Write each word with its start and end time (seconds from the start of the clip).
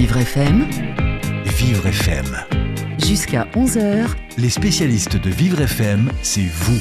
Vivre 0.00 0.16
FM, 0.16 0.66
Vivre 1.44 1.86
FM. 1.86 2.24
jusqu'à 3.06 3.46
11h, 3.54 4.06
Les 4.38 4.48
spécialistes 4.48 5.18
de 5.18 5.28
Vivre 5.28 5.60
FM, 5.60 6.10
c'est 6.22 6.46
vous. 6.50 6.80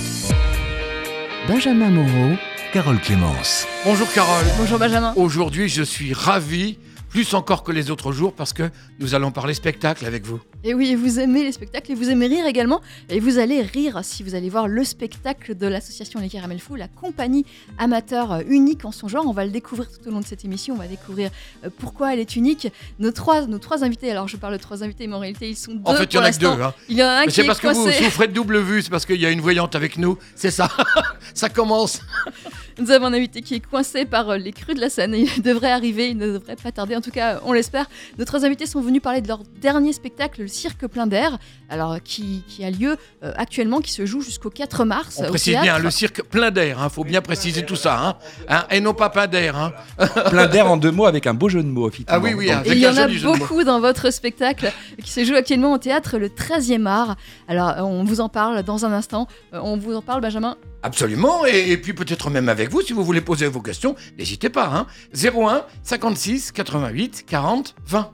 Benjamin 1.46 1.90
Moreau, 1.90 2.38
Carole 2.72 2.98
Clémence. 3.02 3.68
Bonjour 3.84 4.10
Carole. 4.14 4.46
Bonjour 4.58 4.80
Benjamin. 4.80 5.12
Aujourd'hui, 5.18 5.68
je 5.68 5.84
suis 5.84 6.14
ravi, 6.14 6.78
plus 7.10 7.34
encore 7.34 7.64
que 7.64 7.72
les 7.72 7.90
autres 7.92 8.12
jours, 8.12 8.34
parce 8.34 8.54
que 8.54 8.70
nous 9.00 9.16
allons 9.16 9.32
parler 9.32 9.54
spectacle 9.54 10.06
avec 10.06 10.26
vous. 10.26 10.40
Et 10.64 10.74
oui, 10.74 10.96
vous 10.96 11.20
aimez 11.20 11.44
les 11.44 11.52
spectacles 11.52 11.92
et 11.92 11.96
vous 11.96 12.10
aimez 12.10 12.28
rire 12.28 12.46
également. 12.46 12.82
Et 13.10 13.20
vous 13.20 13.40
allez 13.40 13.62
rire 13.62 14.00
si 14.04 14.24
vous 14.24 14.36
allez 14.36 14.50
voir 14.50 14.68
le 14.68 14.84
spectacle 14.84 15.56
de 15.56 15.68
l'association 15.68 16.20
Les 16.20 16.30
Caramels 16.30 16.60
Fous, 16.60 16.76
la 16.76 16.88
compagnie 16.88 17.46
amateur 17.78 18.42
unique 18.48 18.86
en 18.86 18.92
son 18.92 19.08
genre. 19.08 19.26
On 19.28 19.32
va 19.34 19.46
le 19.46 19.52
découvrir 19.52 19.90
tout 19.90 20.08
au 20.08 20.12
long 20.12 20.20
de 20.20 20.26
cette 20.26 20.44
émission. 20.46 20.76
On 20.76 20.78
va 20.78 20.88
découvrir 20.88 21.32
euh, 21.66 21.70
pourquoi 21.80 22.14
elle 22.14 22.20
est 22.20 22.36
unique. 22.36 22.68
Nos 23.00 23.12
trois, 23.12 23.46
nos 23.48 23.58
trois 23.60 23.84
invités, 23.84 24.12
alors 24.12 24.28
je 24.28 24.38
parle 24.38 24.54
de 24.54 24.62
trois 24.62 24.84
invités, 24.84 25.08
mais 25.08 25.16
en 25.16 25.20
réalité 25.20 25.50
ils 25.50 25.56
sont 25.56 25.74
deux. 25.74 25.82
En 25.86 25.96
fait, 25.96 26.06
il 26.14 26.16
y 26.16 26.20
en 26.20 26.24
a 26.24 26.32
que 26.32 26.38
deux. 26.38 26.48
hein. 26.48 26.74
Il 26.90 26.98
y 26.98 27.04
en 27.04 27.08
a 27.08 27.12
un 27.12 27.20
Mais 27.22 27.28
qui 27.28 27.34
C'est 27.36 27.44
est 27.44 27.48
parce 27.48 27.60
que 27.60 27.68
vous 27.68 27.92
souffrez 27.92 28.28
de 28.28 28.34
double 28.34 28.60
vue, 28.60 28.82
c'est 28.82 28.90
parce 28.90 29.06
qu'il 29.06 29.20
y 29.20 29.26
a 29.26 29.30
une 29.32 29.42
voyante 29.42 29.76
avec 29.76 29.98
nous. 29.98 30.18
C'est 30.36 30.52
ça. 30.52 30.70
ça 31.34 31.50
commence. 31.50 32.02
Nous 32.80 32.92
avons 32.92 33.08
un 33.08 33.14
invité 33.14 33.42
qui 33.42 33.56
est 33.56 33.60
coincé 33.60 34.06
par 34.06 34.30
euh, 34.30 34.38
les 34.38 34.52
crues 34.52 34.74
de 34.74 34.80
la 34.80 34.90
Seine. 34.90 35.14
Et 35.14 35.28
il 35.36 35.42
devrait 35.42 35.72
arriver, 35.72 36.10
il 36.10 36.18
ne 36.18 36.34
devrait 36.34 36.56
pas 36.56 36.72
tarder. 36.72 36.96
En 36.96 37.02
tout 37.02 37.12
cas, 37.12 37.40
on 37.46 37.52
l'espère. 37.54 37.86
Nos 38.18 38.26
trois 38.26 38.46
invités 38.46 38.66
sont 38.66 38.82
venus 38.82 39.02
parler 39.02 39.22
de 39.22 39.28
leur 39.28 39.40
dernier 39.62 39.94
spectacle, 39.94 40.42
le 40.42 40.48
Cirque 40.48 40.88
plein 40.88 41.08
d'air, 41.08 41.38
alors 41.70 42.02
qui, 42.04 42.44
qui 42.48 42.64
a 42.64 42.72
lieu 42.72 42.96
euh, 43.24 43.32
actuellement, 43.36 43.80
qui 43.82 43.92
se 43.92 44.06
joue 44.06 44.22
jusqu'au 44.22 44.50
4 44.50 44.86
mars. 44.86 45.18
On 45.20 45.26
au 45.26 45.30
précise 45.30 45.54
théâtre. 45.54 45.64
bien, 45.64 45.80
le 45.80 45.92
cirque 45.92 46.24
plein 46.24 46.52
d'air. 46.52 46.80
Il 46.84 46.90
faut 46.90 47.04
bien 47.04 47.22
préciser 47.22 47.66
tout 47.66 47.76
ça. 47.76 48.00
hein. 48.00 48.16
Hein, 48.48 48.66
Et 48.72 48.80
non 48.82 48.94
pas 48.94 49.10
plein 49.10 49.28
d'air. 49.28 49.58
hein. 49.58 49.74
plein 50.30 50.48
d'air 50.48 50.72
en 50.72 50.78
deux 50.78 50.92
mots 50.92 51.06
avec 51.06 51.28
un 51.28 51.34
beau 51.34 51.50
jeu 51.50 51.62
de 51.62 51.68
mots, 51.68 51.90
effectivement. 51.90 52.22
Ah 52.22 52.24
oui, 52.24 52.34
oui. 52.34 52.50
Il 52.66 52.78
y 52.80 52.88
en 52.88 52.96
a 52.98 53.08
beaucoup 53.08 53.64
dans 53.64 53.80
votre 53.80 54.12
spectacle 54.12 54.72
qui 55.04 55.12
se 55.12 55.24
joue 55.26 55.36
actuellement 55.36 55.74
au 55.74 55.78
théâtre 55.78 56.18
le 56.18 56.30
13e 56.30 56.86
art. 56.86 57.16
Alors, 57.48 57.70
euh, 57.70 57.82
on 57.82 58.04
vous 58.04 58.22
en 58.22 58.30
parle 58.30 58.64
dans 58.64 58.86
un 58.86 58.92
instant. 58.94 59.28
Euh, 59.54 59.60
On 59.62 59.78
vous 59.78 59.96
en 59.96 60.02
parle, 60.02 60.22
Benjamin. 60.22 60.56
Absolument, 60.82 61.46
et, 61.46 61.72
et 61.72 61.78
puis 61.78 61.94
peut-être 61.94 62.30
même 62.30 62.48
avec 62.48 62.70
vous, 62.72 62.82
si 62.82 62.94
vous 62.94 63.04
voulez 63.04 63.22
poser 63.22 63.48
vos 63.48 63.62
questions, 63.62 63.96
n'hésitez 64.18 64.50
pas. 64.50 64.68
Hein. 64.74 64.88
01 65.14 65.64
56 65.84 66.52
88 66.54 67.26
40 67.28 67.76
20. 67.86 68.12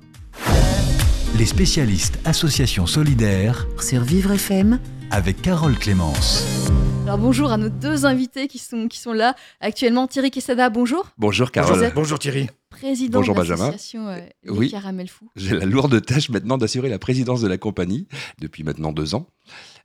Les 1.37 1.45
spécialistes 1.45 2.17
Association 2.25 2.87
Solidaire 2.87 3.67
sur 3.79 4.01
Vivre 4.01 4.31
FM, 4.31 4.79
avec 5.11 5.41
Carole 5.41 5.77
Clémence. 5.77 6.43
Alors, 7.03 7.19
bonjour 7.19 7.51
à 7.51 7.57
nos 7.57 7.69
deux 7.69 8.07
invités 8.07 8.47
qui 8.47 8.57
sont, 8.57 8.87
qui 8.87 8.97
sont 8.97 9.13
là 9.13 9.35
actuellement. 9.59 10.07
Thierry 10.07 10.31
Quesada, 10.31 10.71
bonjour. 10.71 11.05
Bonjour 11.19 11.51
Carole. 11.51 11.91
Bonjour 11.93 12.17
Thierry. 12.17 12.47
Président 12.71 13.19
Bonjour, 13.19 13.35
de 13.35 13.41
Benjamin. 13.41 13.65
l'association 13.67 14.07
euh, 14.09 14.19
Oui. 14.47 14.71
Caramels 14.71 15.07
Fous. 15.07 15.29
J'ai 15.35 15.55
la 15.55 15.65
lourde 15.65 16.03
tâche 16.03 16.29
maintenant 16.29 16.57
d'assurer 16.57 16.89
la 16.89 16.97
présidence 16.99 17.41
de 17.41 17.47
la 17.47 17.57
compagnie 17.57 18.07
depuis 18.39 18.63
maintenant 18.63 18.91
deux 18.91 19.13
ans. 19.13 19.27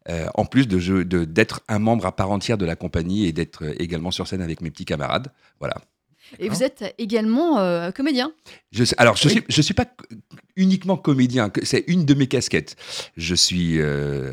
Euh, 0.08 0.28
en 0.34 0.46
plus 0.46 0.66
de 0.66 1.24
d'être 1.24 1.60
un 1.68 1.78
membre 1.78 2.06
à 2.06 2.16
part 2.16 2.30
entière 2.30 2.56
de 2.56 2.64
la 2.64 2.74
compagnie 2.74 3.26
et 3.26 3.32
d'être 3.32 3.64
euh, 3.64 3.74
également 3.78 4.10
sur 4.10 4.26
scène 4.26 4.40
avec 4.40 4.62
mes 4.62 4.70
petits 4.70 4.86
camarades. 4.86 5.28
Voilà. 5.58 5.74
Et 6.38 6.48
vous 6.48 6.62
êtes 6.62 6.94
également 6.96 7.58
euh, 7.58 7.90
comédien. 7.90 8.32
Je, 8.72 8.84
alors, 8.98 9.16
je 9.16 9.26
Oui. 9.28 9.30
suis, 9.34 9.44
je 9.48 9.60
suis 9.62 9.74
pas 9.74 9.84
uniquement 10.56 10.96
comédien, 10.96 11.50
c'est 11.64 11.84
une 11.88 12.04
de 12.04 12.14
mes 12.14 12.28
casquettes. 12.28 12.76
Je 13.16 13.34
suis, 13.34 13.80
euh, 13.80 14.32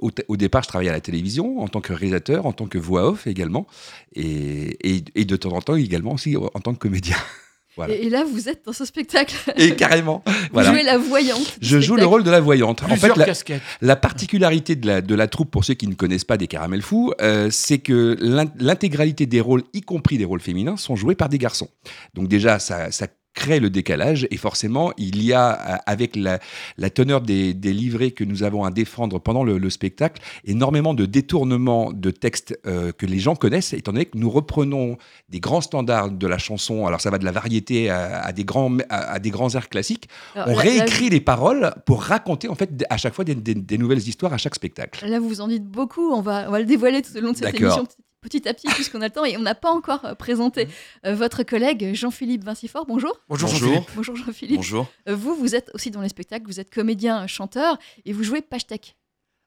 au, 0.00 0.10
au 0.28 0.36
départ, 0.36 0.62
je 0.62 0.68
travaillais 0.68 0.90
à 0.90 0.94
la 0.94 1.00
télévision 1.00 1.60
en 1.60 1.68
tant 1.68 1.80
que 1.82 1.92
réalisateur, 1.92 2.46
en 2.46 2.52
tant 2.52 2.66
que 2.66 2.78
voix 2.78 3.06
off 3.10 3.26
également, 3.26 3.66
et, 4.14 4.78
et- 4.96 5.04
et 5.14 5.24
de 5.26 5.36
temps 5.36 5.52
en 5.52 5.60
temps 5.60 5.76
également 5.76 6.14
aussi 6.14 6.36
en 6.36 6.48
tant 6.60 6.72
que 6.74 6.78
comédien. 6.78 7.16
Voilà. 7.78 7.94
Et, 7.94 8.06
et 8.06 8.10
là, 8.10 8.24
vous 8.30 8.48
êtes 8.48 8.64
dans 8.66 8.72
ce 8.72 8.84
spectacle. 8.84 9.34
Et 9.56 9.74
carrément, 9.76 10.22
Vous 10.52 10.62
jouez 10.62 10.82
la 10.82 10.98
voyante. 10.98 11.56
Je 11.62 11.80
joue 11.80 11.94
le 11.96 12.04
rôle 12.04 12.24
de 12.24 12.30
la 12.30 12.40
voyante. 12.40 12.82
En 12.82 12.96
fait, 12.96 13.16
la, 13.16 13.24
casquettes. 13.24 13.62
la 13.80 13.96
particularité 13.96 14.74
de 14.76 14.86
la, 14.86 15.00
de 15.00 15.14
la 15.14 15.28
troupe, 15.28 15.50
pour 15.50 15.64
ceux 15.64 15.74
qui 15.74 15.86
ne 15.86 15.94
connaissent 15.94 16.24
pas 16.24 16.36
des 16.36 16.48
Caramels 16.48 16.82
Fous, 16.82 17.12
euh, 17.20 17.48
c'est 17.50 17.78
que 17.78 18.16
l'in- 18.20 18.50
l'intégralité 18.58 19.26
des 19.26 19.40
rôles, 19.40 19.62
y 19.72 19.80
compris 19.80 20.18
des 20.18 20.24
rôles 20.24 20.40
féminins, 20.40 20.76
sont 20.76 20.96
joués 20.96 21.14
par 21.14 21.28
des 21.28 21.38
garçons. 21.38 21.68
Donc 22.14 22.28
déjà, 22.28 22.58
ça, 22.58 22.90
ça 22.90 23.06
crée 23.42 23.60
le 23.66 23.70
décalage 23.70 24.20
et 24.32 24.36
forcément, 24.48 24.86
il 25.08 25.16
y 25.28 25.32
a, 25.32 25.46
euh, 25.50 25.76
avec 25.94 26.10
la, 26.26 26.34
la 26.82 26.90
teneur 26.98 27.20
des, 27.30 27.54
des 27.64 27.72
livrets 27.82 28.12
que 28.18 28.24
nous 28.30 28.40
avons 28.48 28.62
à 28.64 28.70
défendre 28.82 29.16
pendant 29.26 29.44
le, 29.48 29.54
le 29.66 29.70
spectacle, 29.78 30.20
énormément 30.54 30.94
de 31.00 31.04
détournements 31.06 31.86
de 32.06 32.10
textes 32.24 32.50
euh, 32.66 32.90
que 33.00 33.06
les 33.06 33.20
gens 33.26 33.36
connaissent, 33.44 33.72
étant 33.80 33.92
donné 33.92 34.06
que 34.06 34.18
nous 34.18 34.30
reprenons 34.40 34.86
des 35.34 35.40
grands 35.46 35.60
standards 35.70 36.10
de 36.10 36.26
la 36.34 36.38
chanson, 36.38 36.86
alors 36.88 37.00
ça 37.00 37.10
va 37.10 37.18
de 37.18 37.24
la 37.24 37.32
variété 37.32 37.90
à, 37.90 38.20
à 38.28 38.32
des, 38.32 38.44
grands, 38.44 38.72
à, 38.88 39.12
à 39.14 39.18
des 39.18 39.30
grands 39.36 39.52
airs 39.54 39.68
classiques, 39.68 40.06
Alors, 40.34 40.48
on 40.48 40.50
là- 40.50 40.64
là, 40.64 40.70
réécrit 40.70 41.08
les 41.16 41.20
paroles 41.32 41.64
pour 41.86 42.02
raconter 42.02 42.48
en 42.48 42.54
fait 42.60 42.70
à 42.90 42.96
chaque 42.96 43.14
fois 43.14 43.24
des, 43.24 43.34
des- 43.34 43.54
des 43.54 43.78
nouvelles 43.78 44.06
histoires 44.10 44.32
à 44.32 44.38
chaque 44.38 44.54
spectacle. 44.62 45.06
Là, 45.06 45.18
vous 45.20 45.40
en 45.40 45.48
dites 45.48 45.66
beaucoup. 45.80 46.06
On 46.12 46.20
va, 46.22 46.46
on 46.48 46.52
va 46.52 46.58
le 46.60 46.64
dévoiler 46.66 47.02
tout 47.02 47.16
au 47.16 47.20
long 47.20 47.32
de 47.32 47.36
cette 47.36 47.54
émission 47.62 47.86
petit- 48.20 48.48
à 48.48 48.54
petit, 48.54 48.68
puisqu'on 48.68 49.00
a 49.00 49.06
le 49.06 49.10
temps. 49.12 49.24
Et 49.24 49.36
on 49.36 49.40
n'a 49.42 49.54
pas 49.54 49.70
encore 49.70 50.04
euh, 50.04 50.14
présenté 50.14 50.68
euh, 51.06 51.14
votre 51.14 51.42
collègue 51.42 51.94
Jean-Philippe 51.94 52.44
Vincifort. 52.44 52.86
Bonjour. 52.86 53.12
Bonjour, 53.28 53.48
Bonjour. 53.48 53.68
Jean-Philippe. 53.70 53.90
Bonjour 53.96 54.16
Jean-Philippe. 54.16 54.56
Bonjour. 54.56 54.86
Euh, 55.08 55.14
Vous, 55.16 55.34
vous 55.34 55.54
êtes 55.54 55.70
aussi 55.74 55.90
dans 55.90 56.00
les 56.02 56.08
spectacles. 56.08 56.46
Vous 56.46 56.60
êtes 56.60 56.72
comédien, 56.72 57.26
chanteur 57.26 57.78
et 58.04 58.12
vous 58.12 58.22
jouez 58.24 58.42
Pashtec. 58.42 58.96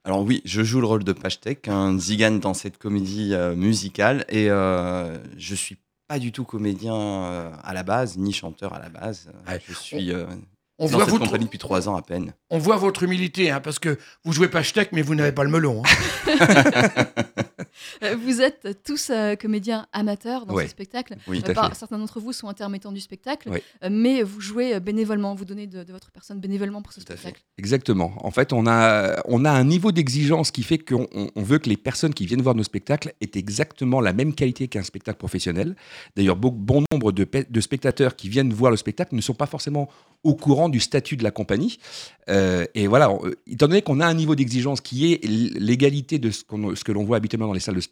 Alors 0.04 0.22
oui, 0.24 0.42
je 0.46 0.64
joue 0.64 0.82
le 0.82 0.88
rôle 0.88 1.04
de 1.04 1.14
Pashtek, 1.14 1.68
un 1.68 2.00
zigane 2.00 2.40
dans 2.40 2.56
cette 2.56 2.80
comédie 2.80 3.36
euh, 3.36 3.56
musicale, 3.56 4.26
et 4.30 4.50
euh, 4.50 5.20
je 5.38 5.54
suis 5.54 5.78
pas 6.08 6.18
du 6.18 6.32
tout 6.32 6.44
comédien 6.44 6.96
euh, 6.96 7.52
à 7.64 7.76
la 7.76 7.84
base, 7.84 8.18
ni 8.18 8.34
chanteur 8.34 8.74
à 8.74 8.80
la 8.80 8.90
base. 8.90 9.30
Ouais. 9.48 9.62
Je 9.68 9.74
suis 9.76 10.12
euh, 10.12 10.26
On 10.80 10.86
dans 10.86 10.94
voit, 10.94 11.02
cette 11.06 11.12
votre, 11.12 11.26
compagnie 11.26 11.46
depuis 11.46 11.60
trois 11.60 11.88
ans 11.88 11.96
à 11.96 12.02
peine. 12.02 12.34
on 12.50 12.58
voit 12.58 12.78
votre 12.78 13.04
humilité, 13.04 13.52
hein, 13.52 13.60
parce 13.62 13.78
que 13.78 14.00
vous 14.26 14.34
jouez 14.34 14.48
pas 14.48 14.64
Steak, 14.64 14.90
mais 14.92 15.04
vous 15.04 15.14
n'avez 15.14 15.34
pas 15.34 15.44
le 15.44 15.52
melon. 15.52 15.84
hein. 15.86 17.06
Euh, 18.04 18.16
Vous 18.16 18.42
êtes 18.42 18.80
tous 18.84 19.10
euh, 19.10 19.36
comédiens 19.36 19.86
amateurs 19.94 20.46
dans 20.46 20.56
Ouais. 20.56 20.66
ce 20.66 20.72
spectacle. 20.72 21.16
Oui, 21.28 21.42
par- 21.42 21.70
fait. 21.70 21.76
certains 21.76 21.98
d'entre 21.98 22.20
vous 22.20 22.34
sont 22.34 22.48
intermittents 22.48 22.92
du 22.92 23.00
spectacle, 23.00 23.50
euh, 23.84 23.90
mais 23.92 24.24
vous 24.24 24.42
jouez 24.42 24.76
euh, 24.76 24.80
bénévolement. 24.80 25.36
Vous 25.36 25.46
donnez 25.46 25.68
de, 25.68 25.84
de 25.84 25.92
votre 25.92 26.12
personne 26.12 26.40
bénévolement 26.40 26.82
pour 26.82 26.94
ce 26.94 27.00
Tout 27.00 27.06
spectacle. 27.06 27.42
Exactement. 27.58 28.14
En 28.18 28.32
fait, 28.32 28.54
on 28.54 28.66
a, 28.68 29.22
on 29.26 29.46
a 29.46 29.52
un 29.52 29.64
niveau 29.64 29.92
d'exigence 29.92 30.52
qui 30.52 30.64
fait 30.64 30.78
qu'on 30.78 31.08
on- 31.14 31.30
on 31.36 31.44
veut 31.44 31.60
que 31.60 31.70
les 31.70 31.78
personnes 31.78 32.14
qui 32.14 32.26
viennent 32.26 32.42
voir 32.42 32.56
nos 32.56 32.64
spectacles 32.64 33.14
aient 33.22 33.32
exactement 33.36 34.02
la 34.02 34.14
même 34.14 34.34
qualité 34.34 34.68
qu'un 34.68 34.84
spectacle 34.84 35.18
professionnel. 35.20 35.76
D'ailleurs, 36.16 36.36
bon 36.36 36.84
nombre 36.92 37.12
de, 37.12 37.24
pe- 37.24 37.46
de 37.50 37.62
spectateurs 37.62 38.16
qui 38.16 38.30
viennent 38.30 38.54
voir 38.54 38.72
le 38.72 38.78
spectacle 38.78 39.16
ne 39.16 39.22
sont 39.22 39.34
pas 39.34 39.46
forcément 39.48 39.90
au 40.24 40.36
courant 40.36 40.70
du 40.70 40.80
statut 40.80 41.18
de 41.18 41.24
la 41.24 41.32
compagnie. 41.32 41.78
Euh, 42.30 42.66
et 42.76 42.88
voilà, 42.88 43.12
étant 43.48 43.68
donné 43.68 43.82
qu'on 43.82 44.00
a 44.00 44.06
un 44.06 44.14
niveau 44.14 44.36
d'exigence 44.36 44.80
qui 44.82 45.12
est 45.14 45.26
l'égalité 45.26 46.20
de 46.20 46.30
ce, 46.32 46.44
ce 46.76 46.84
que 46.84 46.92
l'on 46.92 47.04
voit 47.04 47.18
habituellement 47.18 47.48
dans 47.48 47.54
les 47.54 47.60
salles 47.60 47.76
de 47.76 47.80
spectacle, 47.82 47.91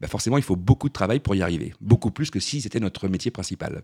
bah 0.00 0.08
forcément, 0.08 0.36
il 0.38 0.42
faut 0.42 0.56
beaucoup 0.56 0.88
de 0.88 0.92
travail 0.92 1.20
pour 1.20 1.34
y 1.34 1.42
arriver. 1.42 1.74
Beaucoup 1.80 2.10
plus 2.10 2.30
que 2.30 2.40
si 2.40 2.60
c'était 2.60 2.80
notre 2.80 3.08
métier 3.08 3.30
principal. 3.30 3.82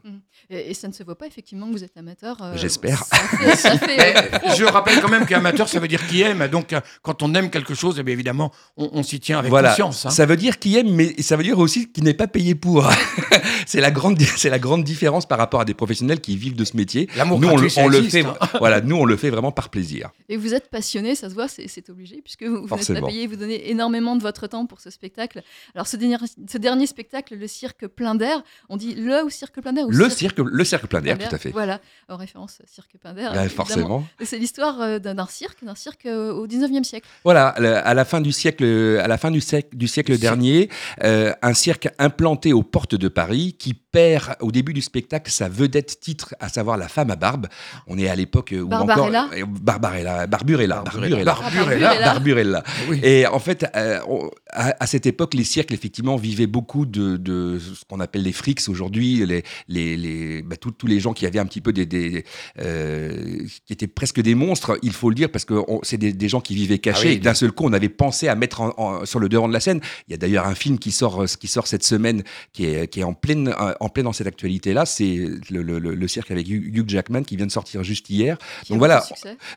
Et, 0.50 0.70
et 0.70 0.74
ça 0.74 0.88
ne 0.88 0.92
se 0.92 1.02
voit 1.02 1.16
pas 1.16 1.26
effectivement 1.26 1.66
que 1.68 1.72
vous 1.72 1.84
êtes 1.84 1.96
amateur. 1.96 2.42
euh, 2.42 2.56
J'espère. 2.56 3.04
Ça 3.04 3.16
fait, 3.16 3.56
ça 3.56 3.78
fait, 3.78 4.16
euh, 4.16 4.38
Mais 4.48 4.56
je 4.56 4.64
rappelle 4.64 5.00
quand 5.00 5.08
même 5.08 5.26
qu'amateur, 5.26 5.68
ça 5.68 5.78
veut 5.80 5.88
dire 5.88 6.06
qui 6.06 6.22
aime. 6.22 6.46
Donc, 6.48 6.72
euh, 6.72 6.80
quand 7.02 7.22
on 7.22 7.34
aime 7.34 7.50
quelque 7.50 7.74
chose, 7.74 7.96
eh 7.98 8.02
bien, 8.02 8.12
évidemment, 8.12 8.52
on, 8.76 8.90
on 8.92 9.02
s'y 9.02 9.20
tient 9.20 9.38
avec 9.38 9.50
voilà, 9.50 9.70
conscience. 9.70 10.06
hein. 10.06 10.10
ça 10.10 10.26
veut 10.26 10.36
dire 10.36 10.58
qu'il 10.58 10.76
aime, 10.76 10.92
mais 10.94 11.20
ça 11.22 11.36
veut 11.36 11.42
dire 11.44 11.58
aussi 11.58 11.90
qu'il 11.92 12.04
n'est 12.04 12.14
pas 12.14 12.26
payé 12.28 12.54
pour. 12.54 12.88
c'est 13.66 13.80
la 13.80 13.90
grande, 13.90 14.18
la 14.44 14.58
différence 14.82 15.26
par 15.26 15.38
rapport 15.38 15.60
à 15.60 15.64
des 15.64 15.74
professionnels 15.74 16.20
qui 16.20 16.36
vivent 16.36 16.56
de 16.56 16.64
ce 16.64 16.76
métier. 16.76 17.08
L'amour 17.16 17.40
Nous, 17.40 17.48
on 17.48 17.52
on 17.52 17.88
le 17.88 18.02
fait, 18.02 18.24
hein. 18.24 18.34
voilà, 18.58 18.80
nous, 18.80 18.96
on 18.96 19.04
le 19.04 19.16
fait 19.16 19.30
vraiment 19.30 19.52
par 19.52 19.68
plaisir. 19.70 20.10
Et 20.28 20.36
vous 20.36 20.54
êtes 20.54 20.68
passionné, 20.70 21.14
ça 21.14 21.28
se 21.28 21.34
voit, 21.34 21.48
c'est 21.48 21.90
obligé, 21.90 22.20
puisque 22.22 22.42
vous, 22.44 22.54
vous 22.54 22.60
n'êtes 22.62 22.68
pas 22.68 22.76
Forcément. 22.76 23.06
payé, 23.08 23.26
vous 23.26 23.36
donnez 23.36 23.70
énormément 23.70 24.16
de 24.16 24.22
votre 24.22 24.46
temps 24.46 24.66
pour 24.66 24.80
ce 24.80 24.90
spectacle. 24.90 25.41
Alors, 25.74 25.86
ce 25.86 25.96
dernier, 25.96 26.16
ce 26.48 26.58
dernier 26.58 26.86
spectacle, 26.86 27.36
le 27.36 27.46
cirque 27.46 27.86
plein 27.86 28.14
d'air, 28.14 28.42
on 28.68 28.76
dit 28.76 28.94
le 28.94 29.24
ou 29.24 29.30
cirque 29.30 29.60
plein 29.60 29.72
d'air 29.72 29.86
ou 29.86 29.90
Le 29.90 30.10
cirque, 30.10 30.38
le 30.38 30.64
cercle 30.64 30.86
plein 30.86 31.00
d'air, 31.00 31.18
tout 31.18 31.34
à 31.34 31.38
fait. 31.38 31.50
Voilà, 31.50 31.80
en 32.08 32.16
référence 32.16 32.62
cirque 32.66 32.96
plein 32.98 33.12
d'air. 33.12 33.32
Bah, 33.32 33.48
forcément. 33.48 34.06
C'est 34.22 34.38
l'histoire 34.38 34.80
euh, 34.80 34.98
d'un 34.98 35.26
cirque, 35.26 35.64
d'un 35.64 35.74
cirque 35.74 36.06
euh, 36.06 36.32
au 36.32 36.46
19e 36.46 36.84
siècle. 36.84 37.08
Voilà, 37.24 37.48
à 37.48 37.94
la 37.94 38.04
fin 38.04 38.20
du 38.20 38.32
siècle, 38.32 38.64
à 38.64 39.08
la 39.08 39.18
fin 39.18 39.30
du 39.30 39.40
siècle, 39.40 39.76
du 39.76 39.88
siècle 39.88 40.18
dernier, 40.18 40.68
euh, 41.02 41.32
un 41.42 41.54
cirque 41.54 41.88
implanté 41.98 42.52
aux 42.52 42.62
portes 42.62 42.94
de 42.94 43.08
Paris 43.08 43.54
qui 43.58 43.81
perd 43.92 44.36
au 44.40 44.50
début 44.50 44.72
du 44.72 44.80
spectacle 44.82 45.30
sa 45.30 45.48
vedette 45.48 46.00
titre, 46.00 46.34
à 46.40 46.48
savoir 46.48 46.76
la 46.78 46.88
femme 46.88 47.10
à 47.10 47.16
barbe. 47.16 47.46
On 47.86 47.98
est 47.98 48.08
à 48.08 48.16
l'époque 48.16 48.54
où 48.58 48.66
Barbarella 48.66 49.26
encore 49.26 49.48
Barbarella, 49.62 50.26
Barburella, 50.26 50.82
Barburella. 50.82 51.24
Barburella, 51.24 51.34
Barburella. 51.34 52.04
Barburella. 52.12 52.62
Oui. 52.88 53.00
Et 53.02 53.26
en 53.26 53.38
fait, 53.38 53.66
euh, 53.76 54.00
on- 54.08 54.30
à, 54.50 54.74
à 54.80 54.86
cette 54.86 55.06
époque, 55.06 55.34
les 55.34 55.44
cirques, 55.44 55.72
effectivement, 55.72 56.16
vivaient 56.16 56.46
beaucoup 56.46 56.86
de, 56.86 57.16
de 57.16 57.58
ce 57.58 57.84
qu'on 57.88 58.00
appelle 58.00 58.22
les 58.22 58.32
frics 58.32 58.60
aujourd'hui, 58.68 59.24
les, 59.26 59.42
les, 59.68 59.96
les, 59.96 60.42
bah, 60.42 60.56
tous- 60.56 60.72
les 60.86 60.98
gens 61.00 61.12
qui 61.12 61.26
avaient 61.26 61.38
un 61.38 61.46
petit 61.46 61.60
peu 61.60 61.72
des. 61.72 61.86
des, 61.86 62.24
euh, 62.60 63.46
qui 63.66 63.72
étaient 63.72 63.86
presque 63.86 64.20
des 64.20 64.34
monstres, 64.34 64.78
il 64.82 64.92
faut 64.92 65.08
le 65.10 65.14
dire, 65.14 65.30
parce 65.30 65.44
que 65.44 65.54
on- 65.68 65.80
c'est 65.82 65.98
des, 65.98 66.12
des 66.12 66.28
gens 66.28 66.40
qui 66.40 66.54
vivaient 66.54 66.78
cachés. 66.78 67.08
Ah 67.08 67.10
oui. 67.10 67.16
et 67.16 67.18
D'un 67.20 67.34
seul 67.34 67.52
coup, 67.52 67.64
on 67.66 67.72
avait 67.72 67.88
pensé 67.88 68.28
à 68.28 68.34
mettre 68.34 68.60
en- 68.62 68.74
en- 68.78 69.04
sur 69.06 69.18
le 69.20 69.28
devant 69.28 69.48
de 69.48 69.52
la 69.52 69.60
scène. 69.60 69.80
Il 70.08 70.12
y 70.12 70.14
a 70.14 70.16
d'ailleurs 70.18 70.46
un 70.46 70.54
film 70.54 70.78
qui 70.78 70.92
sort, 70.92 71.22
euh, 71.22 71.26
qui 71.26 71.48
sort 71.48 71.66
cette 71.66 71.84
semaine, 71.84 72.22
qui 72.52 72.66
est, 72.66 72.88
qui 72.88 73.00
est 73.00 73.04
en, 73.04 73.14
pleine, 73.14 73.54
en 73.82 73.88
plein 73.88 74.04
dans 74.04 74.12
cette 74.12 74.26
actualité-là, 74.26 74.86
c'est 74.86 75.28
le, 75.50 75.62
le- 75.62 75.78
le- 75.78 75.94
le 75.94 76.08
cirque 76.08 76.30
avec 76.30 76.48
Hugh 76.48 76.88
Jackman 76.88 77.22
qui 77.24 77.36
vient 77.36 77.46
de 77.46 77.50
sortir 77.52 77.82
juste 77.82 78.08
hier. 78.10 78.38
Qui 78.64 78.72
Donc 78.72 78.78
voilà, 78.78 79.00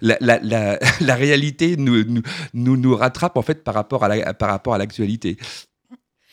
la, 0.01 0.18
la- 0.19 0.39
la- 0.39 0.80
la 1.01 1.16
réalité 1.16 1.77
nous, 1.77 2.04
nous, 2.06 2.22
nous, 2.54 2.77
nous 2.77 2.95
rattrape 2.95 3.38
en 3.38 3.42
fait 3.42 3.63
par 3.63 3.74
rapport 3.75 4.04
à 4.04 4.07
la- 4.10 4.33
par 4.33 4.50
rapport 4.50 4.74
à 4.74 4.77
l'actualité. 4.77 5.38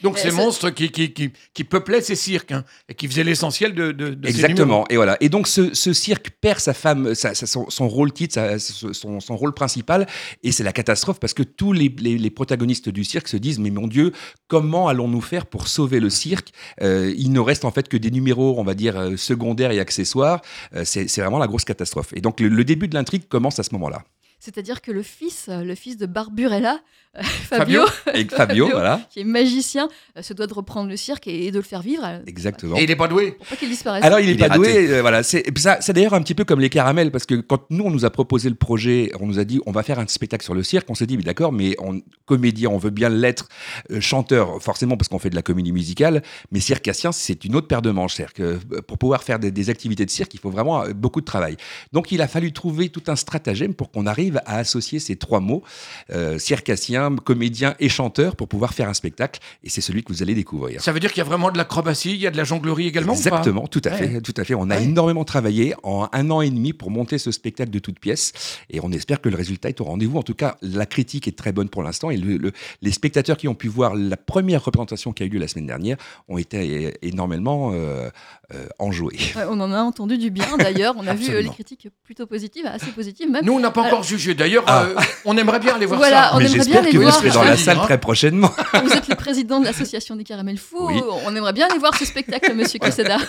Donc 0.03 0.15
Mais 0.15 0.21
ces 0.21 0.31
monstres 0.33 0.71
qui, 0.71 0.91
qui, 0.91 1.13
qui, 1.13 1.31
qui 1.55 1.65
peuplaient 1.65 2.01
ces 2.01 2.17
cirques 2.17 2.53
hein, 2.53 2.65
et 2.89 2.95
qui 2.95 3.07
faisaient 3.07 3.25
l'essentiel 3.25 3.75
de, 3.75 3.93
de, 3.93 4.11
de 4.15 4.27
ces. 4.29 4.35
Exactement. 4.35 4.85
Et 4.91 4.97
voilà. 4.97 5.17
Et 5.21 5.29
donc 5.29 5.47
ce, 5.47 5.75
ce 5.75 5.93
cirque 5.93 6.31
perd 6.41 6.59
sa 6.59 6.75
femme, 6.75 7.15
sa- 7.15 7.35
sa- 7.35 7.47
son, 7.47 7.71
son 7.71 7.89
rôle 7.89 8.13
titre, 8.13 8.35
sa- 8.35 8.59
son, 8.59 9.21
son 9.21 9.37
rôle 9.37 9.55
principal, 9.55 10.07
et 10.43 10.51
c'est 10.53 10.65
la 10.65 10.73
catastrophe 10.73 11.21
parce 11.21 11.35
que 11.35 11.43
tous 11.43 11.73
les, 11.73 11.95
les- 11.99 12.19
les 12.19 12.31
protagonistes 12.31 12.89
du 12.89 13.05
cirque 13.05 13.29
se 13.29 13.37
disent 13.37 13.59
mais 13.59 13.71
mon 13.71 13.87
Dieu, 13.87 14.13
comment 14.49 14.89
allons-nous 14.89 15.21
faire 15.21 15.47
pour 15.47 15.69
sauver 15.69 16.01
le 16.01 16.11
cirque? 16.11 16.49
Euh, 16.83 17.15
Il 17.17 17.33
ne 17.33 17.41
reste 17.41 17.65
en 17.65 17.71
fait 17.71 17.89
que 17.89 17.97
des 17.97 18.11
numéros, 18.11 18.57
on 18.59 18.65
va 18.65 18.75
dire 18.75 18.99
euh, 18.99 19.17
secondaires 19.17 19.71
et 19.71 19.79
accessoires. 19.81 20.41
Euh, 20.75 20.83
c'est 20.85 21.09
c'est 21.09 21.21
vraiment 21.21 21.39
la 21.39 21.47
grosse 21.47 21.65
catastrophe. 21.65 22.13
Et 22.15 22.21
donc 22.21 22.41
le, 22.41 22.49
le 22.49 22.65
début 22.65 22.89
de 22.89 22.95
l'intrigue 22.95 23.29
commence 23.29 23.59
à 23.59 23.63
ce 23.63 23.71
moment-là. 23.75 24.03
C'est-à-dire 24.45 24.81
que 24.83 24.91
le 24.91 25.03
fils, 25.05 25.47
euh, 25.49 25.63
le 25.63 25.77
fils 25.77 25.97
de 25.97 26.07
Barburella, 26.07 26.81
euh, 27.17 27.23
Fabio. 27.49 27.83
Fabio, 28.31 28.69
voilà. 28.71 29.07
qui 29.09 29.21
est 29.21 29.25
magicien, 29.25 29.89
euh, 30.19 30.23
se 30.23 30.33
doit 30.35 30.49
de 30.49 30.55
reprendre 30.55 30.89
le 30.89 30.97
cirque 30.97 31.29
et, 31.29 31.47
et 31.47 31.51
de 31.53 31.59
le 31.59 31.63
faire 31.63 31.81
vivre. 31.81 32.03
euh, 32.05 32.19
Exactement. 32.27 32.77
Et 32.77 32.83
il 32.83 32.89
n'est 32.89 32.97
pas 32.97 33.07
doué. 33.07 33.33
Pour 33.33 33.47
pas 33.47 33.55
qu'il 33.57 33.69
disparaisse. 33.69 34.03
Alors 34.03 34.19
il 34.19 34.29
est 34.31 34.33
Il 34.33 34.39
pas 34.39 34.49
raté. 34.49 34.57
doué, 34.59 34.91
euh, 34.91 35.01
voilà. 35.01 35.23
C'est 35.23 35.45
c'est 35.81 35.93
d'ailleurs 35.93 36.15
un 36.15 36.23
petit 36.23 36.35
peu 36.35 36.45
comme 36.45 36.59
les 36.59 36.71
caramels 36.71 37.13
parce 37.13 37.25
que 37.27 37.37
quand 37.37 37.63
nous 37.71 37.85
on 37.85 37.91
nous 37.91 38.05
a 38.05 38.11
proposé 38.11 38.49
le 38.49 38.57
projet, 38.57 39.13
on 39.21 39.27
nous 39.27 39.39
a 39.39 39.45
dit 39.45 39.61
on 39.67 39.71
va 39.71 39.85
faire 39.85 40.01
un 40.01 40.07
spectacle 40.09 40.43
sur 40.45 40.55
le 40.55 40.65
cirque, 40.65 40.91
on 40.91 40.95
s'est 40.97 41.07
dit 41.07 41.17
mais 41.17 41.23
d'accord, 41.23 41.53
mais 41.53 41.77
on, 41.79 42.01
comédien, 42.25 42.71
on 42.71 42.79
veut 42.79 42.91
bien 42.91 43.11
l'être, 43.11 43.49
euh, 43.93 44.01
chanteur 44.01 44.61
forcément 44.61 44.97
parce 44.97 45.09
qu'on 45.09 45.19
fait 45.21 45.31
de 45.31 45.37
la 45.37 45.43
comédie 45.43 45.71
musicale, 45.73 46.23
mais 46.51 46.59
circassien 46.59 47.13
c'est 47.13 47.45
une 47.45 47.55
autre 47.55 47.69
paire 47.69 47.83
de 47.83 47.91
manches. 47.93 48.15
C'est-à-dire 48.15 48.33
que 48.35 48.43
euh, 48.75 48.83
pour 48.89 48.99
pouvoir 48.99 49.23
faire 49.23 49.39
des, 49.39 49.51
des 49.53 49.71
activités 49.71 50.05
de 50.05 50.11
cirque, 50.11 50.35
il 50.35 50.41
faut 50.41 50.51
vraiment 50.51 50.85
beaucoup 50.97 51.21
de 51.21 51.27
travail. 51.27 51.57
Donc 51.93 52.11
il 52.11 52.21
a 52.23 52.27
fallu 52.27 52.53
trouver 52.53 52.89
tout 52.89 53.03
un 53.07 53.17
stratagème 53.17 53.75
pour 53.75 53.91
qu'on 53.93 54.07
arrive 54.07 54.32
à 54.47 54.57
associer 54.59 54.99
ces 54.99 55.17
trois 55.17 55.41
mots, 55.41 55.63
euh, 56.11 56.39
circassien, 56.39 57.15
comédien 57.17 57.75
et 57.81 57.89
chanteur, 57.89 58.37
pour 58.37 58.49
pouvoir 58.49 58.75
faire 58.75 58.89
un 58.89 58.95
spectacle. 58.95 59.41
Et 59.65 59.69
c'est 59.69 59.81
celui 59.81 60.03
que 60.05 60.13
vous 60.13 60.23
allez 60.23 60.35
découvrir. 60.35 60.81
Ça 60.83 60.93
veut 60.93 61.01
dire 61.01 61.11
qu'il 61.13 61.19
y 61.19 61.27
a 61.27 61.29
vraiment 61.29 61.51
de 61.51 61.59
l'acrobatie, 61.59 62.11
il 62.13 62.21
y 62.21 62.27
a 62.27 62.31
de 62.31 62.37
la 62.37 62.45
jonglerie 62.45 62.87
également 62.87 63.13
ou 63.13 63.17
pas? 63.17 63.21
Exactement, 63.21 63.67
tout 63.67 63.83
à 63.85 63.91
Ouais. 63.91 63.97
fait, 64.09 64.21
tout 64.21 64.35
à 64.37 64.45
fait. 64.45 64.55
On 64.55 64.71
a 64.71 64.77
Ouais. 64.77 64.85
énormément 64.85 65.25
travaillé 65.25 65.75
en 65.83 66.09
un 66.13 66.31
an 66.31 66.41
et 66.41 66.51
demi 66.51 66.73
pour 66.73 66.91
monter 66.91 67.19
ce 67.19 67.31
spectacle 67.33 67.71
de 67.71 67.79
toutes 67.79 67.99
pièces, 67.99 68.33
et 68.71 68.81
on 68.83 68.91
espère 68.93 69.21
que 69.21 69.29
le 69.29 69.37
résultat 69.37 69.69
est 69.69 69.81
au 69.81 69.85
rendez-vous. 69.85 70.19
En 70.19 70.23
tout 70.23 70.35
cas, 70.35 70.57
la 70.63 70.87
critique 70.87 71.29
est 71.29 71.37
très 71.37 71.53
bonne 71.53 71.69
pour 71.69 71.83
l'instant, 71.83 72.11
et 72.11 72.17
le- 72.17 72.37
le- 72.37 72.53
les 72.81 72.93
spectateurs 72.93 73.37
qui 73.37 73.49
ont 73.49 73.55
pu 73.55 73.69
voir 73.69 73.95
la 73.95 74.17
première 74.17 74.65
représentation 74.65 75.13
qui 75.13 75.23
a 75.23 75.27
eu 75.27 75.29
lieu 75.31 75.39
la 75.39 75.49
semaine 75.49 75.67
dernière 75.67 75.97
ont 76.29 76.39
été 76.39 76.85
é- 76.87 76.99
énormément 77.03 77.73
euh, 77.73 78.09
euh, 78.55 78.67
enjoués. 78.79 79.17
Ouais, 79.37 79.43
on 79.49 79.59
en 79.61 79.73
a 79.73 79.81
entendu 79.83 80.19
du 80.19 80.31
bien 80.31 80.57
d'ailleurs. 80.59 80.95
On 80.99 81.07
a 81.07 81.15
vu 81.15 81.31
euh, 81.31 81.41
les 81.43 81.49
critiques 81.49 81.89
plutôt 82.05 82.27
positives, 82.27 82.67
assez 82.67 82.91
positives 82.93 83.31
même. 83.31 83.45
Nous, 83.45 83.53
on 83.53 83.61
n'a 83.61 83.71
pas 83.71 83.83
Alors- 83.83 83.95
encore 83.95 84.05
jugé. 84.05 84.22
D'ailleurs, 84.31 84.65
Ah. 84.67 84.83
euh, 84.85 84.95
on 85.25 85.37
aimerait 85.37 85.59
bien 85.61 85.75
aller 85.75 85.87
voir 85.87 85.99
Voilà, 85.99 86.25
ça. 86.25 86.31
on 86.35 86.39
Mais 86.39 86.45
aimerait 86.45 86.55
bien 86.55 86.65
j'espère 86.65 86.83
les 86.85 86.91
que 86.91 86.97
vous 86.97 87.03
voir. 87.03 87.15
serez 87.15 87.31
dans 87.31 87.43
la 87.45 87.57
salle 87.57 87.79
très 87.79 87.99
prochainement. 87.99 88.51
Vous 88.85 88.93
êtes 88.93 89.09
le 89.09 89.15
président 89.17 89.61
de 89.61 89.65
l'association 89.67 90.17
des 90.17 90.25
caramels 90.25 90.59
fous. 90.59 90.87
Oui. 90.89 91.01
On 91.27 91.35
aimerait 91.37 91.53
bien 91.53 91.67
aller 91.69 91.79
voir 91.79 91.95
ce 91.97 92.05
spectacle, 92.05 92.55
monsieur 92.55 92.79
Queseda. 92.79 93.19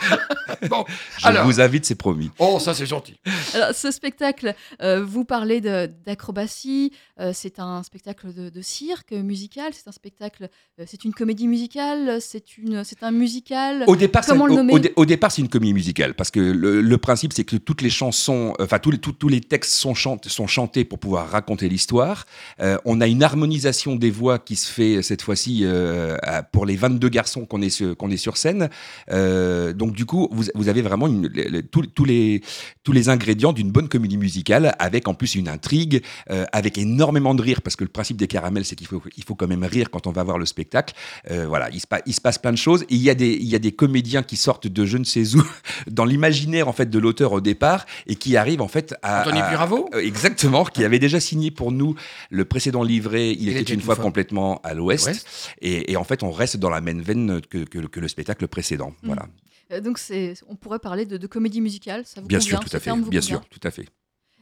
Bon, 0.68 0.84
Je 1.18 1.26
alors, 1.26 1.44
vous 1.46 1.60
invite, 1.60 1.84
c'est 1.86 1.94
promis. 1.94 2.30
oh, 2.38 2.58
ça 2.60 2.74
c'est 2.74 2.86
gentil. 2.86 3.16
Alors, 3.54 3.74
ce 3.74 3.90
spectacle, 3.90 4.54
euh, 4.82 5.02
vous 5.04 5.24
parlez 5.24 5.60
d'acrobatie. 5.60 6.92
euh, 7.20 7.32
c'est 7.34 7.58
un 7.58 7.82
spectacle 7.82 8.32
de, 8.34 8.50
de 8.50 8.60
cirque 8.62 9.12
musical. 9.12 9.72
C'est 9.72 9.88
un 9.88 9.92
spectacle. 9.92 10.48
euh, 10.78 10.84
c'est 10.86 11.04
une 11.04 11.12
comédie 11.14 11.48
musicale. 11.48 12.18
C'est 12.20 12.58
une. 12.58 12.84
C'est 12.84 13.02
un 13.02 13.10
musical. 13.10 13.84
Au 13.86 13.96
départ, 13.96 14.24
Comment 14.26 14.46
le 14.46 14.54
nommer 14.56 14.72
au, 14.74 14.78
dé- 14.78 14.92
au 14.96 15.06
départ, 15.06 15.32
c'est 15.32 15.40
une 15.42 15.48
comédie 15.48 15.72
musicale 15.74 16.14
parce 16.14 16.30
que 16.30 16.40
le, 16.40 16.80
le 16.80 16.98
principe, 16.98 17.32
c'est 17.32 17.44
que 17.44 17.56
toutes 17.56 17.82
les 17.82 17.90
chansons, 17.90 18.54
euh, 18.60 18.64
enfin 18.64 18.78
tous 18.78 18.90
les, 18.90 18.98
tous- 18.98 19.12
tous 19.12 19.28
les 19.28 19.40
textes 19.40 19.72
sont, 19.72 19.94
chant- 19.94 20.18
sont 20.26 20.46
chantés 20.46 20.84
pour 20.84 20.98
pouvoir 20.98 21.30
raconter 21.30 21.68
l'histoire. 21.68 22.26
Euh, 22.60 22.76
on 22.84 23.00
a 23.00 23.06
une 23.06 23.22
harmonisation 23.22 23.96
des 23.96 24.10
voix 24.10 24.38
qui 24.38 24.56
se 24.56 24.70
fait 24.70 25.02
cette 25.02 25.22
fois-ci 25.22 25.60
euh, 25.64 26.16
pour 26.52 26.66
les 26.66 26.76
22 26.76 27.08
garçons 27.08 27.46
qu'on 27.46 27.62
est, 27.62 27.70
sur- 27.70 27.96
qu'on 27.96 28.10
est 28.10 28.16
sur 28.16 28.36
scène. 28.36 28.68
Euh, 29.10 29.72
donc 29.90 29.96
du 29.96 30.06
coup, 30.06 30.28
vous, 30.30 30.44
vous 30.54 30.68
avez 30.68 30.82
vraiment 30.82 31.08
une- 31.08 31.28
tous, 31.70 32.04
les, 32.04 32.42
tous 32.84 32.92
les 32.92 33.08
ingrédients 33.08 33.52
d'une 33.52 33.72
bonne 33.72 33.88
comédie 33.88 34.18
musicale 34.18 34.76
avec 34.78 35.08
en 35.08 35.14
plus 35.14 35.34
une 35.34 35.48
intrigue, 35.48 36.02
euh, 36.30 36.44
avec 36.52 36.78
énormément 36.78 37.34
de 37.34 37.42
rire 37.42 37.60
parce 37.60 37.74
que 37.74 37.82
le 37.82 37.90
principe 37.90 38.16
des 38.16 38.28
caramels, 38.28 38.64
c'est 38.64 38.76
qu'il 38.76 38.86
faut, 38.86 39.02
il 39.16 39.24
faut 39.24 39.34
quand 39.34 39.48
même 39.48 39.64
rire 39.64 39.90
quand 39.90 40.06
on 40.06 40.12
va 40.12 40.22
voir 40.22 40.38
le 40.38 40.46
spectacle. 40.46 40.94
Euh, 41.30 41.46
voilà, 41.48 41.70
il 41.70 41.80
se, 41.80 41.88
pa- 41.88 42.02
il 42.06 42.14
se 42.14 42.20
passe 42.20 42.38
plein 42.38 42.52
de 42.52 42.56
choses. 42.56 42.82
Et 42.84 42.94
il 42.94 43.02
y, 43.02 43.10
a 43.10 43.14
des, 43.16 43.32
il 43.32 43.48
y 43.48 43.56
a 43.56 43.58
des 43.58 43.72
comédiens 43.72 44.22
qui 44.22 44.36
sortent 44.36 44.68
de 44.68 44.86
je 44.86 44.96
ne 44.96 45.04
sais 45.04 45.34
où, 45.34 45.42
dans 45.90 46.04
l'imaginaire 46.04 46.68
en 46.68 46.72
fait 46.72 46.88
de 46.88 46.98
l'auteur 47.00 47.32
au 47.32 47.40
départ, 47.40 47.84
et 48.06 48.14
qui 48.14 48.36
arrivent 48.36 48.62
en 48.62 48.68
fait 48.68 48.94
à. 49.02 49.22
Anthony 49.22 49.40
euh, 49.94 49.98
Exactement, 50.00 50.64
qui 50.64 50.84
avait 50.84 51.00
déjà 51.00 51.18
signé 51.18 51.50
pour 51.50 51.72
nous 51.72 51.96
le 52.30 52.44
précédent 52.44 52.84
livret. 52.84 53.32
Il, 53.32 53.48
était, 53.48 53.74
une 53.74 53.80
fois, 53.80 53.96
complètement 53.96 54.60
à 54.62 54.72
l'ouest. 54.74 55.06
Ouest. 55.08 55.26
Et, 55.60 55.90
et 55.92 55.96
en 55.96 56.04
fait, 56.04 56.22
on 56.22 56.30
reste 56.30 56.58
dans 56.58 56.70
la 56.70 56.80
même 56.80 57.00
veine 57.02 57.40
que, 57.50 57.58
que- 57.64 57.86
que 57.86 57.98
le 58.00 58.08
spectacle 58.08 58.46
précédent. 58.46 58.90
Mm. 59.02 59.06
Voilà. 59.06 59.26
Euh, 59.72 59.80
donc, 59.80 59.98
c'est. 59.98 60.34
On 60.48 60.56
pourrait 60.56 60.78
parler 60.78 61.06
de, 61.06 61.16
de 61.16 61.26
comédie 61.26 61.60
musicale. 61.60 62.04
Ça 62.06 62.20
vous 62.20 62.26
Bien 62.26 62.38
convient 62.38 62.58
sûr, 62.58 62.60
tout 62.60 62.76
à 62.76 62.80
fait. 62.80 62.90
Bien 62.90 63.02
convient 63.02 63.20
sûr, 63.20 63.48
tout 63.48 63.60
à 63.62 63.70
fait. 63.70 63.86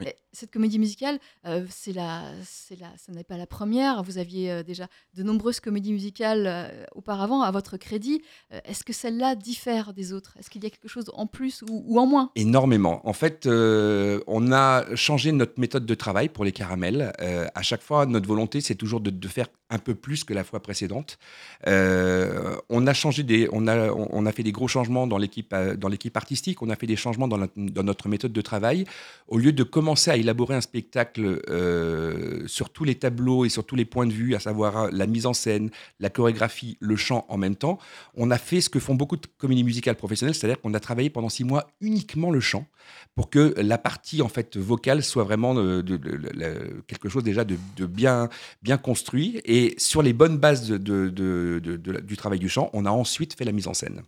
Et 0.01 0.15
Cette 0.33 0.53
comédie 0.53 0.79
musicale, 0.79 1.19
euh, 1.45 1.65
c'est 1.69 1.93
la, 1.93 2.23
c'est 2.45 2.79
la, 2.79 2.87
ce 3.05 3.11
n'est 3.11 3.25
pas 3.25 3.37
la 3.37 3.49
première. 3.49 4.05
Vous 4.05 4.19
aviez 4.19 4.53
euh, 4.53 4.63
déjà 4.63 4.87
de 5.15 5.25
nombreuses 5.25 5.59
comédies 5.59 5.93
musicales 5.93 6.47
euh, 6.47 6.85
auparavant 6.95 7.43
à 7.43 7.51
votre 7.51 7.77
crédit. 7.77 8.23
Est-ce 8.65 8.85
que 8.85 8.93
celle-là 8.93 9.35
diffère 9.35 9.93
des 9.93 10.13
autres? 10.13 10.37
Est-ce 10.39 10.51
qu'il 10.51 10.63
y 10.63 10.67
a 10.67 10.71
quelque 10.71 10.87
chose 10.87 11.11
en 11.15 11.27
plus 11.27 11.63
ou, 11.63 11.83
ou 11.85 11.99
en 11.99 12.07
moins? 12.07 12.31
Énormément. 12.37 13.07
En 13.09 13.13
fait, 13.13 13.49
on 13.49 14.53
a 14.53 14.95
changé 14.95 15.33
notre 15.33 15.59
méthode 15.59 15.85
de 15.85 15.95
travail 15.95 16.29
pour 16.29 16.45
les 16.45 16.53
caramels. 16.53 17.13
À 17.55 17.63
chaque 17.63 17.83
fois, 17.83 18.07
notre 18.07 18.29
volonté, 18.29 18.61
c'est 18.61 18.77
toujours 18.77 19.01
de, 19.01 19.11
de 19.11 19.29
faire 19.29 19.49
un 19.71 19.79
peu 19.79 19.95
plus 19.95 20.25
que 20.25 20.33
la 20.33 20.45
fois 20.45 20.61
précédente. 20.61 21.19
Euh, 21.67 22.57
on 22.71 22.87
a 22.87 22.95
changé 22.95 23.23
des, 23.23 23.49
on 23.53 23.67
a, 23.67 23.91
on 23.91 24.25
a 24.25 24.33
fait 24.33 24.43
des 24.43 24.53
gros 24.53 24.69
changements 24.69 25.07
dans 25.07 25.19
l'équipe, 25.19 25.53
euh, 25.53 25.77
artistique. 26.15 26.63
On 26.63 26.71
a 26.71 26.77
fait 26.77 26.87
des 26.87 26.97
changements 26.97 27.29
dans, 27.29 27.39
notre 27.57 28.09
méthode 28.09 28.33
de 28.33 28.41
travail. 28.41 28.85
Au 29.29 29.39
lieu 29.39 29.53
de 29.53 29.63
commencer 29.63 30.11
à 30.11 30.17
élaborer 30.17 30.55
un 30.55 30.61
spectacle 30.61 31.43
euh, 31.49 32.47
sur 32.47 32.71
tous 32.71 32.85
les 32.85 32.95
tableaux 32.95 33.45
et 33.45 33.51
sur 33.51 33.65
tous 33.65 33.77
les 33.77 33.85
points 33.85 34.07
de 34.07 34.13
vue, 34.13 34.35
à 34.35 34.41
savoir 34.41 34.91
la 34.91 35.07
mise 35.07 35.27
en 35.27 35.35
scène, 35.35 35.71
la 36.01 36.09
chorégraphie, 36.09 36.79
le 36.81 36.97
chant 36.97 37.27
en 37.29 37.37
même 37.37 37.57
temps, 37.57 37.79
on 38.17 38.31
a 38.31 38.39
fait 38.39 38.61
ce 38.61 38.71
que 38.71 38.81
font 38.81 38.95
beaucoup 38.95 39.17
de 39.17 39.27
comédies 39.37 39.65
musicales 39.65 39.97
professionnelles, 39.97 40.35
c'est-à-dire 40.35 40.61
qu'on 40.61 40.75
a 40.75 40.81
travaillé 40.81 41.11
pendant 41.11 41.29
six 41.29 41.45
mois 41.45 41.71
uniquement 41.81 42.31
le 42.31 42.41
chant 42.41 42.67
pour 43.15 43.29
que 43.29 43.55
la 43.59 43.77
partie 43.77 44.23
en 44.23 44.29
fait 44.29 44.57
vocale 44.57 45.03
soit 45.03 45.25
vraiment 45.25 45.55
de, 45.55 45.85
quelque 46.87 47.09
chose 47.09 47.23
déjà 47.23 47.45
de, 47.45 47.57
de 47.77 47.87
bien 47.87 48.31
bien 48.63 48.79
construit 48.79 49.41
et 49.45 49.58
sur 49.79 50.03
les 50.03 50.13
bonnes 50.13 50.39
bases 50.39 50.69
de- 50.69 50.79
de- 50.79 51.09
de- 51.09 51.61
de- 51.63 51.77
de- 51.77 52.01
du 52.01 52.17
travail 52.17 52.39
du 52.39 52.49
chant, 52.49 52.71
on 52.73 52.85
a 52.87 52.91
ensuite 52.91 53.35
fait 53.37 53.45
la 53.45 53.53
mise 53.53 53.67
en 53.69 53.75
scène. 53.75 54.03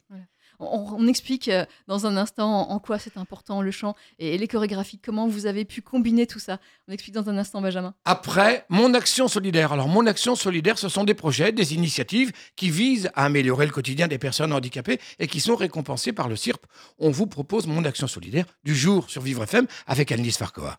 on, 0.63 0.95
on 0.99 1.07
explique 1.09 1.49
euh, 1.49 1.65
dans 1.87 2.05
un 2.05 2.19
instant 2.19 2.69
en 2.69 2.79
quoi 2.81 2.99
c'est 2.99 3.17
important 3.17 3.63
le 3.63 3.71
chant 3.71 3.95
et 4.19 4.37
les 4.37 4.47
chorégraphies, 4.47 4.99
comment 4.99 5.27
vous 5.27 5.47
avez 5.47 5.65
pu 5.65 5.81
combiner 5.81 6.27
tout 6.27 6.39
ça. 6.39 6.59
On 6.87 6.93
explique 6.93 7.15
dans 7.15 7.31
un 7.31 7.39
instant, 7.39 7.63
Benjamin. 7.63 7.95
Après, 8.05 8.67
mon 8.69 8.93
action 8.93 9.27
solidaire. 9.27 9.73
Alors, 9.73 9.89
mon 9.89 10.07
action 10.07 10.35
solidaire, 10.37 10.77
ce 10.77 10.91
sont 10.91 11.05
des 11.05 11.15
projets, 11.15 11.51
des 11.53 11.73
initiatives 11.73 12.31
qui 12.57 12.69
visent 12.69 13.09
à 13.15 13.25
améliorer 13.25 13.65
le 13.65 13.73
quotidien 13.73 14.07
des 14.07 14.19
personnes 14.19 14.53
handicapées 14.53 15.01
et 15.19 15.29
qui 15.29 15.41
sont 15.41 15.57
récompensées 15.57 16.13
par 16.13 16.29
le 16.29 16.37
CIRP. 16.37 16.67
On 16.99 17.11
vous 17.11 17.27
propose 17.27 17.67
mon 17.67 17.83
action 17.87 18.07
solidaire 18.07 18.45
du 18.63 18.75
jour 18.75 19.09
sur 19.09 19.23
Vivre 19.23 19.45
FM 19.45 19.67
avec 19.87 20.13
Annelise 20.13 20.37
Farcoa. 20.37 20.79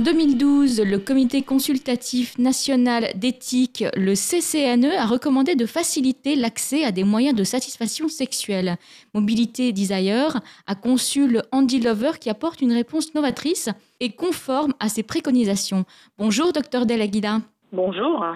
En 0.00 0.02
2012, 0.02 0.80
le 0.80 0.98
Comité 0.98 1.42
consultatif 1.42 2.38
national 2.38 3.10
d'éthique, 3.16 3.84
le 3.94 4.14
CCNE, 4.14 4.96
a 4.96 5.04
recommandé 5.04 5.56
de 5.56 5.66
faciliter 5.66 6.36
l'accès 6.36 6.84
à 6.84 6.90
des 6.90 7.04
moyens 7.04 7.36
de 7.36 7.44
satisfaction 7.44 8.08
sexuelle. 8.08 8.78
Mobilité 9.12 9.74
Desire 9.74 10.40
a 10.66 10.74
conçu 10.74 11.28
le 11.28 11.42
Andy 11.52 11.80
Lover 11.80 12.12
qui 12.18 12.30
apporte 12.30 12.62
une 12.62 12.72
réponse 12.72 13.14
novatrice 13.14 13.68
et 14.00 14.12
conforme 14.12 14.72
à 14.80 14.88
ses 14.88 15.02
préconisations. 15.02 15.84
Bonjour, 16.16 16.54
docteur 16.54 16.86
Delaguida. 16.86 17.42
Bonjour. 17.72 18.26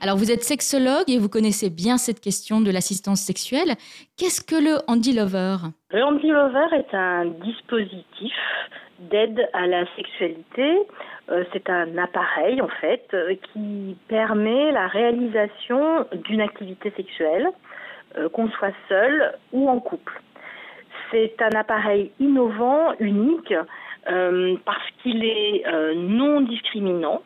Alors, 0.00 0.16
vous 0.16 0.30
êtes 0.30 0.42
sexologue 0.42 1.08
et 1.08 1.18
vous 1.18 1.28
connaissez 1.28 1.68
bien 1.68 1.98
cette 1.98 2.20
question 2.20 2.62
de 2.62 2.70
l'assistance 2.70 3.20
sexuelle. 3.20 3.74
Qu'est-ce 4.16 4.40
que 4.40 4.56
le 4.56 4.78
Andy 4.86 5.12
Lover? 5.12 5.56
Le 5.90 6.02
Handy 6.02 6.28
Lover 6.28 6.74
est 6.74 6.94
un 6.94 7.26
dispositif 7.26 8.32
d'aide 8.98 9.46
à 9.52 9.66
la 9.66 9.84
sexualité. 9.94 10.78
Euh, 11.30 11.44
c'est 11.52 11.68
un 11.68 11.98
appareil, 11.98 12.62
en 12.62 12.68
fait, 12.80 13.06
euh, 13.12 13.34
qui 13.52 13.94
permet 14.08 14.72
la 14.72 14.86
réalisation 14.86 16.06
d'une 16.24 16.40
activité 16.40 16.90
sexuelle, 16.96 17.46
euh, 18.16 18.30
qu'on 18.30 18.48
soit 18.48 18.72
seul 18.88 19.34
ou 19.52 19.68
en 19.68 19.80
couple. 19.80 20.18
C'est 21.10 21.34
un 21.42 21.58
appareil 21.58 22.10
innovant, 22.20 22.94
unique, 23.00 23.54
parce 24.64 24.90
qu'il 25.02 25.22
est 25.24 25.64
non 25.94 26.40
discriminant. 26.40 27.22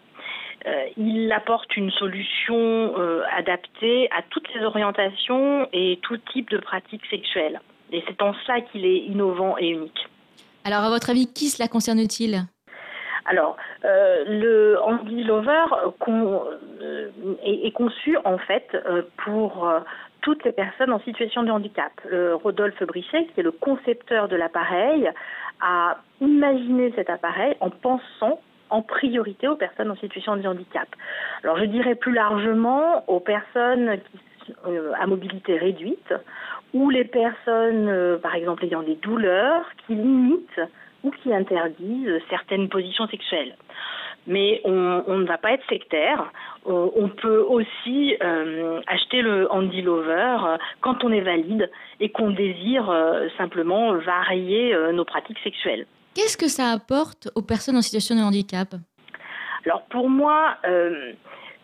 Euh, 0.66 0.86
il 0.96 1.30
apporte 1.32 1.76
une 1.76 1.90
solution 1.90 2.94
euh, 2.98 3.22
adaptée 3.36 4.08
à 4.10 4.22
toutes 4.30 4.52
les 4.54 4.64
orientations 4.64 5.68
et 5.72 5.98
tout 6.02 6.16
type 6.32 6.50
de 6.50 6.58
pratiques 6.58 7.06
sexuelles. 7.10 7.60
Et 7.92 8.02
c'est 8.06 8.22
en 8.22 8.34
ça 8.46 8.60
qu'il 8.60 8.84
est 8.84 8.98
innovant 8.98 9.56
et 9.58 9.68
unique. 9.68 10.08
Alors, 10.64 10.80
à 10.80 10.90
votre 10.90 11.10
avis, 11.10 11.26
qui 11.32 11.46
cela 11.48 11.68
concerne-t-il? 11.68 12.42
Alors, 13.24 13.56
euh, 13.84 14.24
le 14.26 14.80
Andy 14.82 15.24
Lover 15.24 15.66
con- 15.98 16.42
est, 17.44 17.66
est 17.66 17.70
conçu 17.72 18.16
en 18.24 18.38
fait 18.38 18.76
pour 19.24 19.68
toutes 20.22 20.44
les 20.44 20.52
personnes 20.52 20.92
en 20.92 21.00
situation 21.00 21.42
de 21.42 21.50
handicap. 21.50 21.92
Euh, 22.12 22.36
Rodolphe 22.36 22.82
Brichet, 22.84 23.26
qui 23.26 23.40
est 23.40 23.42
le 23.42 23.50
concepteur 23.50 24.28
de 24.28 24.36
l'appareil, 24.36 25.10
a 25.60 25.98
imaginé 26.20 26.92
cet 26.96 27.10
appareil 27.10 27.56
en 27.60 27.70
pensant 27.70 28.40
en 28.72 28.82
priorité 28.82 29.46
aux 29.48 29.56
personnes 29.56 29.90
en 29.90 29.96
situation 29.96 30.36
de 30.36 30.46
handicap. 30.48 30.88
Alors, 31.44 31.58
je 31.58 31.64
dirais 31.64 31.94
plus 31.94 32.14
largement 32.14 33.04
aux 33.06 33.20
personnes 33.20 33.98
euh, 34.66 34.92
à 34.98 35.06
mobilité 35.06 35.56
réduite 35.56 36.12
ou 36.72 36.88
les 36.90 37.04
personnes, 37.04 37.88
euh, 37.88 38.16
par 38.16 38.34
exemple, 38.34 38.64
ayant 38.64 38.82
des 38.82 38.96
douleurs 38.96 39.64
qui 39.86 39.94
limitent 39.94 40.60
ou 41.04 41.10
qui 41.10 41.34
interdisent 41.34 42.20
certaines 42.30 42.68
positions 42.68 43.06
sexuelles. 43.08 43.56
Mais 44.26 44.60
on, 44.64 45.18
ne 45.18 45.26
va 45.26 45.36
pas 45.36 45.52
être 45.52 45.66
sectaire. 45.68 46.30
On, 46.64 47.08
peut 47.08 47.40
aussi 47.40 48.16
euh, 48.22 48.80
acheter 48.86 49.20
le 49.20 49.50
Handy 49.50 49.82
Lover 49.82 50.36
quand 50.80 51.02
on 51.02 51.10
est 51.10 51.20
valide 51.20 51.68
et 51.98 52.10
qu'on 52.10 52.30
désire 52.30 52.88
simplement 53.36 53.94
varier 53.94 54.76
nos 54.92 55.04
pratiques 55.04 55.40
sexuelles. 55.42 55.86
Qu'est-ce 56.14 56.36
que 56.36 56.48
ça 56.48 56.68
apporte 56.68 57.30
aux 57.34 57.42
personnes 57.42 57.76
en 57.76 57.82
situation 57.82 58.14
de 58.14 58.20
handicap? 58.20 58.74
Alors 59.64 59.82
pour 59.88 60.10
moi, 60.10 60.56
euh, 60.66 61.12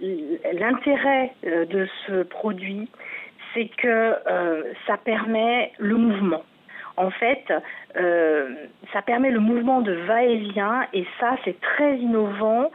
l'intérêt 0.00 1.35
euh, 1.45 1.67
de 1.67 1.87
ce 2.07 2.23
produit, 2.23 2.88
c'est 3.52 3.69
que 3.76 4.14
euh, 4.26 4.62
ça 4.87 4.97
permet 4.97 5.73
le 5.78 5.97
mouvement. 5.97 6.45
En 6.97 7.11
fait, 7.11 7.45
ça 8.93 9.02
permet 9.02 9.31
le 9.31 9.38
mouvement 9.38 9.83
de 9.83 9.93
va-et-vient 9.93 10.85
et 10.93 11.07
ça, 11.21 11.37
c'est 11.45 11.61
très 11.61 11.97
innovant 11.97 12.73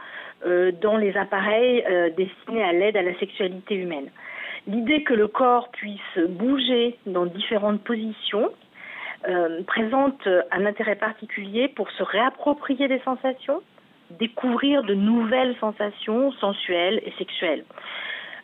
dans 0.80 0.96
les 0.96 1.14
appareils 1.14 1.84
destinés 2.16 2.64
à 2.64 2.72
l'aide 2.72 2.96
à 2.96 3.02
la 3.02 3.14
sexualité 3.18 3.74
humaine. 3.74 4.08
L'idée 4.66 5.02
que 5.02 5.12
le 5.12 5.28
corps 5.28 5.68
puisse 5.72 6.18
bouger 6.26 6.96
dans 7.04 7.26
différentes 7.26 7.84
positions 7.84 8.50
euh, 9.28 9.62
présente 9.64 10.26
un 10.50 10.66
intérêt 10.66 10.96
particulier 10.96 11.68
pour 11.68 11.90
se 11.90 12.02
réapproprier 12.02 12.88
des 12.88 13.00
sensations, 13.00 13.62
découvrir 14.10 14.82
de 14.82 14.94
nouvelles 14.94 15.56
sensations 15.60 16.32
sensuelles 16.32 17.00
et 17.04 17.12
sexuelles. 17.18 17.64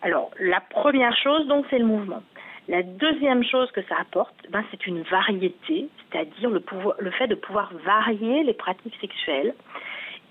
Alors, 0.03 0.31
la 0.39 0.61
première 0.61 1.17
chose, 1.17 1.47
donc, 1.47 1.67
c'est 1.71 1.79
le 1.79 1.85
mouvement. 1.85 2.23
La 2.69 2.83
deuxième 2.83 3.43
chose 3.45 3.71
que 3.73 3.83
ça 3.83 3.97
apporte, 4.01 4.35
ben, 4.51 4.65
c'est 4.71 4.87
une 4.87 5.03
variété, 5.03 5.89
c'est-à-dire 6.11 6.51
le, 6.51 7.11
fait 7.11 7.27
de 7.27 7.35
pouvoir 7.35 7.73
varier 7.85 8.45
les 8.45 8.55
pratiques 8.55 8.95
sexuelles. 9.01 9.55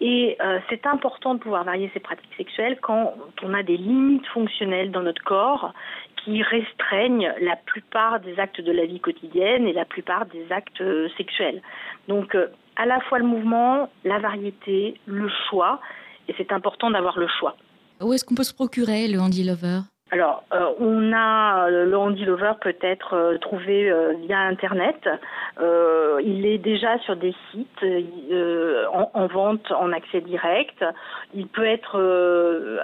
Et 0.01 0.37
euh, 0.41 0.59
c'est 0.69 0.87
important 0.87 1.35
de 1.35 1.39
pouvoir 1.39 1.65
varier 1.65 1.91
ces 1.93 1.99
pratiques 1.99 2.33
sexuelles 2.37 2.77
quand 2.81 3.13
on 3.43 3.53
a 3.53 3.63
des 3.63 3.75
limites 3.75 4.25
fonctionnelles 4.27 4.91
dans 4.91 5.01
notre 5.01 5.21
corps 5.23 5.73
restreignent 6.43 7.33
la 7.41 7.55
plupart 7.55 8.19
des 8.19 8.39
actes 8.39 8.61
de 8.61 8.71
la 8.71 8.85
vie 8.85 8.99
quotidienne 8.99 9.67
et 9.67 9.73
la 9.73 9.85
plupart 9.85 10.25
des 10.27 10.45
actes 10.51 10.81
euh, 10.81 11.09
sexuels. 11.17 11.61
Donc, 12.07 12.35
euh, 12.35 12.47
à 12.75 12.85
la 12.85 12.99
fois 13.01 13.19
le 13.19 13.25
mouvement, 13.25 13.89
la 14.03 14.19
variété, 14.19 14.99
le 15.05 15.29
choix, 15.49 15.79
et 16.27 16.35
c'est 16.37 16.51
important 16.51 16.91
d'avoir 16.91 17.17
le 17.17 17.27
choix. 17.39 17.55
Où 18.01 18.13
est-ce 18.13 18.23
qu'on 18.23 18.35
peut 18.35 18.43
se 18.43 18.53
procurer 18.53 19.07
le 19.07 19.19
Handy 19.19 19.43
Lover? 19.43 19.81
Alors, 20.11 20.43
euh, 20.53 20.73
on 20.79 21.13
a 21.13 21.67
euh, 21.67 21.85
le 21.85 21.95
Handy 21.95 22.25
Lover 22.25 22.53
peut 22.61 22.75
être 22.81 23.13
euh, 23.13 23.37
trouvé 23.37 23.91
euh, 23.91 24.13
via 24.21 24.39
Internet. 24.39 25.07
Euh, 25.61 26.19
il 26.23 26.47
est 26.47 26.57
déjà 26.57 26.97
sur 26.99 27.15
des 27.15 27.35
sites 27.51 27.83
euh, 27.83 28.85
en, 28.91 29.11
en 29.13 29.27
vente 29.27 29.71
en 29.71 29.91
accès 29.93 30.21
direct. 30.21 30.83
Il 31.35 31.47
peut 31.47 31.65
être 31.65 31.99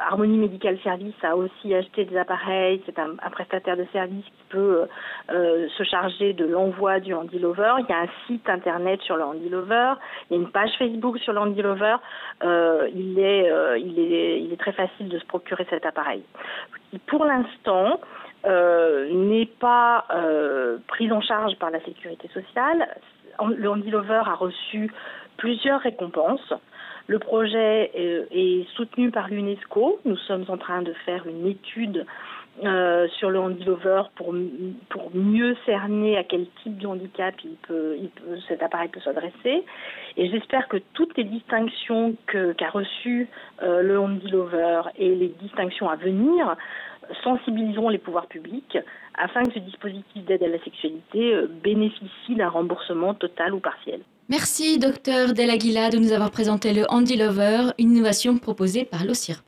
Harmonie 0.08 0.38
Medical 0.38 0.78
Service 0.84 1.16
a 1.24 1.36
aussi 1.36 1.74
acheté 1.74 2.06
des 2.06 2.16
appareils. 2.16 2.84
C'est 2.86 3.00
un, 3.00 3.16
prestataire 3.32 3.76
de 3.76 3.86
service 3.92 4.26
qui 4.26 4.44
peut 4.50 4.88
se 5.30 5.84
charger 5.84 6.34
de 6.34 6.46
l'envoi 6.46 7.00
du 7.00 7.14
Handy 7.14 7.40
Lover. 7.40 7.74
Il 7.80 7.86
y 7.90 7.94
a 7.94 8.02
un 8.02 8.10
site 8.28 8.48
Internet 8.48 9.02
sur 9.02 9.18
le 9.18 9.24
Handy 9.24 9.50
Lover. 9.50 9.94
Il 10.30 10.38
y 10.38 10.40
a 10.40 10.44
une 10.44 10.52
page 10.52 10.70
Facebook 10.78 11.18
sur 11.20 11.34
le 11.34 11.40
Handy 11.40 11.62
Lover. 11.62 11.96
Euh, 12.44 12.88
il, 12.94 13.20
est, 13.20 13.52
il, 13.80 14.00
est, 14.00 14.42
il 14.42 14.54
est 14.54 14.60
très 14.60 14.74
facile 14.74 15.10
de 15.10 15.18
se 15.18 15.26
procurer 15.26 15.66
cet 15.70 15.86
appareil 15.86 16.24
pour 17.16 17.24
l'instant 17.24 18.02
euh, 18.46 19.10
n'est 19.10 19.46
pas 19.46 20.04
euh, 20.14 20.80
prise 20.88 21.14
en 21.14 21.22
charge 21.22 21.56
par 21.60 21.72
la 21.72 21.80
sécurité 21.86 22.28
sociale. 22.34 22.90
Le 23.58 23.70
Handy 23.70 23.90
Lover 23.90 24.24
a 24.26 24.36
reçu 24.36 24.92
plusieurs 25.38 25.80
récompenses. 25.80 26.54
Le 27.08 27.18
projet 27.20 27.92
est, 27.94 28.28
est 28.32 28.68
soutenu 28.76 29.12
par 29.12 29.30
l'UNESCO. 29.30 30.02
Nous 30.04 30.18
sommes 30.18 30.44
en 30.50 30.58
train 30.58 30.82
de 30.82 30.92
faire 31.06 31.26
une 31.26 31.48
étude 31.48 32.06
euh, 32.64 33.10
sur 33.20 33.30
le 33.30 33.38
Handy 33.38 33.66
Lover 33.66 34.04
pour, 34.16 34.34
pour 34.88 35.14
mieux 35.14 35.58
cerner 35.66 36.18
à 36.18 36.24
quel 36.24 36.48
type 36.64 36.78
de 36.78 36.88
handicap 36.88 37.36
cet 38.48 38.64
appareil 38.64 38.88
peut 38.88 39.02
s'adresser. 39.02 39.66
Et 40.16 40.30
j'espère 40.30 40.70
que 40.70 40.78
toutes 40.94 41.18
les 41.18 41.26
distinctions 41.26 42.16
qu'a 42.28 42.70
reçues 42.70 43.28
euh, 43.62 43.82
le 43.82 44.00
Handy 44.00 44.30
Lover 44.30 44.84
et 44.98 45.14
les 45.16 45.34
distinctions 45.42 45.90
à 45.90 45.98
venir 45.98 46.56
sensibiliseront 47.24 47.90
les 47.90 47.98
pouvoirs 47.98 48.28
publics 48.28 48.78
afin 49.16 49.44
que 49.44 49.54
ce 49.54 49.60
dispositif 49.60 50.26
d'aide 50.26 50.44
à 50.44 50.48
la 50.48 50.64
sexualité 50.64 51.34
euh, 51.34 51.48
bénéficie 51.64 52.36
d'un 52.36 52.50
remboursement 52.50 53.14
total 53.14 53.54
ou 53.54 53.60
partiel. 53.60 54.02
Merci, 54.30 54.80
docteur 54.80 55.34
Del 55.34 55.50
Aguila, 55.52 55.90
de 55.90 55.98
nous 55.98 56.12
avoir 56.12 56.32
présenté 56.32 56.74
le 56.74 56.84
Handy 56.90 57.16
Lover, 57.16 57.72
une 57.78 57.92
innovation 57.92 58.38
proposée 58.38 58.84
par 58.84 59.06
l'OCIRP. 59.06 59.44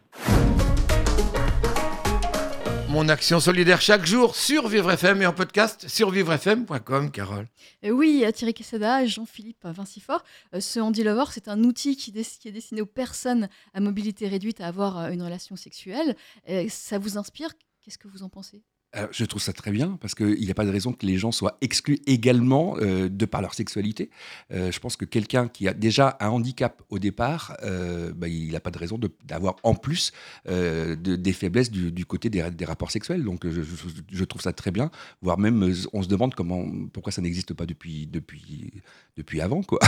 Mon 2.98 3.10
action 3.10 3.40
solidaire 3.40 3.80
chaque 3.80 4.08
jour 4.08 4.36
sur 4.36 4.68
Vivre 4.68 4.90
FM 4.90 5.22
et 5.22 5.28
en 5.28 5.32
podcast 5.32 5.88
sur 5.88 6.10
vivrefm.com, 6.10 7.12
Carole. 7.12 7.46
Euh, 7.86 7.92
oui, 7.92 8.26
Thierry 8.34 8.56
Quesada 8.56 9.04
et 9.04 9.08
Jean-Philippe 9.08 9.68
Vincifort. 9.68 10.24
Euh, 10.56 10.60
ce 10.60 10.80
Handy 10.80 11.04
Lover, 11.04 11.26
c'est 11.32 11.48
un 11.48 11.64
outil 11.64 11.96
qui, 11.96 12.12
qui 12.12 12.48
est 12.48 12.52
destiné 12.52 12.82
aux 12.82 12.88
personnes 12.88 13.50
à 13.76 13.82
mobilité 13.82 14.28
réduite 14.28 14.62
à 14.62 14.66
avoir 14.66 14.98
euh, 14.98 15.10
une 15.12 15.22
relation 15.22 15.56
sexuelle. 15.56 16.16
Euh, 16.50 16.66
ça 16.70 16.98
vous 16.98 17.20
inspire? 17.20 17.52
Qu'est-ce 17.84 18.00
que 18.00 18.08
vous 18.08 18.24
en 18.24 18.30
pensez? 18.30 18.64
Alors, 18.94 19.10
je 19.12 19.26
trouve 19.26 19.42
ça 19.42 19.52
très 19.54 19.72
bien 19.72 19.98
parce 20.02 20.16
qu'il 20.16 20.40
n'y 20.40 20.50
a 20.50 20.54
pas 20.54 20.66
de 20.66 20.72
raison 20.72 20.94
que 20.94 21.06
les 21.06 21.18
gens 21.18 21.32
soient 21.34 21.58
exclus 21.62 22.00
également 22.08 22.78
euh, 22.80 23.10
de 23.10 23.26
par 23.26 23.42
leur 23.42 23.54
sexualité. 23.54 24.10
Euh, 24.52 24.72
je 24.72 24.80
pense 24.80 24.96
que 24.96 25.04
quelqu'un 25.06 25.50
qui 25.50 25.68
a 25.68 25.74
déjà 25.74 26.16
un 26.22 26.30
handicap 26.30 26.82
au 26.90 26.98
départ, 26.98 27.58
euh, 27.64 28.14
bah, 28.14 28.30
il 28.30 28.52
n'a 28.54 28.62
pas 28.62 28.72
de 28.72 28.78
raison 28.78 28.98
d'avoir 29.26 29.58
en 29.64 29.76
plus 29.76 30.14
euh, 30.48 30.96
de- 30.96 31.18
des 31.18 31.34
faiblesses 31.34 31.70
du, 31.70 31.92
du 31.92 32.06
côté 32.06 32.30
des, 32.30 32.50
des 32.50 32.66
rapports 32.66 32.90
sexuels. 32.90 33.24
Donc 33.26 33.46
je, 33.46 33.62
je- 33.62 33.76
je 34.10 34.24
trouve 34.24 34.42
ça 34.42 34.54
très 34.54 34.72
bien, 34.72 34.90
voire 35.22 35.38
même 35.38 35.70
on 35.92 36.02
se 36.02 36.08
demande 36.08 36.34
comment, 36.34 36.66
pourquoi 36.94 37.12
ça 37.12 37.22
n'existe 37.22 37.54
pas 37.54 37.66
depuis, 37.66 38.08
depuis, 38.08 38.72
depuis 39.18 39.42
avant. 39.42 39.64
Quoi. 39.64 39.80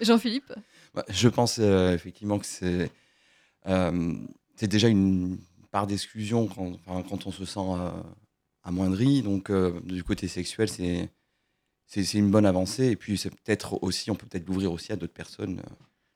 Jean-Philippe? 0.00 0.52
Ouais, 0.96 1.04
Je 1.08 1.28
pense 1.28 1.58
euh, 1.60 1.94
effectivement 1.94 2.38
que 2.40 2.46
c'est 2.46 2.90
euh, 3.68 4.14
c'est 4.56 4.68
déjà 4.68 4.88
une 4.88 5.38
part 5.70 5.86
d'exclusion 5.86 6.46
quand, 6.46 6.72
enfin, 6.86 7.02
quand 7.08 7.26
on 7.26 7.30
se 7.32 7.44
sent 7.44 7.60
euh, 7.60 7.90
amoindri. 8.62 9.22
Donc, 9.22 9.50
euh, 9.50 9.80
du 9.84 10.04
côté 10.04 10.28
sexuel, 10.28 10.68
c'est 10.68 11.10
c'est 11.86 12.04
c'est 12.04 12.18
une 12.18 12.30
bonne 12.30 12.46
avancée. 12.46 12.86
Et 12.86 12.96
puis, 12.96 13.18
c'est 13.18 13.30
peut-être 13.30 13.82
aussi, 13.82 14.10
on 14.10 14.14
peut 14.14 14.26
peut-être 14.26 14.46
l'ouvrir 14.46 14.72
aussi 14.72 14.92
à 14.92 14.96
d'autres 14.96 15.12
personnes. 15.14 15.60
euh. 15.60 15.74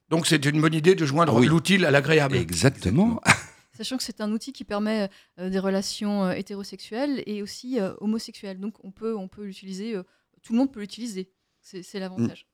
Donc 0.09 0.27
c'est 0.27 0.45
une 0.45 0.61
bonne 0.61 0.73
idée 0.75 0.93
de 0.93 1.05
joindre 1.05 1.33
Ah 1.35 1.39
oui. 1.39 1.47
l'utile 1.47 1.83
à 1.85 1.89
l'agréable. 1.91 2.35
Exactement. 2.35 3.19
Sachant 3.75 3.97
que 3.97 4.03
c'est 4.03 4.21
un 4.21 4.31
outil 4.31 4.53
qui 4.53 4.63
permet 4.63 5.09
euh, 5.39 5.49
des 5.49 5.59
relations 5.59 6.25
euh, 6.25 6.31
hétérosexuelles 6.33 7.23
et 7.25 7.41
aussi 7.41 7.79
euh, 7.79 7.93
homosexuelles. 7.99 8.59
Donc 8.59 8.75
on 8.83 8.91
peut, 8.91 9.15
on 9.17 9.27
peut 9.27 9.43
l'utiliser, 9.43 9.95
euh, 9.95 10.03
tout 10.43 10.53
le 10.53 10.59
monde 10.59 10.71
peut 10.71 10.79
l'utiliser. 10.79 11.31
C'est 11.59 11.81
c'est 11.81 11.99
l'avantage. 11.99 12.45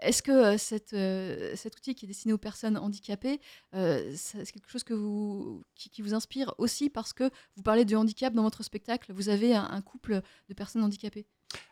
Est-ce 0.00 0.22
que 0.22 0.56
cet 0.56 1.76
outil 1.76 1.94
qui 1.94 2.04
est 2.04 2.08
destiné 2.08 2.34
aux 2.34 2.38
personnes 2.38 2.76
handicapées, 2.76 3.40
c'est 3.72 4.50
quelque 4.52 4.70
chose 4.70 4.84
qui, 4.84 6.02
vous 6.02 6.14
inspire 6.14 6.54
aussi 6.58 6.90
parce 6.90 7.12
que 7.12 7.30
vous 7.56 7.62
parlez 7.62 7.84
de 7.84 7.96
handicap 7.96 8.34
dans 8.34 8.42
votre 8.42 8.62
spectacle? 8.62 9.12
Vous 9.12 9.28
avez 9.28 9.54
un, 9.54 9.80
couple 9.82 10.20
de 10.48 10.54
personnes 10.54 10.82
handicapées? 10.82 11.26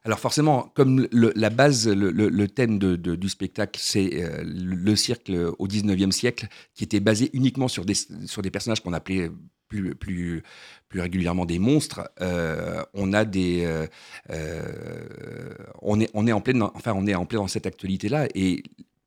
Alors 0.05 0.21
forcément, 0.21 0.71
comme 0.75 1.09
la 1.13 1.51
base, 1.51 1.89
le, 1.89 2.47
thème 2.47 2.79
du 2.79 3.29
spectacle, 3.29 3.81
c'est 3.83 4.11
le 4.45 4.97
cirque 4.97 5.31
au 5.59 5.67
19e 5.67 6.13
siècle, 6.13 6.49
qui 6.75 6.85
était 6.85 7.01
basé 7.01 7.31
uniquement 7.33 7.69
sur 7.69 7.85
des 7.85 8.51
personnages 8.51 8.83
qu'on 8.83 8.93
appelait 8.93 9.31
plus, 9.73 9.95
plus, 9.95 10.43
plus 10.89 11.01
régulièrement 11.01 11.47
des 11.47 11.59
monstres. 11.59 12.11
Euh, 12.21 12.83
on 12.93 13.13
a 13.15 13.25
des, 13.25 13.65
euh, 13.65 13.87
euh, 14.31 15.55
on 15.81 15.99
est, 15.99 16.11
on 16.13 16.27
est 16.27 16.33
en 16.33 16.43
pleine, 16.43 16.63
enfin 16.63 16.93
on 16.95 17.07
est 17.07 17.15
en 17.15 17.25
plein 17.25 17.41
dans 17.41 17.49
cette 17.49 17.67
actualité-là 17.67 18.29
et 18.35 18.63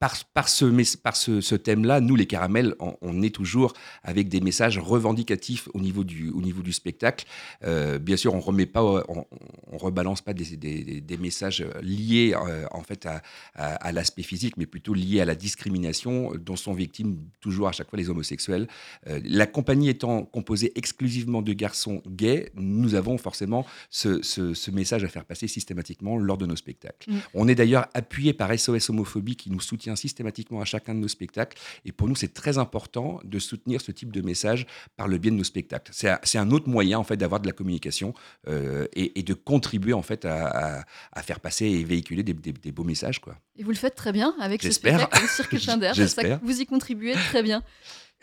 par, 0.06 0.24
par 0.36 0.50
ce, 0.50 0.66
mes- 0.66 0.84
par 1.02 1.16
ce, 1.16 1.42
ce 1.42 1.56
thème-là, 1.56 2.00
nous, 2.00 2.16
les 2.16 2.28
caramels, 2.28 2.76
on, 2.80 2.96
on 3.02 3.24
est 3.24 3.34
toujours 3.34 3.74
avec 4.04 4.30
des 4.30 4.40
messages 4.40 4.78
revendicatifs 4.78 5.68
au 5.74 5.80
niveau 5.80 6.04
du, 6.04 6.30
au 6.30 6.42
niveau 6.42 6.62
du 6.62 6.74
spectacle. 6.74 7.26
Euh, 7.64 7.98
bien 7.98 8.16
sûr, 8.16 8.36
on 8.36 8.40
remet 8.40 8.68
pas, 8.68 8.84
on, 8.84 9.26
on 9.72 9.78
rebalance 9.78 10.22
pas 10.22 10.34
des, 10.36 10.58
des- 10.58 11.02
des 11.02 11.18
messages 11.18 11.66
liés 11.82 12.36
euh, 12.36 12.66
en 12.70 12.84
fait 12.84 13.08
à, 13.08 13.24
à- 13.56 13.74
à 13.88 13.92
l'aspect 13.92 14.22
physique, 14.22 14.58
mais 14.58 14.68
plutôt 14.68 14.94
liés 14.94 15.22
à 15.22 15.26
la 15.26 15.34
discrimination 15.34 16.34
dont 16.40 16.56
sont 16.56 16.74
victimes 16.74 17.18
toujours 17.40 17.68
à 17.68 17.72
chaque 17.72 17.90
fois 17.90 17.98
les 17.98 18.10
homosexuels. 18.12 18.68
Euh, 19.08 19.20
la 19.26 19.48
compagnie 19.48 19.90
étant 19.90 20.24
composée 20.24 20.72
exclusivement 20.76 21.42
de 21.42 21.54
garçons 21.54 22.04
gays, 22.08 22.52
nous 22.56 22.94
avons 22.94 23.18
forcément 23.18 23.66
ce, 23.90 24.22
ce- 24.22 24.54
ce 24.54 24.70
message 24.70 25.04
à 25.04 25.08
faire 25.08 25.26
passer 25.26 25.48
systématiquement 25.48 26.16
lors 26.18 26.38
de 26.38 26.46
nos 26.46 26.56
spectacles. 26.56 27.10
Mm. 27.10 27.18
On 27.34 27.48
est 27.48 27.56
d'ailleurs 27.56 27.88
appuyé 27.96 28.34
par 28.34 28.54
SOS 28.54 28.92
Homophobie 28.92 29.36
qui 29.36 29.50
nous 29.50 29.62
soutient 29.62 29.95
systématiquement 29.96 30.62
à 30.62 30.66
chacun 30.66 30.94
de 30.96 31.00
nos 31.00 31.08
spectacles. 31.08 31.58
Et 31.86 31.92
pour 31.92 32.08
nous, 32.08 32.16
c'est 32.16 32.34
très 32.34 32.58
important 32.58 33.20
de 33.24 33.40
soutenir 33.40 33.82
ce 33.82 33.92
type 33.92 34.12
de 34.12 34.22
message 34.22 34.66
par 34.98 35.08
le 35.08 35.18
biais 35.18 35.32
de 35.32 35.36
nos 35.38 35.44
spectacles. 35.44 35.92
C'est 35.94 36.10
un, 36.10 36.20
c'est 36.24 36.38
un 36.38 36.52
autre 36.52 36.70
moyen 36.70 37.00
en 37.00 37.04
fait 37.04 37.18
d'avoir 37.18 37.40
de 37.42 37.48
la 37.48 37.54
communication 37.54 38.14
euh, 38.48 38.88
et, 38.94 39.20
et 39.20 39.24
de 39.24 39.34
contribuer 39.34 39.94
en 39.94 40.02
fait 40.02 40.26
à, 40.26 40.80
à- 40.80 40.84
à 41.14 41.22
faire 41.22 41.40
passer 41.40 41.66
et 41.66 41.84
véhiculer 41.84 42.24
des, 42.24 42.34
des- 42.34 42.52
des 42.54 42.72
beaux 42.72 42.84
messages. 42.84 43.20
Quoi. 43.20 43.36
Et 43.58 43.64
vous 43.64 43.72
le 43.72 43.76
faites 43.78 43.96
très 43.96 44.12
bien 44.12 44.36
avec 44.40 44.62
ce 44.62 44.68
J'espère. 44.68 45.00
spectacle, 45.00 45.22
le 45.24 45.28
cirque 45.30 45.58
plein 45.64 45.78
d'air. 45.78 46.40
Vous 46.44 46.62
y 46.62 46.66
contribuez 46.66 47.14
très 47.14 47.44
bien. 47.44 47.64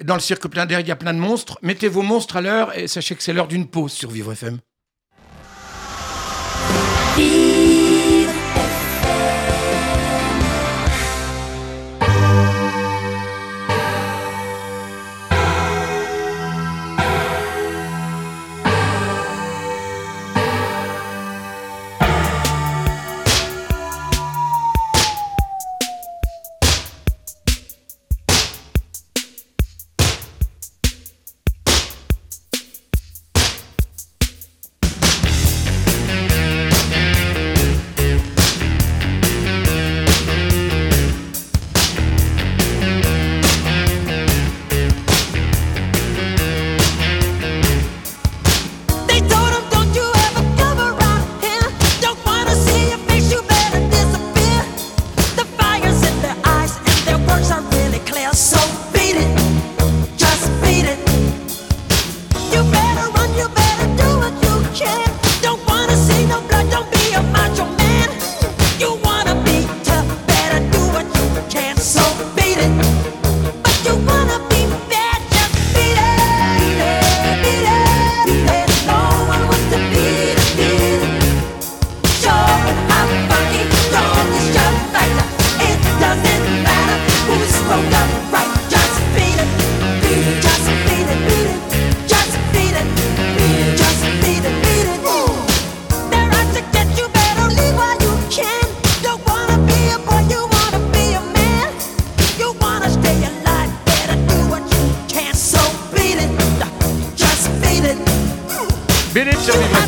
Dans 0.03 0.15
le 0.15 0.21
cirque 0.21 0.47
plein 0.49 0.67
d'air, 0.67 0.81
il 0.81 0.89
y 0.89 0.91
a 0.91 0.97
plein 0.97 1.13
de 1.15 1.19
monstres. 1.19 1.59
Mettez 1.63 1.89
vos 1.89 2.03
monstres 2.03 2.37
à 2.37 2.41
l'heure 2.41 2.77
et 2.77 2.89
sachez 2.89 3.15
que 3.15 3.23
c'est 3.23 3.33
l'heure 3.33 3.49
d'une 3.49 3.67
pause 3.69 3.93
sur 3.93 4.11
Vivre 4.11 4.33
FM. 4.33 4.59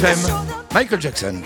FM. 0.04 0.18
Michael 0.74 1.00
Jackson. 1.00 1.40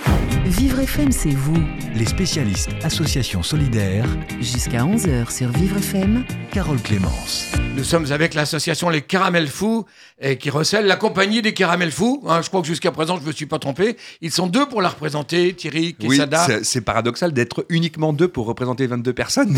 Vivre 0.45 0.81
FM, 0.81 1.13
c'est 1.13 1.31
vous. 1.31 1.55
Les 1.95 2.07
spécialistes 2.07 2.71
Association 2.83 3.45
Solidaire, 3.45 4.05
Jusqu'à 4.41 4.83
11h 4.85 5.31
sur 5.31 5.49
Vivre 5.51 5.77
FM. 5.77 6.25
Carole 6.51 6.81
Clémence. 6.83 7.47
Nous 7.77 7.85
sommes 7.85 8.11
avec 8.11 8.35
l'association 8.35 8.89
Les 8.89 9.03
Caramels 9.03 9.47
Fous 9.47 9.85
et 10.21 10.39
qui 10.39 10.51
recèle 10.51 10.87
la 10.87 10.97
compagnie 10.97 11.41
des 11.41 11.55
Caramels 11.55 11.93
Fous. 11.93 12.25
Hein, 12.27 12.41
je 12.43 12.49
crois 12.49 12.61
que 12.63 12.67
jusqu'à 12.67 12.91
présent, 12.91 13.17
je 13.17 13.23
ne 13.23 13.27
me 13.29 13.33
suis 13.33 13.47
pas 13.47 13.61
trompé. 13.61 13.97
Ils 14.23 14.33
sont 14.33 14.49
deux 14.49 14.67
pour 14.67 14.83
la 14.83 14.89
représenter, 14.89 15.55
Thierry, 15.55 15.95
Oui, 16.01 16.09
Quesada. 16.09 16.45
c'est- 16.45 16.65
c'est 16.65 16.81
paradoxal 16.81 17.33
d'être 17.33 17.65
uniquement 17.69 18.13
deux 18.13 18.27
pour 18.29 18.47
représenter 18.47 18.89
22 18.89 19.13
personnes. 19.13 19.57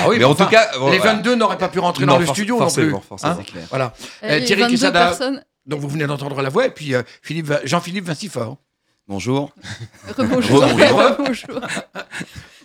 ah 0.00 0.08
oui, 0.08 0.16
mais 0.18 0.24
en 0.24 0.32
enfin, 0.32 0.46
tout 0.46 0.50
cas, 0.50 0.68
les 0.90 0.98
voilà. 0.98 1.12
22 1.14 1.36
n'auraient 1.36 1.58
pas 1.58 1.68
pu 1.68 1.78
rentrer 1.78 2.06
Non, 2.06 2.14
dans 2.14 2.18
le 2.18 2.26
studio 2.26 2.58
forcément, 2.58 2.90
non 2.90 2.98
plus. 2.98 3.06
forcément. 3.08 3.32
Hein 3.34 3.44
clair. 3.46 3.66
voilà. 3.70 3.94
Euh, 4.24 4.40
Euh, 4.40 4.44
Thierry 4.44 4.62
22 4.62 4.72
Quesada, 4.74 5.00
personnes. 5.06 5.44
Donc 5.66 5.80
vous 5.80 5.88
venez 5.88 6.06
d'entendre 6.06 6.40
la 6.42 6.48
voix, 6.48 6.66
et 6.66 6.70
puis 6.70 6.94
euh, 6.94 7.02
Philippe, 7.22 7.52
Jean-Philippe 7.64 8.04
Vincifort. 8.04 8.58
Bonjour. 9.08 9.52
Rebonjour. 10.16 10.62
Rebonjour. 10.62 11.18
Rebonjour. 11.18 11.60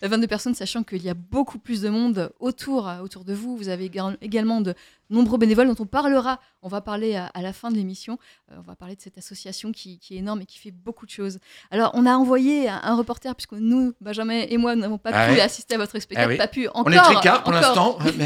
22 0.02 0.28
personnes, 0.28 0.56
sachant 0.56 0.84
qu'il 0.84 1.04
y 1.04 1.10
a 1.10 1.14
beaucoup 1.14 1.58
plus 1.60 1.82
de 1.82 1.90
monde 1.90 2.32
autour, 2.40 2.88
euh, 2.88 3.00
autour 3.02 3.24
de 3.24 3.34
vous. 3.34 3.58
Vous 3.58 3.70
avez 3.70 3.88
éga- 3.90 4.16
également 4.22 4.62
de 4.62 4.74
nombreux 5.10 5.38
bénévoles 5.38 5.68
dont 5.68 5.76
on 5.82 5.86
parlera. 5.86 6.40
On 6.62 6.68
va 6.68 6.82
parler 6.82 7.16
à, 7.16 7.28
à 7.28 7.42
la 7.42 7.54
fin 7.54 7.72
de 7.72 7.76
l'émission. 7.76 8.20
Euh, 8.52 8.56
on 8.60 8.62
va 8.62 8.76
parler 8.76 8.96
de 8.96 9.02
cette 9.02 9.18
association 9.18 9.72
qui, 9.72 10.00
qui 10.00 10.16
est 10.16 10.18
énorme 10.20 10.42
et 10.42 10.46
qui 10.46 10.58
fait 10.60 10.72
beaucoup 10.72 11.06
de 11.06 11.12
choses. 11.12 11.40
Alors, 11.72 11.92
on 11.94 12.06
a 12.06 12.14
envoyé 12.16 12.68
un, 12.70 12.80
un 12.84 12.96
reporter, 12.96 13.34
puisque 13.36 13.54
nous, 13.54 13.94
Benjamin 14.02 14.42
et 14.50 14.58
moi, 14.58 14.76
n'avons 14.76 14.98
pas 14.98 15.12
Ah 15.14 15.28
pu 15.28 15.34
ouais. 15.36 15.42
assister 15.42 15.76
à 15.76 15.78
votre 15.78 15.98
spectacle, 16.00 16.28
Ah 16.28 16.32
oui. 16.32 16.38
pas 16.38 16.48
pu 16.48 16.68
encore. 16.68 16.84
On 16.88 16.92
est 16.92 16.98
tricard 17.14 17.44
pour 17.44 17.54
l'instant, 17.54 17.98
mais 18.18 18.26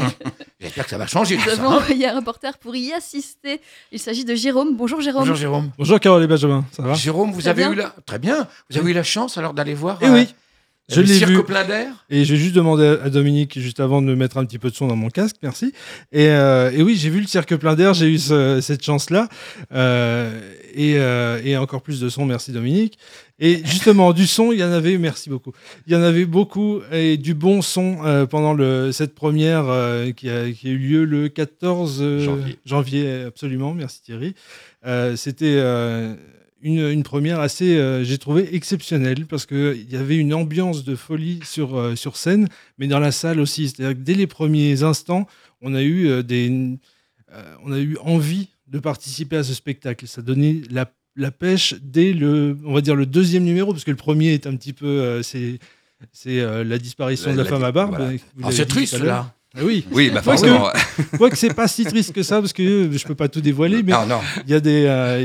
j'espère 0.60 0.84
que 0.84 0.90
ça 0.90 0.98
va 0.98 1.06
changer 1.06 1.36
tout 1.36 1.42
Nous 1.44 1.50
ça. 1.56 1.62
avons 1.62 1.70
hein. 1.72 1.76
envoyé 1.76 2.08
un 2.08 2.16
reporter 2.16 2.58
pour 2.58 2.74
y 2.74 2.92
assister. 2.92 3.60
Il 3.92 3.98
s'agit 4.00 4.24
de 4.24 4.34
Jérôme. 4.34 4.76
Bonjour 4.76 5.00
Jérôme. 5.00 5.20
Bonjour 5.22 5.36
Jérôme. 5.36 5.70
Bonjour 5.78 6.00
Carole 6.00 6.22
et 6.24 6.26
Benjamin, 6.26 6.64
ça 6.72 6.82
va? 6.82 6.94
Jérôme, 6.94 7.30
vous 7.32 7.40
Très 7.42 7.50
avez 7.50 7.62
bien. 7.62 7.72
eu 7.72 7.76
la... 7.76 7.94
Très 8.04 8.18
bien. 8.18 8.46
Vous 8.70 8.78
avez 8.78 8.90
eu 8.90 8.94
la 8.94 9.02
chance 9.04 9.38
alors 9.38 9.54
d'aller 9.54 9.74
voir 9.74 9.98
Eh 10.00 10.06
euh, 10.06 10.14
oui, 10.14 10.34
je 10.90 11.00
l'ai 11.00 11.14
cirque 11.18 11.30
vu. 11.30 11.42
plein 11.44 11.64
d'air 11.64 12.04
Et 12.10 12.24
j'ai 12.24 12.36
juste 12.36 12.54
demandé 12.54 12.84
à 13.02 13.08
Dominique, 13.08 13.58
juste 13.58 13.80
avant, 13.80 14.02
de 14.02 14.14
mettre 14.14 14.36
un 14.36 14.44
petit 14.44 14.58
peu 14.58 14.68
de 14.70 14.74
son 14.74 14.88
dans 14.88 14.96
mon 14.96 15.08
casque, 15.08 15.36
merci. 15.42 15.72
Et, 16.12 16.28
euh, 16.28 16.70
et 16.72 16.82
oui, 16.82 16.96
j'ai 16.96 17.08
vu 17.10 17.20
le 17.20 17.26
cirque 17.26 17.54
plein 17.56 17.74
d'air, 17.74 17.94
j'ai 17.94 18.06
eu 18.08 18.18
ce- 18.18 18.60
cette 18.60 18.84
chance-là. 18.84 19.28
Euh, 19.72 20.30
et, 20.74 20.94
euh, 20.96 21.40
et 21.44 21.56
encore 21.56 21.82
plus 21.82 22.00
de 22.00 22.08
son, 22.08 22.26
merci 22.26 22.50
Dominique. 22.52 22.98
Et 23.38 23.60
justement, 23.64 24.12
du 24.12 24.26
son, 24.26 24.52
il 24.52 24.58
y 24.58 24.64
en 24.64 24.72
avait, 24.72 24.98
merci 24.98 25.30
beaucoup. 25.30 25.52
Il 25.86 25.92
y 25.92 25.96
en 25.96 26.02
avait 26.02 26.24
beaucoup, 26.26 26.80
et 26.92 27.16
du 27.16 27.34
bon 27.34 27.62
son 27.62 28.26
pendant 28.28 28.52
le, 28.54 28.92
cette 28.92 29.14
première 29.14 29.64
qui, 30.16 30.28
a, 30.28 30.50
qui 30.50 30.68
a 30.68 30.70
eu 30.70 30.78
lieu 30.78 31.04
le 31.04 31.28
14 31.28 31.98
euh, 32.02 32.44
Janvier. 32.66 33.22
absolument, 33.22 33.72
merci 33.74 34.02
Thierry. 34.02 34.34
C'était 35.16 35.62
une, 36.62 36.78
une 36.88 37.02
première 37.02 37.40
assez, 37.40 37.76
euh, 37.76 38.04
j'ai 38.04 38.18
trouvé, 38.18 38.54
exceptionnelle, 38.54 39.26
parce 39.26 39.46
qu'il 39.46 39.90
y 39.90 39.96
avait 39.96 40.16
une 40.16 40.32
ambiance 40.32 40.84
de 40.84 40.94
folie 40.96 41.40
sur, 41.44 41.76
euh, 41.76 41.96
sur 41.96 42.16
scène, 42.16 42.48
mais 42.78 42.86
dans 42.86 42.98
la 43.00 43.12
salle 43.12 43.40
aussi. 43.40 43.68
C'est-à-dire 43.68 43.96
que 43.98 44.02
dès 44.02 44.14
les 44.14 44.26
premiers 44.26 44.82
instants, 44.82 45.26
on 45.60 45.74
a 45.74 45.82
eu, 45.82 46.06
euh, 46.08 46.22
des, 46.22 46.78
on 47.64 47.72
a 47.72 47.78
eu 47.78 47.96
envie 48.02 48.48
de 48.68 48.78
participer 48.78 49.36
à 49.36 49.44
ce 49.44 49.54
spectacle. 49.54 50.06
Ça 50.06 50.22
donnait 50.22 50.62
la, 50.70 50.90
la 51.16 51.30
pêche 51.30 51.74
dès 51.82 52.12
le, 52.12 52.56
on 52.64 52.72
va 52.74 52.80
dire, 52.80 52.94
le 52.96 53.06
deuxième 53.06 53.44
numéro, 53.44 53.72
parce 53.72 53.84
que 53.84 53.90
le 53.90 53.96
premier 53.96 54.32
est 54.32 54.46
un 54.46 54.56
petit 54.56 54.72
peu... 54.72 55.20
c'est 55.22 55.58
c'est 56.10 56.64
la 56.64 56.78
disparition 56.78 57.30
La- 57.30 57.36
de 57.36 57.38
la, 57.38 57.44
la- 57.44 57.50
femme 57.50 57.62
à 57.64 57.70
barbe. 57.70 57.94
voilà. 57.96 58.12
Ah, 58.42 58.50
C'est 58.50 58.66
triste 58.66 58.98
là. 58.98 59.32
Ah 59.54 59.60
oui. 59.64 59.84
Oui, 59.92 60.08
bah 60.10 60.22
Quoique- 60.24 60.46
forcément. 60.46 60.68
Quoique 61.18 61.36
c'est 61.36 61.52
pas 61.52 61.68
si 61.68 61.84
triste 61.84 62.12
que 62.14 62.22
ça, 62.22 62.40
parce 62.40 62.54
que 62.54 62.62
euh, 62.62 62.92
je 62.96 63.04
peux 63.06 63.14
pas 63.14 63.28
tout 63.28 63.42
dévoiler, 63.42 63.82
mais 63.82 63.92
Non, 63.92 64.06
non. 64.06 64.20
il 64.46 64.50
y, 64.50 64.54
a 64.54 64.60
des, 64.60 64.84
euh, 64.86 65.22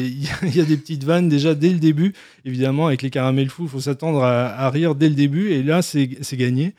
y 0.54 0.60
a- 0.60 0.66
des 0.66 0.76
petites 0.76 1.06
vannes 1.06 1.30
déjà 1.30 1.56
dès 1.56 1.70
le 1.70 1.80
début. 1.80 2.12
Évidemment, 2.44 2.88
avec 2.88 3.02
les 3.04 3.10
caramels 3.10 3.50
fous, 3.50 3.64
il 3.64 3.70
faut 3.70 3.80
s'attendre 3.80 4.24
à, 4.24 4.48
à 4.48 4.70
rire 4.70 4.96
dès 4.96 5.08
le 5.08 5.16
début. 5.16 5.52
Et 5.52 5.64
là, 5.64 5.82
c'est 5.82 6.10
c'est 6.22 6.36
gagné. 6.38 6.76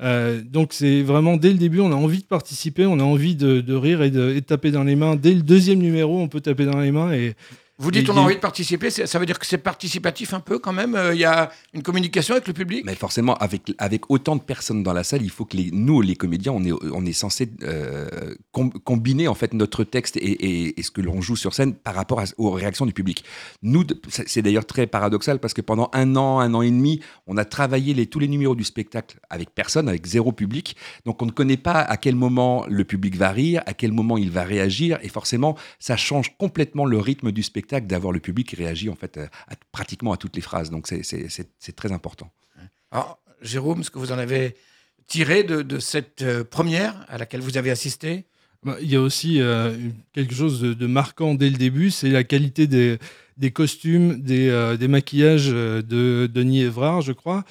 Euh, 0.00 0.40
donc, 0.44 0.72
c'est 0.72 1.02
vraiment 1.02 1.36
dès 1.36 1.50
le 1.50 1.58
début, 1.58 1.80
on 1.80 1.90
a 1.90 1.96
envie 1.96 2.18
de 2.20 2.24
participer, 2.26 2.86
on 2.86 3.00
a 3.00 3.04
envie 3.04 3.34
de, 3.34 3.60
de 3.60 3.74
rire 3.74 4.02
et 4.02 4.10
de, 4.10 4.30
et 4.30 4.34
de 4.36 4.46
taper 4.46 4.70
dans 4.70 4.84
les 4.84 4.94
mains. 4.94 5.16
Dès 5.16 5.34
le 5.34 5.42
deuxième 5.42 5.80
numéro, 5.80 6.20
on 6.20 6.28
peut 6.28 6.40
taper 6.40 6.66
dans 6.66 6.78
les 6.80 6.92
mains. 6.92 7.12
Et, 7.12 7.34
Vous 7.78 7.90
dites 7.90 8.08
on 8.10 8.16
a- 8.16 8.20
envie 8.20 8.34
de 8.36 8.40
participer, 8.40 8.90
ça 8.90 9.18
veut 9.18 9.26
dire 9.26 9.38
que 9.38 9.46
c'est 9.46 9.58
participatif 9.58 10.34
un 10.34 10.40
peu 10.40 10.58
quand 10.58 10.72
même 10.74 10.94
euh, 10.94 11.14
Il 11.14 11.20
y 11.20 11.24
a 11.24 11.50
une 11.72 11.82
communication 11.82 12.34
avec 12.34 12.46
le 12.46 12.52
public? 12.52 12.84
Mais 12.84 12.94
forcément, 12.94 13.34
avec, 13.36 13.72
avec 13.78 14.08
autant 14.10 14.36
de 14.36 14.42
personnes 14.42 14.82
dans 14.82 14.92
la 14.92 15.02
salle, 15.04 15.22
il 15.22 15.30
faut 15.30 15.44
que 15.46 15.56
les, 15.56 15.70
nous, 15.72 16.00
les 16.02 16.14
comédiens, 16.14 16.52
on 16.52 16.62
est, 16.62 16.72
on 16.92 17.04
est 17.06 17.12
censé 17.14 17.50
euh, 17.62 18.34
com- 18.52 18.70
combiner 18.84 19.26
en 19.26 19.34
fait 19.34 19.54
notre 19.54 19.84
texte 19.84 20.16
et, 20.18 20.20
et- 20.30 20.78
et 20.78 20.82
ce 20.82 20.90
que 20.90 21.00
l'on 21.00 21.20
joue 21.22 21.34
sur 21.34 21.54
scène 21.54 21.74
par 21.74 21.94
rapport 21.94 22.20
à- 22.20 22.24
aux 22.36 22.50
réactions 22.50 22.84
du 22.86 22.92
public. 22.92 23.24
Nous, 23.62 23.84
c'est 24.08 24.28
c'est 24.28 24.42
d'ailleurs 24.42 24.66
très 24.66 24.86
paradoxal 24.86 25.38
parce 25.40 25.54
que 25.54 25.62
pendant 25.62 25.88
un 25.94 26.14
an, 26.14 26.40
un 26.40 26.52
an 26.54 26.62
et 26.62 26.70
demi, 26.70 27.00
on 27.26 27.36
a 27.38 27.44
travaillé 27.44 27.94
les, 27.94 28.06
tous 28.06 28.18
les 28.18 28.28
numéros 28.28 28.54
du 28.54 28.64
spectacle 28.64 29.18
avec 29.30 29.50
personne, 29.50 29.88
avec 29.88 30.06
zéro 30.06 30.30
public. 30.30 30.76
Donc 31.06 31.20
on 31.22 31.26
ne 31.26 31.30
connaît 31.32 31.56
pas 31.56 31.80
à 31.80 31.96
quel 31.96 32.14
moment 32.16 32.64
le 32.68 32.84
public 32.84 33.16
va 33.16 33.30
rire, 33.30 33.62
à 33.66 33.72
quel 33.74 33.92
moment 33.92 34.18
il 34.18 34.30
va 34.30 34.44
réagir, 34.44 34.98
et 35.02 35.08
forcément, 35.08 35.56
ça 35.78 35.96
change 35.96 36.36
complètement 36.36 36.84
le 36.84 36.98
rythme 36.98 37.32
du 37.32 37.42
spectacle 37.42 37.61
d'avoir 37.86 38.12
le 38.12 38.20
public 38.20 38.48
qui 38.48 38.56
réagit 38.56 38.88
en 38.88 38.94
fait 38.96 39.16
à- 39.18 39.24
à- 39.48 39.56
pratiquement 39.72 40.12
à 40.12 40.16
toutes 40.16 40.36
les 40.36 40.42
phrases. 40.42 40.70
Donc 40.70 40.86
c'est- 40.86 41.02
très 41.76 41.92
important. 41.92 42.30
Alors, 42.90 43.18
Jérôme, 43.40 43.82
ce 43.82 43.90
que 43.90 43.98
vous 43.98 44.12
en 44.12 44.18
avez 44.18 44.54
tiré 45.06 45.42
de, 45.42 45.62
de 45.62 45.78
cette 45.78 46.22
euh, 46.22 46.44
première 46.44 47.04
à 47.08 47.18
laquelle 47.18 47.40
vous 47.40 47.56
avez 47.56 47.70
assisté? 47.70 48.24
Bah, 48.62 48.76
Il 48.80 48.90
y 48.90 48.96
a 48.96 49.00
aussi 49.00 49.40
euh, 49.40 49.76
quelque 50.12 50.34
chose 50.34 50.60
de, 50.60 50.74
de 50.74 50.86
marquant 50.86 51.34
dès 51.34 51.50
le 51.50 51.56
début, 51.56 51.90
c'est 51.90 52.08
la 52.10 52.22
qualité 52.22 52.66
des, 52.66 52.98
des 53.36 53.50
costumes, 53.50 54.20
des, 54.22 54.48
euh, 54.48 54.76
des 54.76 54.88
maquillages 54.88 55.48
euh, 55.50 55.82
de 55.82 56.30
Denis 56.32 56.60
Évrard, 56.62 57.00
je 57.02 57.12
crois, 57.12 57.44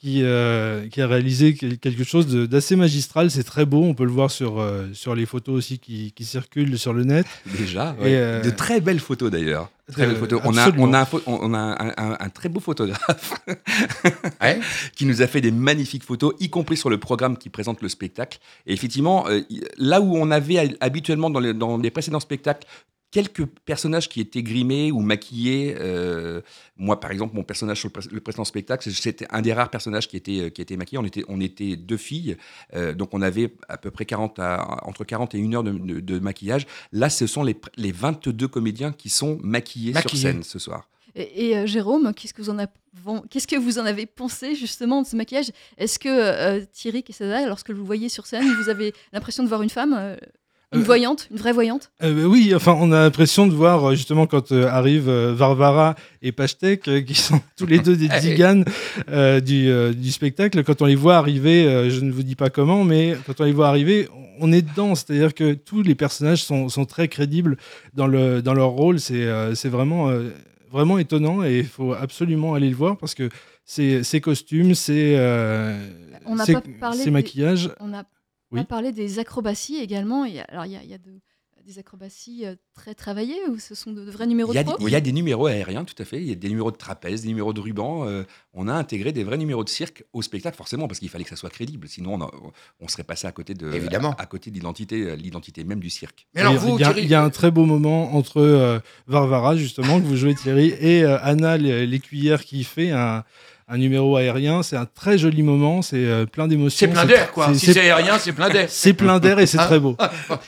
qui, 0.00 0.20
euh, 0.22 0.86
qui 0.88 1.00
a 1.02 1.06
réalisé 1.08 1.54
quel- 1.54 1.76
quelque 1.78 2.04
chose 2.04 2.26
d'assez 2.28 2.76
magistral. 2.76 3.30
C'est 3.32 3.42
très 3.42 3.64
beau, 3.66 3.82
on 3.82 3.94
peut 3.94 4.04
le 4.04 4.10
voir 4.12 4.30
sur, 4.30 4.60
euh, 4.60 4.86
sur 4.92 5.14
les 5.16 5.26
photos 5.26 5.56
aussi 5.56 5.78
qui, 5.80 6.12
qui 6.12 6.24
circulent 6.24 6.78
sur 6.78 6.92
le 6.92 7.02
net. 7.04 7.26
Déjà, 7.58 7.92
ouais. 8.00 8.14
euh, 8.14 8.40
de 8.42 8.50
très 8.50 8.80
belles 8.80 9.00
photos 9.00 9.30
d'ailleurs. 9.30 9.70
Très 9.90 10.06
belles 10.06 10.16
photos. 10.16 10.40
On 10.44 10.56
a, 10.56 10.70
on 10.78 10.92
a, 10.92 11.00
un, 11.00 11.04
pho- 11.04 11.22
on 11.26 11.54
a 11.54 11.58
un, 11.58 11.88
un- 11.96 12.16
un 12.20 12.28
très 12.28 12.48
beau 12.48 12.60
photographe 12.60 13.34
qui 14.94 15.06
nous 15.06 15.22
a 15.22 15.26
fait 15.26 15.40
des 15.40 15.50
magnifiques 15.50 16.04
photos, 16.04 16.34
y 16.40 16.50
compris 16.50 16.76
sur 16.76 16.90
le 16.90 16.98
programme 16.98 17.36
qui 17.36 17.48
présente 17.48 17.80
le 17.82 17.88
spectacle. 17.88 18.38
Et 18.66 18.72
effectivement, 18.74 19.26
euh, 19.28 19.40
là 19.78 20.00
où 20.00 20.16
on 20.16 20.30
avait 20.30 20.76
habituellement 20.80 21.30
dans 21.30 21.40
les, 21.40 21.54
dans 21.54 21.78
les 21.78 21.90
précédents 21.90 22.20
spectacles 22.20 22.66
quelques 23.10 23.46
personnages 23.64 24.08
qui 24.08 24.20
étaient 24.20 24.42
grimés 24.42 24.92
ou 24.92 25.00
maquillés. 25.00 25.74
euh, 25.78 26.40
moi, 26.76 27.00
par 27.00 27.10
exemple, 27.10 27.34
mon 27.34 27.42
personnage 27.42 27.78
sur 27.80 27.88
le, 27.88 27.92
pré- 28.00 28.08
le 28.12 28.20
précédent 28.20 28.44
spectacle, 28.44 28.90
c'était 28.90 29.26
un 29.30 29.40
des 29.42 29.52
rares 29.52 29.70
personnages 29.70 30.08
qui 30.08 30.16
était, 30.16 30.50
qui 30.50 30.60
était 30.62 30.76
maquillé. 30.76 30.98
On 30.98 31.04
était, 31.04 31.24
on 31.28 31.40
était 31.40 31.76
deux 31.76 31.96
filles, 31.96 32.36
euh, 32.74 32.92
donc 32.94 33.10
on 33.14 33.22
avait 33.22 33.54
à 33.68 33.78
peu 33.78 33.90
près 33.90 34.04
40 34.04 34.38
à- 34.38 34.78
entre 34.86 35.04
40 35.04 35.34
et 35.34 35.38
1 35.42 35.54
heure 35.54 35.64
de, 35.64 35.72
de- 35.72 36.00
de 36.00 36.18
maquillage. 36.18 36.66
Là, 36.92 37.08
ce 37.10 37.26
sont 37.26 37.42
les, 37.42 37.56
les 37.76 37.92
22 37.92 38.46
comédiens 38.48 38.92
qui 38.92 39.08
sont 39.08 39.38
maquillés, 39.42 39.92
Maquillés. 39.92 40.20
sur 40.20 40.28
scène 40.30 40.42
ce 40.42 40.58
soir. 40.58 40.88
Et, 41.14 41.48
et, 41.48 41.56
euh, 41.58 41.66
Jérôme, 41.66 42.12
qu'est-ce 42.14 42.34
que 42.34 42.42
vous 42.42 42.50
en 42.50 42.58
avez, 42.58 42.70
qu'est-ce 43.30 43.48
que 43.48 43.56
vous 43.56 43.78
en 43.78 43.86
avez 43.86 44.06
pensé 44.06 44.54
justement 44.54 45.02
de 45.02 45.06
ce 45.06 45.16
maquillage? 45.16 45.50
Est-ce 45.78 45.98
que 45.98 46.08
euh, 46.08 46.64
Thierry 46.72 47.02
Quesada, 47.02 47.44
lorsque 47.48 47.70
vous 47.70 47.80
le 47.80 47.86
voyez 47.86 48.08
sur 48.08 48.26
scène, 48.26 48.44
vous 48.62 48.68
avez 48.68 48.92
l'impression 49.12 49.42
de 49.42 49.48
voir 49.48 49.62
une 49.62 49.70
femme, 49.70 49.94
euh, 49.98 50.16
une 50.74 50.80
Euh, 50.80 50.84
voyante, 50.84 51.28
une 51.30 51.38
vraie 51.38 51.52
voyante? 51.52 51.90
Euh, 52.02 52.24
oui, 52.24 52.52
enfin, 52.54 52.76
on 52.78 52.92
a 52.92 53.02
l'impression 53.04 53.46
de 53.46 53.54
voir 53.54 53.84
euh, 53.90 53.94
justement 53.94 54.26
quand 54.26 54.52
euh, 54.52 54.66
arrivent 54.68 55.08
euh, 55.08 55.32
Varvara 55.34 55.94
et 56.20 56.30
Pachtek, 56.32 56.86
euh, 56.88 57.00
qui 57.00 57.14
sont 57.14 57.40
tous 57.56 57.66
les 57.66 57.78
deux 57.78 57.96
des 57.96 58.08
tziganes 58.20 58.64
du, 59.44 59.70
du 59.94 60.12
spectacle. 60.12 60.62
Quand 60.64 60.82
on 60.82 60.86
les 60.86 60.94
voit 60.96 61.16
arriver, 61.16 61.88
je 61.90 62.00
ne 62.00 62.12
vous 62.12 62.22
dis 62.22 62.34
pas 62.36 62.50
comment, 62.50 62.84
mais 62.84 63.16
quand 63.26 63.40
on 63.40 63.44
les 63.44 63.52
voit 63.52 63.68
arriver, 63.68 64.08
on 64.40 64.52
est 64.52 64.62
dedans. 64.62 64.94
C'est-à-dire 64.94 65.34
que 65.34 65.54
tous 65.54 65.82
les 65.82 65.94
personnages 65.94 66.42
sont, 66.44 66.68
sont 66.68 66.84
très 66.84 67.08
crédibles 67.08 67.56
dans, 67.94 68.06
le, 68.06 68.42
dans 68.42 68.54
leur 68.54 68.68
rôle. 68.70 69.00
C'est 69.00 69.68
vraiment, 69.68 70.10
vraiment 70.70 70.98
étonnant 70.98 71.42
et 71.44 71.58
il 71.60 71.66
faut 71.66 71.94
absolument 71.94 72.54
aller 72.54 72.68
le 72.68 72.76
voir 72.76 72.98
parce 72.98 73.14
que 73.14 73.30
ces 73.64 74.02
ces 74.02 74.20
costumes, 74.20 74.74
ces 74.74 75.14
euh, 75.18 75.78
On 76.26 76.36
pas 76.36 76.44
parlé 76.80 77.04
des- 77.04 77.10
maquillages. 77.10 77.70
On 77.80 77.92
a 77.94 78.04
Oui. 78.52 78.60
pas 78.60 78.66
parlé 78.66 78.92
des 78.92 79.18
acrobaties 79.18 79.76
également. 79.76 80.24
Il 80.24 80.34
y 80.34 80.40
a- 80.40 80.44
alors 80.44 80.66
il 80.66 80.72
y 80.72 80.76
a, 80.76 80.82
il 80.82 80.88
y 80.90 80.94
a 80.94 80.98
de- 80.98 81.20
des 81.66 81.78
acrobaties 81.78 82.46
euh, 82.46 82.54
très 82.72 82.94
travaillées 82.94 83.36
ou 83.50 83.58
ce 83.58 83.74
sont 83.74 83.92
de, 83.92 84.02
de 84.02 84.10
vrais 84.10 84.26
numéros 84.26 84.52
Il 84.52 84.56
y, 84.56 84.58
a 84.58 84.62
de 84.62 84.68
des, 84.70 84.74
pro 84.74 84.88
il 84.88 84.90
y 84.90 84.96
a 84.96 85.02
des 85.02 85.12
numéros 85.12 85.44
aériens, 85.48 85.84
tout 85.84 86.00
à 86.00 86.06
fait. 86.06 86.16
Il 86.16 86.26
y 86.26 86.32
a 86.32 86.34
des 86.34 86.48
numéros 86.48 86.70
de 86.70 86.78
trapèze, 86.78 87.20
des 87.22 87.28
numéros 87.28 87.52
de 87.52 87.60
ruban. 87.60 88.06
euh, 88.08 88.22
on 88.54 88.68
a 88.68 88.72
intégré 88.72 89.12
des 89.12 89.22
vrais 89.22 89.36
numéros 89.36 89.64
de 89.64 89.68
cirque 89.68 90.02
au 90.14 90.22
spectacle, 90.22 90.56
forcément, 90.56 90.88
parce 90.88 90.98
qu'il 90.98 91.10
fallait 91.10 91.24
que 91.24 91.30
ça 91.30 91.36
soit 91.36 91.50
crédible. 91.50 91.86
Sinon, 91.86 92.14
on, 92.14 92.22
a- 92.22 92.30
on 92.80 92.88
serait 92.88 93.04
passé 93.04 93.26
à 93.26 93.32
côté 93.32 93.52
de 93.52 93.70
Évidemment. 93.70 94.12
à, 94.16 94.22
à 94.22 94.26
côté 94.26 94.48
de 94.50 94.54
l'identité, 94.54 95.14
l'identité 95.14 95.62
même 95.64 95.80
du 95.80 95.90
cirque. 95.90 96.26
Mais 96.34 96.40
alors 96.40 96.54
il, 96.54 96.56
y 96.56 96.58
a- 96.58 96.60
vous, 96.62 96.68
il 96.68 96.80
y 96.80 96.84
a, 96.84 96.86
Thierry- 96.86 97.02
il 97.02 97.10
y 97.10 97.14
a 97.14 97.22
un 97.22 97.28
très 97.28 97.50
beau 97.50 97.66
moment 97.66 98.14
entre 98.16 98.38
euh, 98.40 98.78
Varvara, 99.06 99.54
justement, 99.54 100.00
que 100.00 100.06
vous 100.06 100.16
jouez 100.16 100.34
Thierry, 100.34 100.68
et 100.80 101.02
euh, 101.04 101.18
Anna 101.20 101.58
l'é- 101.58 101.86
l'écuyère 101.86 102.46
qui 102.46 102.64
fait 102.64 102.92
un, 102.92 103.24
un 103.68 103.78
numéro 103.78 104.16
aérien. 104.16 104.62
C'est 104.62 104.76
un 104.76 104.86
très 104.86 105.18
joli 105.18 105.42
moment, 105.42 105.82
c'est 105.82 105.96
euh, 105.96 106.26
plein 106.26 106.48
d'émotions. 106.48 106.86
C'est 106.86 106.92
plein 106.92 107.04
d'air, 107.04 107.32
quoi. 107.32 107.52
Si 107.54 107.72
c'est 107.72 107.80
aérien, 107.80 108.18
c'est 108.18 108.32
plein 108.32 108.48
d'air. 108.48 108.68
C'est 108.78 108.94
plein 108.94 109.18
d'air 109.18 109.38
et 109.38 109.46
c'est 109.46 109.58
Hein 109.58 109.66
très 109.66 109.80
beau. 109.80 109.96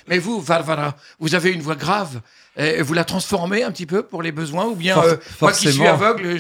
Mais 0.09 0.19
vous, 0.19 0.41
Varvara, 0.41 0.97
vous 1.19 1.35
avez 1.35 1.51
une 1.51 1.61
voix 1.61 1.75
grave. 1.75 2.21
Et 2.57 2.83
vous 2.83 2.95
la 2.95 3.05
transformez 3.05 3.63
un 3.63 3.71
petit 3.71 3.87
peu 3.87 4.03
pour 4.03 4.23
les 4.23 4.33
besoins 4.33 4.67
Ou 4.67 4.75
bien, 4.75 4.95
For- 4.95 5.05
euh, 5.05 5.17
moi 5.41 5.53
qui 5.53 5.71
suis 5.73 5.87
aveugle, 5.87 6.37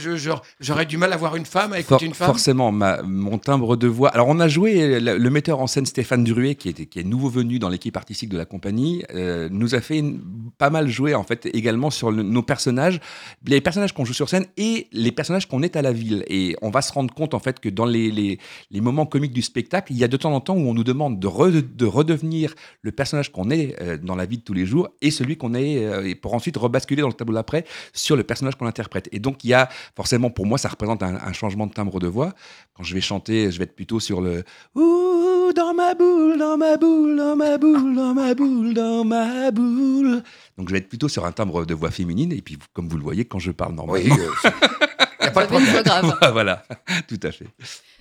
j'aurais 0.61 0.85
du 0.87 0.96
mal 0.96 1.12
à 1.12 1.16
voir 1.16 1.37
une 1.37 1.46
femme, 1.46 1.73
à 1.73 1.79
écouter 1.79 2.01
For- 2.01 2.09
une 2.09 2.14
femme? 2.14 2.27
Forcément, 2.27 2.73
ma- 2.73 3.01
mon 3.03 3.38
timbre 3.38 3.77
de 3.77 3.87
voix. 3.87 4.09
Alors, 4.11 4.27
on 4.29 4.40
a 4.40 4.49
joué, 4.49 4.99
le, 5.01 5.16
le 5.16 5.31
metteur 5.31 5.61
en 5.61 5.66
scène 5.66 5.87
Stéphane 5.87 6.25
Druet, 6.25 6.57
qui, 6.57 6.68
était, 6.68 6.87
qui 6.87 6.99
est 6.99 7.05
nouveau 7.05 7.29
venu 7.29 7.59
dans 7.59 7.68
l'équipe 7.68 7.96
artistique 7.96 8.29
de 8.29 8.37
la 8.37 8.44
compagnie, 8.44 9.05
euh, 9.14 9.49
nous 9.53 9.75
a 9.75 9.81
fait 9.81 9.99
une- 9.99 10.20
pas 10.59 10.68
mal 10.70 10.88
jouer, 10.88 11.14
en 11.14 11.23
fait, 11.23 11.46
également 11.55 11.90
sur 11.90 12.11
le- 12.11 12.23
nos 12.25 12.42
personnages, 12.42 13.01
les 13.46 13.61
personnages 13.61 13.92
qu'on 13.94 14.05
joue 14.05 14.12
sur 14.12 14.29
scène 14.29 14.46
et 14.57 14.88
les 14.92 15.12
personnages 15.12 15.46
qu'on 15.46 15.62
est 15.62 15.77
à 15.77 15.83
la 15.83 15.92
ville. 15.92 16.25
Et 16.29 16.57
on 16.61 16.70
va 16.70 16.83
se 16.83 16.92
rendre 16.92 17.14
compte, 17.14 17.35
en 17.35 17.38
fait, 17.40 17.61
que 17.61 17.68
dans 17.68 17.87
les, 17.87 18.11
les, 18.11 18.38
les 18.70 18.81
moments 18.81 19.07
comiques 19.07 19.33
du 19.33 19.42
spectacle, 19.42 19.92
il 19.92 19.99
y 19.99 20.05
a 20.05 20.09
de 20.09 20.16
temps 20.16 20.35
en 20.35 20.40
temps 20.40 20.55
où 20.57 20.68
on 20.68 20.75
nous 20.75 20.85
demande 20.85 21.20
de, 21.20 21.29
re- 21.29 21.64
de 21.77 21.87
redevenir 21.87 22.55
le 22.83 22.90
personnage 22.92 23.31
qu'on 23.33 23.51
est 23.51 23.77
euh, 23.81 23.96
dans 23.96 24.16
la 24.16 24.27
vie 24.27 24.38
de 24.38 24.42
tous 24.42 24.55
les 24.55 24.66
jours 24.66 24.88
et 25.01 25.11
celui 25.11 25.37
qu'on 25.37 25.55
est, 25.55 25.85
euh, 25.85 26.00
et 26.05 26.15
pour 26.15 26.35
ensuite 26.35 26.57
rebasculer 26.57 27.03
dans 27.03 27.09
le 27.09 27.15
tableau 27.15 27.35
d'après 27.35 27.65
sur 27.93 28.17
le 28.17 28.23
personnage 28.25 28.57
qu'on 28.57 28.67
interprète. 28.67 29.09
Et 29.13 29.19
donc, 29.19 29.45
il 29.45 29.49
y 29.51 29.55
a 29.55 29.69
forcément, 29.97 30.31
pour 30.31 30.47
moi, 30.47 30.59
ça 30.59 30.69
représente 30.69 31.03
un, 31.03 31.17
un 31.17 31.33
changement 31.33 31.67
de 31.67 31.73
timbre 31.73 32.01
de 32.01 32.07
voix. 32.07 32.33
Quand 32.75 32.83
je 32.83 32.95
vais 32.95 33.01
chanter, 33.01 33.51
je 33.51 33.59
vais 33.59 33.65
être 33.65 33.75
plutôt 33.77 34.01
sur 34.01 34.21
le 34.21 34.45
Ouh, 34.75 35.53
dans 35.55 35.75
ma 35.75 35.95
boule, 35.95 36.39
dans 36.39 36.57
ma 36.57 36.77
boule, 36.77 37.17
dans 37.17 37.37
ma 37.37 37.59
boule, 37.59 37.95
dans 37.97 38.15
ma 38.15 38.35
boule, 38.35 38.75
dans 38.75 39.05
ma 39.05 39.51
boule. 39.51 40.23
Donc, 40.59 40.69
je 40.69 40.73
vais 40.73 40.79
être 40.79 40.89
plutôt 40.89 41.09
sur 41.09 41.25
un 41.27 41.33
timbre 41.33 41.65
de 41.65 41.75
voix 41.75 41.91
féminine. 41.91 42.33
Et 42.33 42.43
puis, 42.43 42.59
comme 42.73 42.89
vous 42.89 42.97
le 42.97 43.03
voyez, 43.03 43.25
quand 43.25 43.39
je 43.39 43.51
parle 43.51 43.75
normalement. 43.75 44.11
Oui, 44.15 44.21
euh, 44.21 44.51
y 45.23 45.27
a 45.27 45.31
pas 45.31 45.47
de 45.47 45.51
voix 45.53 45.83
grave. 45.83 46.19
voilà, 46.33 46.63
tout 47.09 47.21
à 47.23 47.31
fait. 47.33 47.47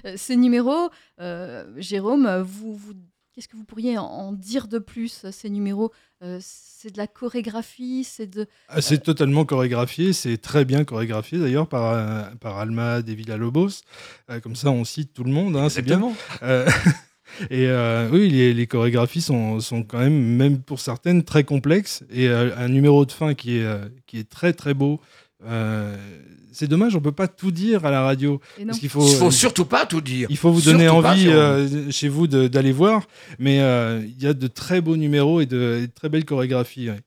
Euh, 0.06 0.14
Ces 0.16 0.36
numéros, 0.38 0.90
euh, 1.20 1.66
Jérôme, 1.78 2.26
euh, 2.26 2.44
vous, 2.44 2.76
vous- 2.76 2.94
qu'est-ce 3.40 3.48
que 3.48 3.56
vous 3.56 3.64
pourriez 3.64 3.98
en, 3.98 4.04
en 4.04 4.34
dire 4.34 4.68
de 4.68 4.80
plus 4.80 5.24
euh, 5.24 5.32
Ces 5.32 5.50
numéros, 5.50 5.94
euh, 6.24 6.40
c'est 6.42 6.92
de 6.92 6.98
la 6.98 7.08
chorégraphie, 7.08 8.04
c'est 8.04 8.28
de. 8.28 8.48
Ah, 8.68 8.82
C'est 8.82 8.98
totalement 8.98 9.46
chorégraphié, 9.46 10.12
c'est 10.12 10.36
très 10.38 10.66
bien 10.66 10.84
chorégraphié 10.84 11.40
d'ailleurs 11.40 11.70
par, 11.70 11.94
euh, 11.94 12.24
par 12.42 12.58
Alma 12.58 13.02
de 13.02 13.14
Villalobos. 13.14 13.84
Euh, 14.30 14.42
comme 14.42 14.58
ça, 14.58 14.72
on 14.72 14.84
cite 14.84 15.14
tout 15.14 15.24
le 15.24 15.32
monde, 15.32 15.56
hein, 15.56 15.70
c'est 15.70 15.84
bien. 15.84 16.02
Euh, 16.44 16.68
et 17.50 17.68
euh, 17.70 18.10
oui, 18.12 18.30
les, 18.30 18.54
les 18.54 18.68
chorégraphies 18.68 19.22
sont, 19.22 19.62
sont 19.62 19.84
quand 19.84 20.00
même, 20.00 20.36
même 20.36 20.62
pour 20.62 20.82
certaines, 20.82 21.24
très 21.24 21.46
complexes. 21.46 22.04
Et 22.12 22.28
euh, 22.28 22.54
un 22.58 22.68
numéro 22.68 23.06
de 23.06 23.12
fin 23.14 23.36
qui 23.36 23.56
est, 23.56 23.64
euh, 23.64 23.88
qui 24.06 24.20
est 24.20 24.30
très 24.30 24.52
très 24.52 24.74
beau. 24.74 25.00
Euh, 25.46 25.96
c'est 26.52 26.68
dommage, 26.68 26.96
on 26.96 27.02
peut 27.02 27.12
pas 27.12 27.28
tout 27.28 27.52
dire 27.52 27.86
à 27.86 27.92
la 27.92 28.02
radio. 28.02 28.42
Parce 28.66 28.82
Il 28.82 28.90
faut, 28.90 29.02
faut 29.02 29.32
surtout 29.32 29.66
pas 29.66 29.86
tout 29.86 30.02
dire. 30.02 30.28
il 30.30 30.38
faut 30.38 30.52
vous 30.52 30.62
donner 30.62 30.86
Surtout 30.86 31.08
envie 31.08 31.28
euh, 31.28 31.92
chez 31.92 32.10
vous 32.10 32.28
d'aller 32.28 32.72
voir. 32.72 33.08
Mais 33.38 33.62
euh, 33.62 34.02
il 34.06 34.22
y 34.22 34.28
a 34.28 34.34
de 34.34 34.48
très 34.48 34.82
beaux 34.82 34.98
numéros 34.98 35.42
et 35.42 35.46
de, 35.46 35.80
et 35.84 35.88
de 35.88 35.94
très 35.94 36.10
belles 36.10 36.26
chorégraphies. 36.26 36.90
ouais. 36.90 37.00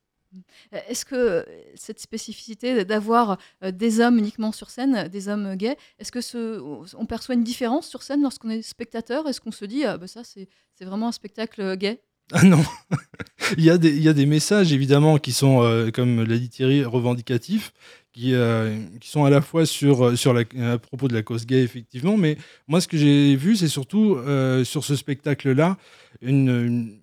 Est-ce 0.89 1.05
que 1.05 1.45
cette 1.75 2.01
spécificité 2.01 2.87
d'avoir 2.87 3.37
des 3.63 4.01
hommes 4.01 4.17
uniquement 4.17 4.53
sur 4.53 4.71
scène, 4.71 5.09
des 5.09 5.29
hommes 5.29 5.55
gays, 5.57 5.77
est-ce 5.99 6.11
que 6.11 6.23
ce, 6.23 6.59
on 6.97 7.05
perçoit 7.05 7.35
une 7.35 7.45
différence 7.45 7.87
sur 7.87 8.03
scène 8.03 8.23
lorsqu'on 8.23 8.49
est 8.49 8.63
spectateur? 8.63 9.29
Est-ce 9.29 9.43
qu'on 9.43 9.53
se 9.53 9.67
dit, 9.67 9.85
ah, 9.85 9.99
bah, 9.99 10.07
ça 10.07 10.25
c'est 10.25 10.49
c'est 10.75 10.87
vraiment 10.87 11.09
un 11.09 11.13
spectacle 11.13 11.77
gay? 11.77 12.01
Ah 12.31 12.45
non 12.45 12.63
il, 13.59 13.65
y 13.65 13.71
a 13.71 13.79
des, 13.79 13.91
il 13.91 14.03
y 14.03 14.09
a 14.09 14.13
des 14.13 14.27
messages 14.27 14.73
évidemment 14.73 15.19
qui 15.19 15.33
sont, 15.33 15.63
euh, 15.63 15.91
comme 15.91 16.23
l'a 16.23 16.39
dit 16.39 16.49
Thierry, 16.49 16.85
revendicatifs, 16.85 17.73
qui, 18.13 18.35
euh, 18.35 18.79
qui 19.01 19.09
sont 19.09 19.25
à 19.25 19.31
la 19.31 19.41
fois 19.41 19.65
sur, 19.67 20.17
sur 20.19 20.33
la, 20.35 20.43
à 20.73 20.79
propos 20.79 21.09
de 21.09 21.15
la 21.15 21.23
cause 21.23 21.47
gay, 21.47 21.63
effectivement, 21.63 22.17
mais 22.17 22.37
moi 22.69 22.81
ce 22.81 22.89
que 22.89 22.97
j'ai 22.99 23.37
vu, 23.37 23.57
c'est 23.57 23.69
surtout 23.69 24.17
euh, 24.17 24.65
sur 24.65 24.85
ce 24.85 24.97
spectacle-là, 24.97 25.79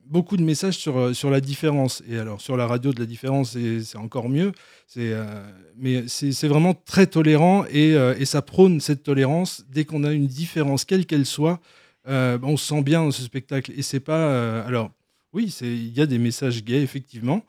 beaucoup 0.05 0.37
de 0.37 0.43
messages 0.43 0.77
sur, 0.77 0.97
euh, 0.97 1.13
sur 1.13 1.29
la 1.29 1.41
différence. 1.41 2.03
Et 2.09 2.17
alors 2.17 2.41
sur 2.41 2.57
la 2.57 2.67
radio 2.67 2.93
de 2.93 2.99
la 2.99 3.05
différence, 3.05 3.57
c'est 3.83 3.97
encore 3.97 4.29
mieux, 4.29 4.51
euh, 4.97 5.43
mais 5.77 6.03
c'est 6.07 6.47
vraiment 6.47 6.73
très 6.73 7.07
tolérant 7.07 7.65
et, 7.65 7.93
euh, 7.95 8.15
et 8.17 8.25
ça 8.25 8.41
prône 8.41 8.79
cette 8.81 9.03
tolérance 9.03 9.63
dès 9.69 9.85
qu'on 9.85 10.03
a 10.03 10.11
une 10.11 10.27
différence, 10.27 10.85
quelle 10.85 11.05
qu'elle 11.05 11.25
soit. 11.25 11.59
euh, 12.07 12.37
on 12.43 12.57
se 12.57 12.67
sent 12.67 12.81
bien 12.81 13.03
dans 13.03 13.11
ce 13.11 13.21
spectacle 13.23 13.71
et 13.75 13.81
c'est 13.81 13.99
pas 13.99 14.17
euh, 14.29 14.65
alors 14.67 14.91
oui, 15.33 15.53
il 15.61 15.95
y 15.95 16.01
a 16.01 16.07
des 16.07 16.17
messages 16.17 16.63
gays, 16.63 16.81
effectivement. 16.81 17.43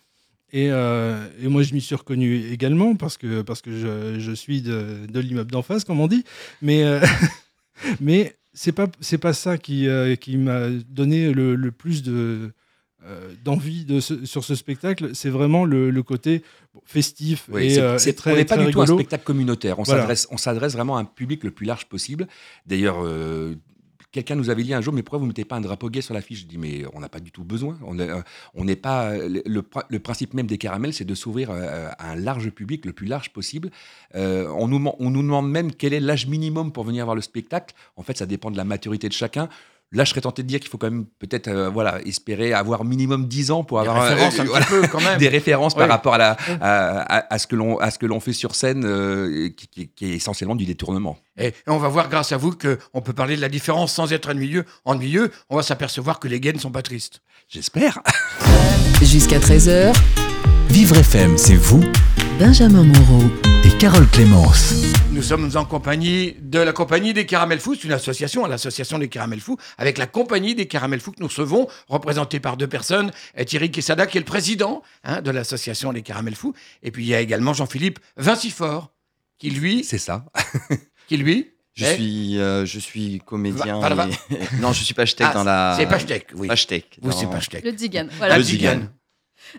Et, 0.53 0.71
euh, 0.71 1.27
et 1.43 1.49
moi, 1.49 1.63
je 1.63 1.75
m'y 1.75 1.81
suis 1.81 1.95
reconnu 1.95 2.45
également 2.51 2.97
parce 2.97 3.17
que, 3.17 3.43
parce 3.43 3.63
que 3.63 3.71
je, 3.77 4.19
je 4.19 4.33
suis 4.33 4.63
de, 4.63 5.07
de 5.09 5.21
l'immeuble 5.21 5.51
d'en 5.53 5.63
face, 5.63 5.85
comme 5.85 6.01
on 6.01 6.09
dit. 6.09 6.25
Mais, 6.61 6.83
euh, 6.83 7.01
mais 8.01 8.37
c'est 8.53 8.73
pas 8.73 8.89
c'est 9.01 9.19
pas 9.19 9.33
ça 9.33 9.59
qui, 9.59 9.87
euh, 9.87 10.17
qui 10.17 10.37
m'a 10.37 10.69
donné 10.89 11.33
le, 11.33 11.55
le 11.55 11.71
plus 11.71 12.03
de 12.03 12.51
euh, 13.07 13.31
d'envie 13.45 13.85
de 13.87 14.01
ce- 14.01 14.27
sur 14.27 14.45
ce 14.45 14.55
spectacle. 14.55 15.11
C'est 15.15 15.31
vraiment 15.31 15.65
le, 15.65 15.91
le 15.91 16.03
côté 16.03 16.43
bon, 16.75 16.83
festif 16.85 17.47
Oui, 17.51 17.67
et, 17.67 17.71
c'est- 17.71 17.99
c'est- 17.99 18.11
et 18.11 18.15
très, 18.15 18.33
on 18.33 18.37
n'est 18.37 18.45
pas 18.45 18.57
très 18.57 18.67
du 18.67 18.73
tout 18.73 18.83
un 18.83 18.87
spectacle 18.87 19.25
communautaire. 19.25 19.79
On 19.79 19.85
Voilà. 19.85 20.03
s'adresse, 20.03 20.29
on 20.31 20.37
s'adresse 20.37 20.73
vraiment 20.75 20.97
à 20.99 21.01
un 21.01 21.05
public 21.07 21.45
le 21.45 21.51
plus 21.51 21.65
large 21.65 21.87
possible. 21.87 22.27
D'ailleurs, 22.67 22.99
quelqu'un 24.13 24.35
nous 24.35 24.51
avait 24.51 24.63
dit 24.63 24.75
un 24.75 24.81
jour, 24.81 24.93
mais 24.93 25.03
pourquoi 25.03 25.19
vous 25.19 25.27
mettez 25.27 25.45
pas 25.45 25.57
un 25.57 25.61
drapeau 25.61 25.89
gay 25.89 26.01
sur 26.01 26.15
l'affiche? 26.15 26.41
Je 26.41 26.47
dis, 26.47 26.59
mais 26.59 26.85
on 26.95 27.01
n'a 27.01 27.09
pas 27.09 27.21
du 27.21 27.31
tout 27.31 27.45
besoin. 27.45 27.79
On 27.83 27.99
euh, 27.99 28.23
n'est 28.55 28.77
pas 28.77 29.17
le, 29.17 29.43
le 29.45 29.63
pr- 29.63 29.85
le 29.89 29.99
principe 29.99 30.35
même 30.35 30.47
des 30.47 30.59
caramels, 30.59 30.93
c'est 30.93 31.05
de 31.05 31.15
s'ouvrir 31.15 31.51
euh, 31.51 31.89
à 31.99 32.13
un 32.13 32.17
large 32.17 32.51
public, 32.51 32.85
le 32.85 32.93
plus 32.93 33.07
large 33.07 33.31
possible. 33.31 33.71
Euh, 34.15 34.49
on 34.49 34.69
nous 34.69 35.23
demande 35.23 35.51
même 35.51 35.73
quel 35.73 35.93
est 35.93 36.01
l'âge 36.01 36.27
minimum 36.27 36.73
pour 36.73 36.85
venir 36.85 37.05
voir 37.05 37.15
le 37.15 37.23
spectacle. 37.23 37.75
En 37.97 38.03
fait, 38.03 38.19
ça 38.19 38.27
dépend 38.27 38.51
de 38.51 38.57
la 38.57 38.65
maturité 38.65 39.09
de 39.09 39.15
chacun. 39.15 39.49
Là, 39.93 40.05
je 40.05 40.11
serais 40.11 40.21
tenté 40.21 40.45
de 40.45 40.49
dire 40.49 40.61
qu'il 40.61 40.69
faut 40.71 40.79
quand 40.79 40.89
même 40.89 41.05
peut-être 41.19 41.49
euh, 41.49 41.69
voilà, 41.69 42.01
espérer 42.07 42.53
avoir 42.53 42.85
minimum 42.85 43.27
10 43.27 43.51
ans 43.51 43.65
pour 43.65 43.81
avoir 43.81 43.97
euh, 44.01 44.09
références 44.11 44.39
un 44.39 44.45
voilà, 44.45 44.65
petit 44.65 44.73
peu 44.81 44.87
quand 44.87 45.01
même. 45.01 45.19
des 45.19 45.29
références 45.29 45.73
Oui. 45.75 45.81
par 45.81 45.89
rapport 45.89 46.15
à, 46.15 46.19
la, 46.19 46.37
à, 46.61 47.17
à- 47.19 47.35
à 47.35 47.39
ce 47.41 47.49
que 47.49 47.57
l'on 47.57 47.77
à 47.79 47.91
ce 47.91 47.99
que 47.99 48.07
l'on 48.07 48.21
fait 48.21 48.33
sur 48.33 48.55
scène, 48.55 48.85
euh, 48.85 49.49
qui, 49.57 49.67
qui- 49.67 49.89
qui 49.89 50.05
est 50.13 50.15
essentiellement 50.15 50.55
du 50.55 50.65
détournement. 50.65 51.19
Et 51.37 51.53
on 51.67 51.79
va 51.79 51.89
voir 51.89 52.09
grâce 52.09 52.31
à 52.31 52.37
vous 52.37 52.53
qu'on 52.53 53.01
peut 53.01 53.13
parler 53.15 53.35
de 53.35 53.41
la 53.41 53.49
différence 53.49 53.93
sans 53.93 54.13
être 54.13 54.31
ennuyeux. 54.31 54.65
Ennuyeux, 54.85 55.33
on 55.49 55.57
va 55.57 55.63
s'apercevoir 55.65 56.21
que 56.21 56.29
les 56.29 56.39
gays 56.39 56.53
ne 56.53 56.59
sont 56.61 56.71
pas 56.71 56.83
tristes. 56.83 57.21
J'espère. 57.49 57.99
Jusqu'à 59.03 59.41
13h, 59.41 59.93
Vivre 60.69 60.97
FM, 60.99 61.37
c'est 61.37 61.57
vous 61.57 61.83
Benjamin 62.39 62.85
Moreau. 62.85 63.25
Carole 63.81 64.07
Clémence. 64.11 64.75
Nous 65.11 65.23
sommes 65.23 65.51
en 65.57 65.65
compagnie 65.65 66.37
de 66.41 66.59
la 66.59 66.73
compagnie 66.73 67.13
des 67.15 67.25
Caramels 67.27 67.61
Fous, 67.61 67.75
c'est 67.75 67.85
une 67.85 67.93
association, 67.93 68.45
l'association 68.47 68.99
des 68.99 69.09
Caramels 69.09 69.41
Fous, 69.41 69.57
avec 69.79 69.97
la 69.99 70.07
compagnie 70.07 70.55
des 70.55 70.67
Caramels 70.67 71.01
Fous 71.01 71.13
que 71.13 71.21
nous 71.21 71.29
recevons, 71.29 71.67
représentée 71.89 72.41
par 72.41 72.57
deux 72.57 72.67
personnes, 72.67 73.11
Thierry 73.47 73.71
Quesada 73.71 74.07
qui 74.07 74.19
est 74.19 74.21
le 74.21 74.27
président 74.27 74.83
hein, 75.05 75.23
de 75.23 75.31
l'association 75.31 75.93
des 75.93 76.03
Caramels 76.03 76.35
Fous, 76.37 76.55
et 76.83 76.91
puis 76.91 77.05
il 77.05 77.09
y 77.09 77.15
a 77.15 77.21
également 77.21 77.55
Jean-Philippe 77.55 77.99
Vincifort, 78.17 78.93
qui 79.39 79.51
lui, 79.51 79.83
C'est 79.83 79.99
ça. 79.99 80.27
qui 81.09 81.17
lui, 81.17 81.51
Je 81.75 81.87
suis, 81.87 82.39
euh, 82.39 82.67
je 82.67 82.79
suis 82.79 83.21
comédien. 83.25 83.81
Va- 83.81 83.95
va- 83.95 84.09
et- 84.09 84.37
non, 84.61 84.73
je 84.73 84.85
suis 84.85 84.95
pachetec 84.95 85.27
Ah, 85.31 85.35
dans 85.35 85.45
la. 85.45 85.75
c'est 85.79 85.87
Pachtek, 85.87 86.27
oui. 86.35 86.49
Pachetec. 86.49 86.99
Vous, 87.01 87.13
c'est 87.13 87.25
dans- 87.25 87.31
Pachtek. 87.31 87.65
Le 87.65 87.73
Digan. 87.73 88.07
Voilà. 88.19 88.37
Le 88.37 88.45
Digan. 88.45 88.75
Digan. 88.75 88.89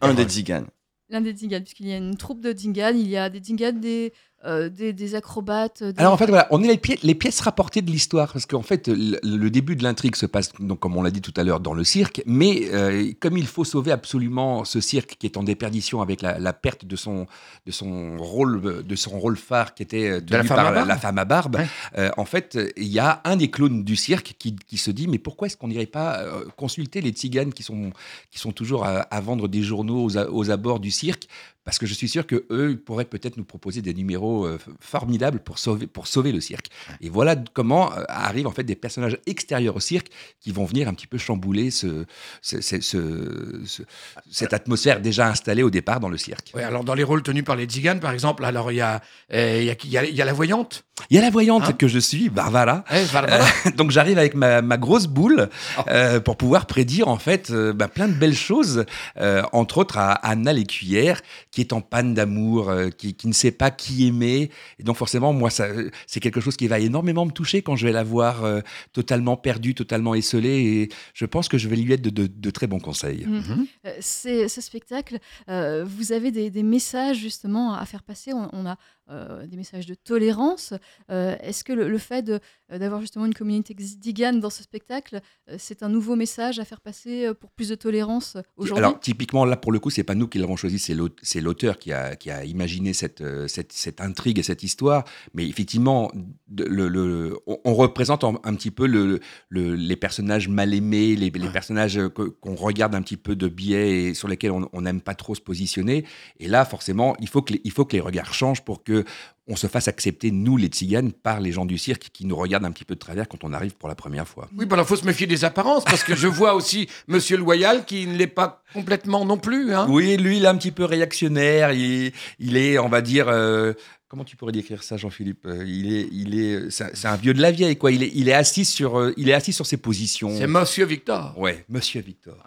Un 0.01 0.13
des 0.13 0.29
Zigan. 0.29 0.63
L'un 1.12 1.21
des 1.21 1.34
Dingan, 1.34 1.60
puisqu'il 1.62 1.88
y 1.88 1.93
a 1.93 1.97
une 1.97 2.15
troupe 2.15 2.41
de 2.41 2.54
Dingan. 2.54 2.93
Il 2.95 3.08
y 3.08 3.17
a 3.17 3.30
des 3.30 3.39
Dingan, 3.39 3.74
des, 3.74 4.13
euh, 4.45 4.69
des, 4.69 4.93
des 4.93 5.15
acrobates. 5.15 5.84
des- 5.84 5.99
Alors 5.99 6.13
en 6.13 6.17
fait, 6.17 6.25
voilà, 6.27 6.47
on 6.51 6.63
est 6.63 6.67
les, 6.67 6.77
pi- 6.77 6.99
les 7.04 7.15
pièces 7.15 7.39
rapportées 7.41 7.82
de 7.82 7.91
l'histoire, 7.91 8.32
parce 8.34 8.45
qu'en 8.45 8.62
fait, 8.62 8.88
le, 8.88 9.19
le 9.23 9.49
début 9.49 9.75
de 9.75 9.84
l'intrigue 9.84 10.15
se 10.15 10.25
passe, 10.25 10.51
donc, 10.60 10.80
comme 10.80 10.97
on 10.97 11.04
l'a 11.04 11.12
dit 11.12 11.21
tout 11.21 11.34
à 11.38 11.43
l'heure, 11.43 11.60
dans 11.60 11.73
le 11.73 11.84
cirque, 11.84 12.21
mais 12.25 12.69
euh, 12.73 13.12
comme 13.19 13.38
il 13.38 13.47
faut 13.47 13.63
sauver 13.63 13.91
absolument 13.91 14.65
ce 14.65 14.82
cirque 14.82 15.15
qui 15.19 15.25
est 15.27 15.38
en 15.38 15.43
déperdition 15.43 16.01
avec 16.01 16.21
la, 16.21 16.39
la 16.39 16.54
perte 16.54 16.86
de 16.86 16.95
son, 16.95 17.27
de, 17.65 17.71
son 17.71 18.17
rôle, 18.17 18.84
de 18.86 18.95
son 18.95 19.19
rôle 19.19 19.38
phare 19.38 19.73
qui 19.75 19.84
était 19.84 20.10
euh, 20.10 20.21
De 20.21 20.32
la 20.36 20.43
femme 20.43 20.58
par 20.58 20.65
à 20.67 20.69
la, 20.69 20.75
barbe. 20.75 20.88
la 20.88 20.97
femme 20.97 21.17
à 21.19 21.25
barbe, 21.25 21.56
Ouais. 21.58 21.67
euh, 21.97 22.10
en 22.17 22.25
fait, 22.25 22.58
il 22.77 22.88
y 22.88 22.99
a 22.99 23.21
un 23.25 23.36
des 23.36 23.49
clowns 23.49 23.84
du 23.84 23.95
cirque 23.95 24.36
qui, 24.39 24.56
qui 24.56 24.77
se 24.77 24.91
dit, 24.91 25.08
mais 25.08 25.17
pourquoi 25.19 25.47
est-ce 25.47 25.58
qu'on 25.58 25.67
n'irait 25.67 25.86
pas 25.86 26.19
euh, 26.19 26.45
consulter 26.58 27.01
les 27.01 27.12
tziganes 27.12 27.54
qui 27.54 27.63
sont, 27.63 27.91
qui 28.32 28.39
sont 28.39 28.51
toujours 28.51 28.86
à, 28.86 29.01
à 29.01 29.21
vendre 29.21 29.47
des 29.47 29.62
journaux 29.62 30.10
aux 30.32 30.51
abords 30.51 30.80
du 30.80 30.91
cirque 30.91 31.27
parce 31.63 31.78
que 31.78 31.86
je 31.86 31.93
suis 31.93 32.10
sûr 32.10 32.26
que 32.26 32.45
eux 32.52 32.76
pourraient 32.84 33.06
peut-être 33.06 33.38
nous 33.38 33.43
proposer 33.45 33.82
des 33.82 33.93
numéros 33.93 34.45
euh, 34.45 34.58
formidables 34.80 35.39
pour 35.39 35.60
sauver, 35.60 35.86
pour 35.88 36.08
sauver 36.08 36.32
le 36.32 36.41
cirque. 36.41 36.67
Et 37.02 37.10
voilà 37.10 37.36
comment 37.54 37.93
euh, 37.95 38.04
arrivent 38.08 38.47
en 38.47 38.52
fait 38.52 38.63
des 38.63 38.76
personnages 38.76 39.17
extérieurs 39.28 39.76
au 39.76 39.80
cirque 39.80 40.08
qui 40.39 40.52
vont 40.52 40.65
venir 40.65 40.88
un 40.88 40.93
petit 40.93 41.08
peu 41.08 41.17
chambouler 41.17 41.69
ce, 41.71 42.06
ce- 42.41 42.62
ce- 42.62 42.82
ce- 42.82 43.62
ce- 43.65 43.84
cette 44.30 44.54
atmosphère 44.54 45.02
déjà 45.02 45.28
installée 45.30 45.63
au 45.63 45.69
départ 45.69 46.00
dans 46.00 46.10
le 46.10 46.17
cirque. 46.17 46.52
Ouais, 46.56 46.63
alors 46.63 46.84
dans 46.84 46.95
les 46.95 47.04
rôles 47.04 47.21
tenus 47.24 47.43
par 47.43 47.56
les 47.56 47.65
Tziganes, 47.65 48.00
par 48.00 48.12
exemple, 48.12 48.43
alors 48.45 48.71
il 48.71 48.76
y 48.76 48.82
a, 48.82 49.02
euh, 49.34 49.60
il 49.62 49.65
y, 49.65 49.69
a, 49.69 49.76
il 49.84 49.89
y 49.89 49.97
a- 49.97 50.06
il 50.06 50.15
y 50.15 50.21
a 50.21 50.26
la 50.26 50.34
voyante. 50.34 50.84
Il 51.10 51.16
y 51.16 51.20
a 51.20 51.22
la 51.22 51.30
voyante 51.30 51.64
Hein 51.66 51.74
que 51.74 51.88
je 51.88 52.00
suis, 52.00 52.30
Barbara. 52.30 52.84
Ouais, 52.92 53.06
Barbara. 53.12 53.44
Euh, 53.66 53.72
donc 53.78 53.92
j'arrive 53.92 54.18
avec 54.18 54.34
ma, 54.36 54.62
ma 54.62 54.78
grosse 54.78 55.08
boule 55.08 55.50
Oh. 55.78 55.82
euh, 55.90 56.20
pour 56.20 56.38
pouvoir 56.38 56.66
prédire 56.66 57.08
en 57.08 57.18
fait 57.18 57.50
euh, 57.52 57.74
bah, 57.74 57.88
plein 57.88 58.08
de 58.08 58.14
belles 58.14 58.36
choses, 58.36 58.86
euh, 59.18 59.42
entre 59.54 59.78
autres 59.80 59.98
à 59.98 60.12
Anna 60.14 60.54
Lécuyère 60.54 61.22
qui 61.52 61.62
est 61.62 61.74
en 61.74 61.82
panne 61.82 62.14
d'amour, 62.14 62.70
euh, 62.70 62.90
qui, 62.90 63.14
qui 63.14 63.28
ne 63.28 63.34
sait 63.34 63.52
pas 63.52 63.72
qui 63.72 64.08
aimer. 64.08 64.50
Et 64.80 64.84
donc 64.84 64.96
forcément, 64.98 65.34
moi, 65.34 65.50
ça, 65.50 65.68
c'est 66.08 66.20
quelque 66.20 66.40
chose 66.42 66.56
qui 66.58 66.68
va 66.68 66.80
énormément 66.80 67.26
me 67.26 67.32
toucher 67.32 67.62
quand 67.62 67.76
je 67.76 67.86
vais 67.88 67.94
la 67.94 68.04
voir 68.04 68.44
euh, 68.44 68.62
totalement 68.94 69.38
perdue, 69.38 69.74
totalement 69.76 70.14
esselée. 70.16 70.62
Et 70.64 70.90
je 71.14 71.26
pense 71.26 71.48
que 71.48 71.58
je 71.58 71.68
vais 71.68 71.76
lui 71.76 71.94
être 71.94 72.02
de, 72.02 72.10
de- 72.10 72.28
de 72.28 72.50
très 72.50 72.68
bons 72.68 72.80
conseils. 72.80 73.26
Mhm. 73.26 73.66
Euh, 73.86 73.92
c'est- 74.00 74.48
ce 74.48 74.62
spectacle, 74.62 75.18
euh, 75.50 75.86
vous 75.88 76.12
avez 76.12 76.32
des, 76.32 76.50
des 76.50 76.64
messages 76.64 77.18
justement 77.18 77.74
à 77.74 77.86
faire 77.86 78.04
passer. 78.04 78.32
On, 78.34 78.50
on 78.54 78.66
a 78.66 78.78
euh, 79.12 79.45
des 79.45 79.58
messages 79.58 79.86
de 79.86 79.93
tolérance. 79.93 80.74
Euh, 81.10 81.36
Est-ce 81.41 81.63
que 81.63 81.74
le, 81.74 81.89
le 81.89 81.97
fait 81.97 82.30
euh, 82.30 82.39
d'avoir 82.80 83.02
justement 83.02 83.26
une 83.26 83.34
communauté 83.34 83.74
xdigane 83.76 84.39
dans 84.39 84.50
ce 84.50 84.63
spectacle, 84.63 85.19
euh, 85.50 85.56
c'est 85.60 85.84
un 85.84 85.89
nouveau 85.89 86.15
message 86.15 86.60
à 86.60 86.65
faire 86.65 86.82
passer 86.82 87.32
pour 87.39 87.52
plus 87.52 87.69
de 87.69 87.76
tolérance 87.76 88.38
aujourd'hui? 88.56 88.78
Alors 88.84 89.00
typiquement 89.00 89.45
là 89.45 89.58
pour 89.58 89.71
le 89.71 89.80
coup 89.80 89.89
c'est 89.89 90.04
pas 90.04 90.15
nous 90.15 90.28
qui 90.28 90.39
l'avons 90.39 90.56
choisi 90.56 90.80
c'est 90.80 90.93
l'aute- 90.95 91.19
c'est 91.21 91.41
l'auteur 91.41 91.78
qui 91.78 91.91
a, 91.93 92.15
qui 92.15 92.32
a 92.32 92.45
imaginé 92.45 92.93
cette, 92.93 93.24
cette, 93.47 93.74
cette 93.74 94.02
intrigue 94.02 94.39
et 94.39 94.43
cette 94.43 94.63
histoire. 94.63 95.04
Mais 95.34 95.47
effectivement 95.47 96.12
de- 96.47 96.63
le, 96.63 96.88
le- 96.88 97.38
on, 97.47 97.60
on 97.65 97.74
représente 97.74 98.24
un, 98.24 98.36
un 98.43 98.56
petit 98.56 98.71
peu 98.71 98.88
le, 98.88 99.19
le- 99.50 99.76
les 99.76 99.95
personnages 99.95 100.47
mal 100.47 100.74
aimés 100.74 101.15
les, 101.15 101.30
les 101.30 101.50
personnages 101.50 102.00
qu'on 102.41 102.56
regarde 102.56 102.95
un 102.95 103.02
petit 103.02 103.17
peu 103.17 103.36
de 103.36 103.47
biais 103.47 104.04
et 104.04 104.13
sur 104.13 104.28
lesquels 104.28 104.52
on 104.52 104.69
on 104.74 104.82
n'aime 104.82 105.02
pas 105.02 105.15
trop 105.15 105.36
se 105.36 105.41
positionner. 105.41 106.06
Et 106.39 106.47
là 106.47 106.63
forcément 106.65 107.15
il 107.19 107.28
faut 107.28 107.41
que 107.41 107.54
les, 107.54 107.62
il 107.63 107.71
faut 107.71 107.84
que 107.86 107.95
les 107.95 108.00
regards 108.00 108.34
changent 108.34 108.62
pour 108.63 108.84
que 108.84 109.01
que 109.04 109.12
on 109.47 109.56
se 109.56 109.67
fasse 109.67 109.88
accepter 109.88 110.32
nous 110.32 110.56
les 110.56 110.67
tziganes 110.67 111.12
par 111.12 111.39
les 111.39 111.51
gens 111.51 111.65
du 111.65 111.77
cirque 111.77 112.10
qui 112.13 112.25
nous 112.25 112.36
regardent 112.36 112.65
un 112.65 112.71
petit 112.71 112.86
peu 112.86 112.93
de 112.95 112.99
travers 112.99 113.27
quand 113.27 113.43
on 113.43 113.54
arrive 113.54 113.75
pour 113.75 113.89
la 113.89 113.95
première 113.95 114.27
fois. 114.27 114.47
Oui, 114.58 114.65
bah 114.65 114.75
alors 114.75 114.88
faut 114.88 114.95
se 114.95 115.06
méfier 115.06 115.27
des 115.27 115.43
apparences, 115.43 115.84
parce 115.84 116.04
que 116.04 116.15
je 116.15 116.27
vois 116.39 116.54
aussi 116.54 116.88
Monsieur 117.08 117.38
Loyal 117.38 117.86
qui 117.86 118.06
ne 118.08 118.15
l'est 118.15 118.27
pas 118.27 118.63
complètement 118.73 119.25
non 119.25 119.38
plus. 119.38 119.73
Hein. 119.73 119.88
Oui, 119.89 120.15
lui, 120.17 120.38
il 120.38 120.45
est 120.45 120.47
un 120.47 120.56
petit 120.58 120.71
peu 120.71 120.86
réactionnaire. 120.86 121.71
Il, 121.73 122.12
il 122.39 122.56
est, 122.58 122.77
on 122.80 122.88
va 122.88 123.01
dire, 123.01 123.27
euh, 123.27 123.73
comment 124.08 124.23
tu 124.23 124.36
pourrais 124.38 124.51
décrire 124.54 124.84
ça, 124.84 124.95
Jean-Philippe 124.97 125.45
Euh, 125.45 125.63
Il 125.67 125.91
est, 125.93 126.08
il 126.12 126.39
est, 126.39 126.69
c'est 126.69 126.95
c'est 126.95 127.08
un 127.08 127.15
vieux 127.17 127.34
de 127.34 127.41
la 127.41 127.51
vieille, 127.51 127.75
quoi. 127.77 127.91
Il 127.91 128.04
est, 128.04 128.12
il 128.13 128.30
est 128.30 128.34
assis 128.34 128.63
sur, 128.65 128.97
euh, 128.99 129.13
il 129.17 129.27
est 129.30 129.34
assis 129.34 129.51
sur 129.54 129.65
ses 129.65 129.77
positions. 129.77 130.30
C'est 130.38 130.47
Monsieur 130.47 130.86
Victor. 130.86 131.34
Ouais, 131.38 131.65
Monsieur 131.69 132.01
Victor. 132.01 132.38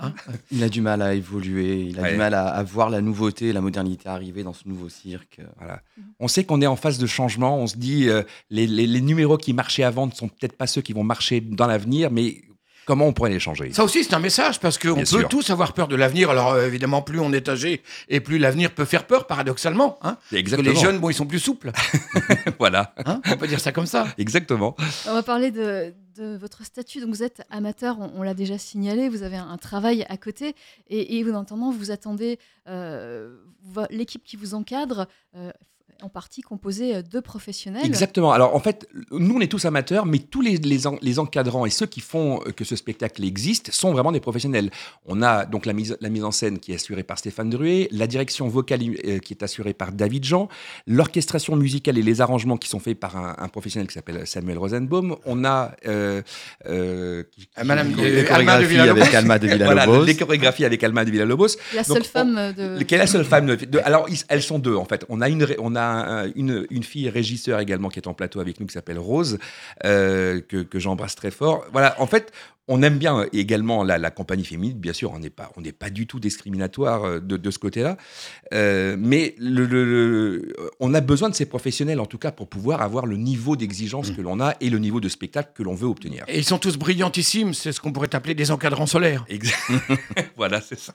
Il 0.51 0.63
a 0.63 0.69
du 0.71 0.81
mal 0.81 1.03
à 1.03 1.15
évoluer, 1.15 1.87
il 1.91 1.99
a 1.99 2.03
Ouais. 2.03 2.13
du 2.13 2.17
mal 2.19 2.33
à, 2.35 2.47
à 2.49 2.63
voir 2.63 2.89
la 2.91 3.01
nouveauté, 3.01 3.53
la 3.53 3.61
modernité 3.61 4.09
arriver 4.09 4.43
dans 4.45 4.53
ce 4.55 4.67
nouveau 4.69 4.89
cirque. 4.89 5.41
Voilà. 5.59 5.83
On 6.21 6.29
sait 6.29 6.45
qu'on 6.45 6.61
est 6.63 6.67
en 6.67 6.77
phase 6.95 6.99
de 7.03 7.07
changement. 7.07 7.59
On 7.59 7.67
se 7.67 7.77
dit, 7.77 8.09
euh, 8.09 8.23
les, 8.51 8.67
les- 8.67 8.87
les 8.87 9.01
numéros 9.01 9.37
qui 9.37 9.53
marchaient 9.53 9.83
avant 9.85 10.07
ne 10.07 10.13
sont 10.13 10.29
peut-être 10.29 10.57
pas 10.57 10.67
ceux 10.67 10.83
qui 10.83 10.93
vont 10.93 11.05
marcher 11.05 11.41
dans 11.41 11.67
l'avenir, 11.67 12.11
mais 12.11 12.43
comment 12.87 13.07
on 13.07 13.13
pourrait 13.13 13.31
les 13.31 13.41
changer? 13.41 13.73
Ça 13.73 13.83
aussi, 13.85 14.05
c'est 14.05 14.15
un 14.15 14.19
message, 14.21 14.61
parce 14.61 14.79
qu'on 14.79 14.97
peut 14.97 15.05
sûr. 15.05 15.29
tous 15.29 15.51
avoir 15.51 15.73
peur 15.73 15.89
de 15.89 15.97
l'avenir. 15.97 16.31
Alors, 16.31 16.53
euh, 16.53 16.67
évidemment, 16.67 17.03
plus 17.03 17.19
on 17.21 17.33
est 17.33 17.49
âgé, 17.49 17.83
et 18.09 18.21
plus 18.21 18.39
l'avenir 18.39 18.71
peut 18.73 18.85
faire 18.85 19.07
peur, 19.07 19.27
paradoxalement. 19.27 19.99
Hein 20.03 20.15
parce 20.15 20.31
que 20.31 20.37
Exactement. 20.37 20.71
les 20.71 20.77
jeunes, 20.77 20.99
bon, 20.99 21.11
ils 21.11 21.15
sont 21.15 21.27
plus 21.27 21.39
souples. 21.41 21.73
voilà. 22.59 22.95
Hein 23.07 23.21
on 23.31 23.37
peut 23.37 23.49
dire 23.49 23.61
ça 23.61 23.73
comme 23.73 23.87
ça. 23.87 24.07
Exactement. 24.19 24.77
On 25.09 25.15
va 25.15 25.23
parler 25.23 25.51
de, 25.51 25.95
de 26.17 26.37
votre 26.37 26.65
statut. 26.65 27.01
Donc 27.01 27.11
vous 27.11 27.23
êtes 27.23 27.43
amateur, 27.51 27.99
on, 27.99 28.11
on 28.17 28.23
l'a 28.23 28.35
déjà 28.35 28.59
signalé, 28.59 29.09
vous 29.09 29.23
avez 29.23 29.37
un, 29.37 29.49
un 29.49 29.57
travail 29.59 30.05
à 30.09 30.17
côté 30.17 30.55
et, 30.89 31.19
et 31.19 31.31
en 31.33 31.41
attendant, 31.41 31.71
vous 31.73 31.91
attendez 31.91 32.39
euh, 32.69 33.35
l'équipe 33.91 34.23
qui 34.25 34.37
vous 34.37 34.53
encadre, 34.55 35.07
euh, 35.37 35.51
en 36.05 36.09
partie 36.11 36.43
composée 36.43 37.03
de 37.03 37.21
professionnels. 37.21 37.85
Exactement. 37.85 38.33
Alors 38.33 38.55
en 38.55 38.61
fait, 38.61 38.87
nous 39.11 39.35
on 39.37 39.41
est 39.41 39.47
tous 39.51 39.65
amateurs, 39.65 40.05
mais 40.05 40.19
tous 40.19 40.43
les, 40.43 40.59
les, 40.59 40.87
en- 40.87 40.99
les 41.01 41.19
encadrants 41.19 41.65
et 41.65 41.71
ceux 41.71 41.87
qui 41.87 42.01
font 42.01 42.41
euh, 42.47 42.51
que 42.53 42.65
ce 42.65 42.77
spectacle 42.77 43.25
existe 43.25 43.71
sont 43.73 43.93
vraiment 43.93 44.13
des 44.13 44.21
professionnels. 44.21 44.71
On 45.07 45.23
a 45.23 45.47
donc 45.47 45.65
la 45.67 45.73
mise, 45.73 45.97
la 46.01 46.11
mise 46.11 46.25
en 46.25 46.31
scène 46.31 46.59
qui 46.59 46.73
est 46.73 46.75
assurée 46.77 47.03
par 47.05 47.19
Stéphane 47.19 47.49
Druet, 47.49 47.89
la 47.91 48.07
direction 48.07 48.49
vocale 48.49 48.81
euh, 49.07 49.19
qui 49.19 49.33
est 49.33 49.43
assurée 49.43 49.73
par 49.73 49.93
David 49.93 50.25
Jean, 50.25 50.49
l'orchestration 50.87 51.57
musicale 51.57 51.97
et 51.99 52.03
les 52.03 52.21
arrangements 52.21 52.57
qui 52.59 52.69
sont 52.69 52.81
faits 52.81 52.99
par 53.01 53.17
un, 53.17 53.35
un 53.39 53.49
professionnel 53.49 53.89
qui 53.89 53.95
s'appelle 53.95 54.27
Samuel 54.27 54.59
Rosenbaum. 54.59 55.17
On 55.25 55.45
a 55.45 55.73
euh, 55.87 56.21
euh, 56.69 57.23
qui- 57.33 57.49
Euh, 57.59 57.65
Madame 57.65 57.89
qui- 57.95 58.03
de- 58.03 58.07
Les 58.07 58.27
Alma 58.27 58.59
de 58.61 58.67
chorégraphies 58.67 58.67
Villalobos. 58.69 59.01
avec 59.03 59.15
Alma 59.21 59.39
de 59.39 59.47
voilà, 59.47 59.83
Villalobos. 59.85 60.05
les 60.05 60.17
chorégraphies 60.17 60.65
avec 60.65 60.85
Alma 60.85 61.05
de 61.05 61.11
Villalobos. 61.11 61.47
La 61.75 61.83
Donc, 61.83 61.97
seule 61.97 62.03
on- 62.03 62.19
femme 62.19 62.53
de. 62.53 62.83
Quelle 62.85 62.99
est 62.99 63.03
la 63.05 63.07
seule 63.07 63.25
femme 63.25 63.47
de, 63.47 63.55
de- 63.55 63.81
Alors, 63.85 64.07
ils- 64.11 64.23
elles 64.29 64.43
sont 64.43 64.59
deux, 64.59 64.75
en 64.77 64.85
fait. 64.85 65.05
On 65.09 65.21
a, 65.21 65.29
une, 65.29 65.47
on 65.59 65.75
a 65.77 65.94
un- 65.95 66.33
une, 66.35 66.83
fille 66.83 67.09
régisseur 67.09 67.61
également 67.61 67.89
qui 67.89 67.99
est 67.99 68.09
en 68.09 68.15
plateau 68.15 68.41
avec 68.41 68.61
nous, 68.61 68.67
qui 68.67 68.75
s'appelle 68.75 68.99
Rose, 68.99 69.39
euh, 69.85 70.41
que 70.41 70.79
j'embrasse 70.79 71.15
très 71.15 71.31
fort. 71.31 71.65
Voilà, 71.73 71.95
en 72.01 72.07
fait, 72.07 72.33
on 72.69 72.83
aime 72.83 72.99
bien 72.99 73.19
euh, 73.21 73.27
également 73.33 73.85
la, 73.85 73.99
la 73.99 74.11
compagnie 74.11 74.45
féminine, 74.45 74.79
bien 74.79 74.93
sûr, 74.93 75.13
on 75.13 75.19
n'est 75.19 75.31
pas, 75.31 75.53
on 75.57 75.61
n'est 75.61 75.73
pas 75.73 75.91
du 75.91 76.07
tout 76.07 76.19
discriminatoire 76.21 77.05
euh, 77.05 77.21
de, 77.21 77.37
de 77.37 77.51
ce 77.51 77.59
côté-là, 77.59 77.97
Euh, 78.53 78.97
mais 78.99 79.35
le, 79.39 79.65
le- 79.67 79.85
le- 79.85 80.57
on 80.81 80.95
a 80.95 81.01
besoin 81.01 81.29
de 81.29 81.35
ces 81.35 81.47
professionnels, 81.47 82.01
en 82.01 82.07
tout 82.07 82.19
cas, 82.19 82.31
pour 82.33 82.49
pouvoir 82.49 82.83
avoir 82.83 83.07
le 83.07 83.17
niveau 83.17 83.57
d'exigence 83.57 84.11
que 84.11 84.21
l'on 84.21 84.41
a 84.41 84.55
et 84.61 84.71
le 84.71 84.79
niveau 84.79 85.01
de 85.01 85.09
spectacle 85.09 85.53
que 85.55 85.63
l'on 85.63 85.75
veut 85.75 85.87
obtenir. 85.89 86.25
Et 86.29 86.39
ils 86.39 86.45
sont 86.45 86.59
tous 86.59 86.77
brillantissimes, 86.77 87.55
c'est 87.55 87.73
ce 87.73 87.81
qu'on 87.81 87.93
pourrait 87.93 88.15
appeler 88.15 88.35
des 88.35 88.51
encadrants 88.51 88.87
solaires. 88.87 89.25
Exact. 89.29 89.59
voilà, 90.37 90.61
c'est 90.61 90.79
ça. 90.79 90.95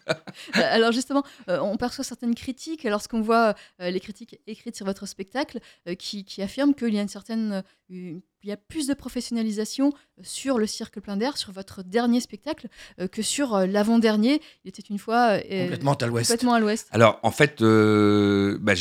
Euh, 0.58 0.62
Alors 0.72 0.92
justement, 0.92 1.24
euh, 1.50 1.60
on 1.62 1.76
perçoit 1.78 2.04
certaines 2.04 2.36
critiques 2.36 2.84
lorsqu'on 2.84 3.22
voit 3.22 3.56
euh, 3.82 3.90
les 3.92 4.00
critiques 4.00 4.40
écrites 4.48 4.76
sur 4.76 4.86
votre 4.86 5.06
spectacle 5.08 5.60
qui, 5.98 6.24
qui 6.26 6.42
affirment 6.42 6.74
qu'il 6.74 6.94
y 6.94 7.00
a 7.00 7.02
une 7.02 7.08
certaine, 7.08 7.64
une- 7.90 8.22
il 8.44 8.50
y 8.50 8.52
a 8.52 8.58
plus 8.58 8.88
de 8.88 8.94
professionnalisation 8.94 9.92
sur 10.22 10.58
le 10.58 10.68
cirque 10.68 11.00
plein 11.00 11.16
d'air, 11.18 11.38
sur 11.38 11.52
votre 11.52 11.82
dernier 11.84 12.20
spectacle, 12.20 12.68
euh, 13.00 13.08
que 13.08 13.22
sur 13.22 13.56
euh, 13.56 13.66
l'avant-dernier. 13.66 14.42
Il 14.66 14.70
était 14.70 14.82
une 14.90 14.98
fois 15.00 15.40
euh, 15.50 15.64
Complètement 15.64 15.94
à 15.94 16.06
l'ouest. 16.08 16.28
complètement 16.30 16.54
à 16.54 16.60
l'ouest. 16.60 16.88
Alors, 16.92 17.20
en 17.24 17.32
fait, 17.32 17.62
euh, 17.62 18.58
bah, 18.62 18.74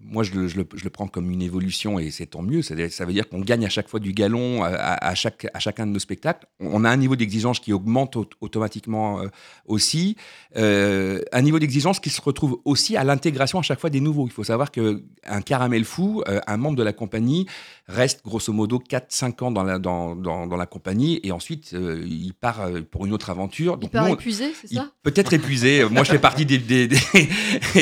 moi, 0.00 0.22
je 0.22 0.32
le, 0.32 0.48
je 0.48 0.56
le- 0.56 0.66
je 0.74 0.84
le 0.84 0.90
prends 0.90 1.06
comme 1.08 1.30
une 1.30 1.42
évolution 1.42 1.98
et 1.98 2.10
c'est 2.10 2.26
tant 2.26 2.42
mieux. 2.42 2.62
Ça, 2.62 2.74
ça 2.90 3.04
veut 3.04 3.12
dire 3.12 3.28
qu'on 3.28 3.40
gagne 3.40 3.64
à 3.64 3.68
chaque 3.68 3.88
fois 3.88 4.00
du 4.00 4.12
galon 4.12 4.62
à, 4.64 4.68
à- 4.68 5.08
à 5.10 5.14
chaque, 5.14 5.46
à 5.54 5.58
chacun 5.60 5.86
de 5.86 5.92
nos 5.92 5.98
spectacles. 5.98 6.46
On 6.58 6.84
a 6.84 6.90
un 6.90 6.96
niveau 6.96 7.16
d'exigence 7.16 7.60
qui 7.60 7.72
augmente 7.72 8.16
au- 8.16 8.28
automatiquement 8.40 9.20
euh, 9.20 9.28
aussi. 9.66 10.16
Euh, 10.56 11.20
un 11.32 11.42
niveau 11.42 11.58
d'exigence 11.58 12.00
qui 12.00 12.10
se 12.10 12.20
retrouve 12.20 12.60
aussi 12.64 12.96
à 12.96 13.04
l'intégration 13.04 13.58
à 13.58 13.62
chaque 13.62 13.80
fois 13.80 13.90
des 13.90 14.00
nouveaux. 14.00 14.26
Il 14.26 14.32
faut 14.32 14.44
savoir 14.44 14.70
qu'un 14.70 15.42
caramel 15.44 15.84
fou, 15.84 16.22
euh, 16.28 16.40
un 16.46 16.56
membre 16.56 16.76
de 16.76 16.82
la 16.82 16.92
compagnie, 16.92 17.46
reste 17.90 18.22
grosso 18.24 18.52
modo 18.52 18.78
4-5 18.78 19.44
ans 19.44 19.50
dans 19.50 19.62
la, 19.64 19.78
dans, 19.78 20.14
dans, 20.16 20.46
dans 20.46 20.56
la 20.56 20.66
compagnie 20.66 21.20
et 21.22 21.32
ensuite 21.32 21.72
euh, 21.74 22.02
il 22.06 22.32
part 22.34 22.60
euh, 22.62 22.80
pour 22.82 23.06
une 23.06 23.12
autre 23.12 23.30
aventure. 23.30 23.78
Il 23.82 23.88
part 23.88 24.06
nous, 24.06 24.14
épuisé, 24.14 24.52
c'est 24.60 24.72
ça? 24.74 24.90
Peut-être 25.02 25.32
épuisé. 25.32 25.84
Moi, 25.90 26.04
je 26.04 26.12
fais 26.12 26.18
partie 26.18 26.46
des, 26.46 26.58
des, 26.58 26.86
des, 26.88 26.98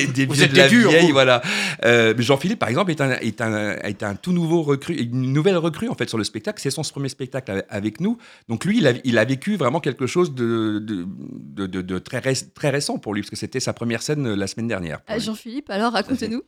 des 0.06 0.26
Vous 0.26 0.34
vieux 0.34 0.44
êtes 0.44 0.52
de 0.52 0.56
la 0.56 0.68
durs, 0.68 0.90
vieille, 0.90 1.06
vous. 1.06 1.12
voilà. 1.12 1.42
Euh, 1.84 2.14
Jean-Philippe, 2.18 2.58
par 2.58 2.68
exemple, 2.68 2.90
est 2.90 3.00
un, 3.00 3.12
est 3.12 3.40
un, 3.40 3.76
est 3.76 4.02
un 4.02 4.14
tout 4.14 4.32
nouveau 4.32 4.62
recrue, 4.62 4.94
une 4.94 5.32
nouvelle 5.32 5.56
recrue 5.56 5.88
en 5.88 5.94
fait 5.94 6.08
sur 6.08 6.18
le 6.18 6.24
spectacle. 6.24 6.60
C'est 6.60 6.70
son 6.70 6.82
premier 6.82 7.08
spectacle 7.08 7.64
avec- 7.68 8.00
nous. 8.00 8.18
Donc 8.48 8.64
lui, 8.64 8.78
il 8.78 8.86
a, 8.86 8.92
il 9.04 9.18
a 9.18 9.24
vécu 9.24 9.56
vraiment 9.56 9.80
quelque 9.80 10.06
chose 10.06 10.34
de, 10.34 10.78
de, 10.78 11.06
de, 11.06 11.66
de- 11.66 11.82
de 11.82 11.98
très, 11.98 12.18
ré- 12.18 12.34
très 12.54 12.70
récent 12.70 12.98
pour 12.98 13.14
lui, 13.14 13.22
parce 13.22 13.30
que 13.30 13.36
c'était 13.36 13.60
sa 13.60 13.72
première 13.72 14.02
scène 14.02 14.26
euh, 14.26 14.36
la 14.36 14.46
semaine 14.46 14.68
dernière. 14.68 15.00
Ah. 15.06 15.18
Jean-Philippe, 15.18 15.70
alors 15.70 15.92
racontez-nous. 15.92 16.42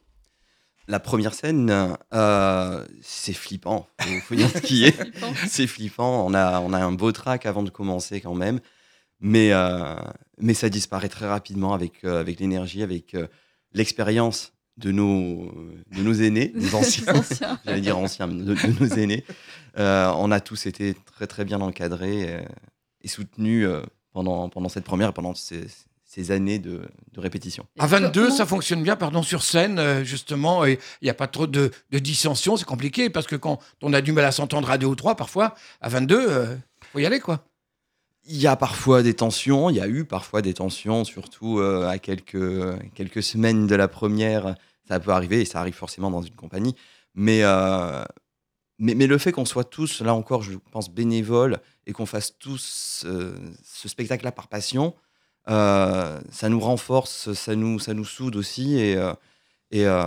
La 0.90 0.98
première 0.98 1.34
scène, 1.34 1.96
euh, 2.12 2.84
c'est 3.00 3.32
flippant. 3.32 3.86
Faut, 4.00 4.20
faut 4.22 4.34
dire 4.34 4.50
ce 4.50 4.58
qui 4.58 4.86
est. 4.86 4.98
C'est 5.46 5.68
flippant. 5.68 6.26
On 6.26 6.34
a, 6.34 6.58
on 6.58 6.72
a 6.72 6.78
un 6.78 6.90
beau 6.90 7.12
track 7.12 7.46
avant 7.46 7.62
de 7.62 7.70
commencer 7.70 8.20
quand 8.20 8.34
même. 8.34 8.58
Mais, 9.20 9.52
euh, 9.52 9.94
mais 10.38 10.52
ça 10.52 10.68
disparaît 10.68 11.08
très 11.08 11.28
rapidement 11.28 11.74
avec, 11.74 12.02
euh, 12.02 12.18
avec 12.18 12.40
l'énergie, 12.40 12.82
avec 12.82 13.16
l'expérience 13.72 14.52
de 14.78 14.90
nos, 14.90 15.52
de 15.92 16.02
nos 16.02 16.14
aînés, 16.14 16.50
nos 16.56 16.74
anciens. 16.74 17.14
Anciens. 17.14 17.60
J'allais 17.64 17.82
dire 17.82 17.96
anciens, 17.96 18.26
de, 18.26 18.42
de 18.42 18.80
nos 18.80 18.88
aînés. 18.88 19.24
On 19.76 20.32
a 20.32 20.40
tous 20.40 20.66
été 20.66 20.96
très 21.06 21.28
très 21.28 21.44
bien 21.44 21.60
encadrés 21.60 22.34
euh, 22.34 22.42
et 23.02 23.06
soutenus 23.06 23.68
pendant, 24.12 24.48
pendant 24.48 24.68
cette 24.68 24.84
première, 24.84 25.12
pendant 25.12 25.36
ces, 25.36 25.68
ces 26.12 26.32
années 26.32 26.58
de, 26.58 26.82
de 27.12 27.20
répétition. 27.20 27.64
À 27.78 27.86
22, 27.86 28.24
Comment- 28.24 28.34
ça 28.36 28.44
fonctionne 28.44 28.82
bien, 28.82 28.96
pardon, 28.96 29.22
sur 29.22 29.44
scène, 29.44 29.78
euh, 29.78 30.02
justement, 30.02 30.64
et 30.64 30.80
il 31.00 31.04
n'y 31.04 31.10
a 31.10 31.14
pas 31.14 31.28
trop 31.28 31.46
de, 31.46 31.70
de 31.90 31.98
dissension, 32.00 32.56
c'est 32.56 32.64
compliqué, 32.64 33.10
parce 33.10 33.28
que 33.28 33.36
quand 33.36 33.60
on 33.80 33.92
a 33.92 34.00
du 34.00 34.10
mal 34.10 34.24
à 34.24 34.32
s'entendre 34.32 34.68
à 34.72 34.76
deux 34.76 34.88
ou 34.88 34.96
trois, 34.96 35.14
parfois, 35.14 35.54
à 35.80 35.88
22, 35.88 36.16
euh, 36.28 36.56
faut 36.92 36.98
y 36.98 37.06
aller, 37.06 37.20
quoi. 37.20 37.46
Il 38.24 38.38
y 38.38 38.48
a 38.48 38.56
parfois 38.56 39.04
des 39.04 39.14
tensions, 39.14 39.70
il 39.70 39.76
y 39.76 39.80
a 39.80 39.86
eu 39.86 40.04
parfois 40.04 40.42
des 40.42 40.52
tensions, 40.52 41.04
surtout 41.04 41.60
euh, 41.60 41.86
à 41.88 41.98
quelques, 42.00 42.76
quelques 42.94 43.22
semaines 43.22 43.68
de 43.68 43.74
la 43.76 43.86
première. 43.86 44.56
Ça 44.88 44.98
peut 44.98 45.12
arriver 45.12 45.40
et 45.42 45.44
ça 45.44 45.60
arrive 45.60 45.74
forcément 45.74 46.10
dans 46.10 46.22
une 46.22 46.34
compagnie. 46.34 46.74
Mais, 47.14 47.44
euh, 47.44 48.02
mais, 48.80 48.94
mais 48.96 49.06
le 49.06 49.16
fait 49.16 49.30
qu'on 49.30 49.44
soit 49.44 49.62
tous, 49.64 50.00
là 50.00 50.12
encore, 50.14 50.42
je 50.42 50.52
pense, 50.72 50.90
bénévoles 50.90 51.60
et 51.86 51.92
qu'on 51.92 52.06
fasse 52.06 52.36
tous 52.36 53.04
euh, 53.06 53.32
ce 53.64 53.88
spectacle-là 53.88 54.32
par 54.32 54.48
passion, 54.48 54.88
euh, 54.88 55.09
ça 55.50 56.48
nous 56.48 56.60
renforce, 56.60 57.32
ça 57.32 57.54
nous, 57.56 57.78
ça 57.78 57.94
nous 57.94 58.04
soude 58.04 58.36
aussi 58.36 58.76
et, 58.78 58.96
euh, 58.96 59.12
et 59.70 59.86
euh, 59.86 60.02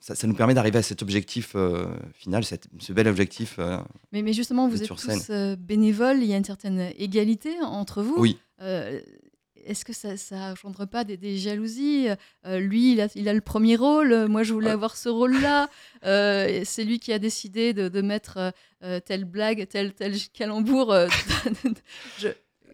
ça, 0.00 0.14
ça 0.14 0.26
nous 0.26 0.34
permet 0.34 0.54
d'arriver 0.54 0.78
à 0.78 0.82
cet 0.82 1.02
objectif 1.02 1.52
euh, 1.54 1.84
final, 2.14 2.44
cette- 2.44 2.68
ce 2.78 2.92
bel 2.92 3.06
objectif. 3.08 3.56
euh, 3.58 3.78
Mais, 4.12 4.22
mais 4.22 4.32
justement, 4.32 4.66
vous 4.68 4.82
êtes 4.82 4.88
tous 4.88 5.08
euh, 5.30 5.56
bénévoles, 5.56 6.18
il 6.22 6.26
y 6.26 6.32
a 6.34 6.36
une 6.36 6.44
certaine 6.44 6.90
égalité 6.96 7.60
entre 7.62 8.02
vous. 8.02 8.14
Oui. 8.18 8.38
Euh, 8.62 9.00
Est-ce 9.66 9.84
que 9.84 9.92
ça 9.92 10.14
ne 10.14 10.52
engendre 10.52 10.86
pas 10.88 11.04
des, 11.04 11.18
des 11.18 11.36
jalousies? 11.36 12.08
Euh, 12.46 12.58
Lui, 12.60 12.92
il 12.92 13.00
a, 13.02 13.08
il 13.14 13.28
a 13.28 13.34
le 13.34 13.42
premier 13.42 13.76
rôle, 13.76 14.10
euh, 14.12 14.26
moi 14.26 14.42
je 14.42 14.54
voulais 14.54 14.70
avoir 14.70 14.96
ce 14.96 15.10
rôle-là. 15.10 15.68
Euh, 16.04 16.62
c'est 16.64 16.84
lui 16.84 16.98
qui 16.98 17.12
a 17.12 17.18
décidé 17.18 17.74
de, 17.74 17.88
de 17.90 18.00
mettre 18.00 18.38
euh, 18.38 18.50
euh, 18.84 19.00
telle 19.00 19.26
blague, 19.26 19.68
tel, 19.68 19.92
tel 19.92 20.14
calembour. 20.32 20.92
euh, 20.94 21.08
je- 22.18 22.28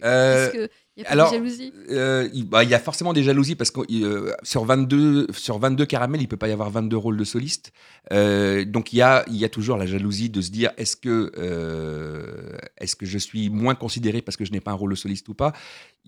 Euh, 0.05 0.69
qu'il 0.97 1.03
n'y 1.03 1.07
a 1.07 1.09
pas 1.09 1.13
alors, 1.13 1.31
de 1.31 1.37
jalousie 1.37 1.73
Euh, 1.91 2.29
il 2.33 2.49
bah, 2.49 2.65
il 2.65 2.71
y 2.71 2.75
a 2.75 2.79
forcément 2.79 3.13
des 3.13 3.23
jalousies 3.23 3.55
parce 3.55 3.71
que 3.71 3.81
euh, 3.81 4.33
sur 4.43 4.65
22 4.65 5.27
sur 5.33 5.59
22 5.59 5.85
caramels, 5.87 6.23
il 6.23 6.29
peut 6.29 6.37
pas 6.37 6.49
y 6.49 6.53
avoir 6.53 6.71
22 6.71 6.97
rôles 6.97 7.17
de 7.17 7.25
soliste. 7.25 7.73
Euh, 8.13 8.65
donc 8.65 8.93
il 8.93 8.97
y 8.97 9.03
a 9.03 9.25
il 9.29 9.37
y 9.37 9.45
a 9.45 9.49
toujours 9.49 9.77
la 9.77 9.87
jalousie 9.87 10.31
de 10.31 10.41
se 10.41 10.51
dire 10.51 10.73
est-ce 10.77 10.97
que 10.97 11.33
euh, 11.39 12.57
est-ce 12.79 12.97
que 12.97 13.07
je 13.07 13.19
suis 13.19 13.51
moins 13.51 13.75
considéré 13.75 14.23
parce 14.23 14.37
que 14.37 14.45
je 14.45 14.53
n'ai 14.53 14.61
pas 14.61 14.71
un 14.71 14.75
rôle 14.75 14.91
de 14.91 14.97
soliste 14.97 15.29
ou 15.29 15.35
pas? 15.35 15.53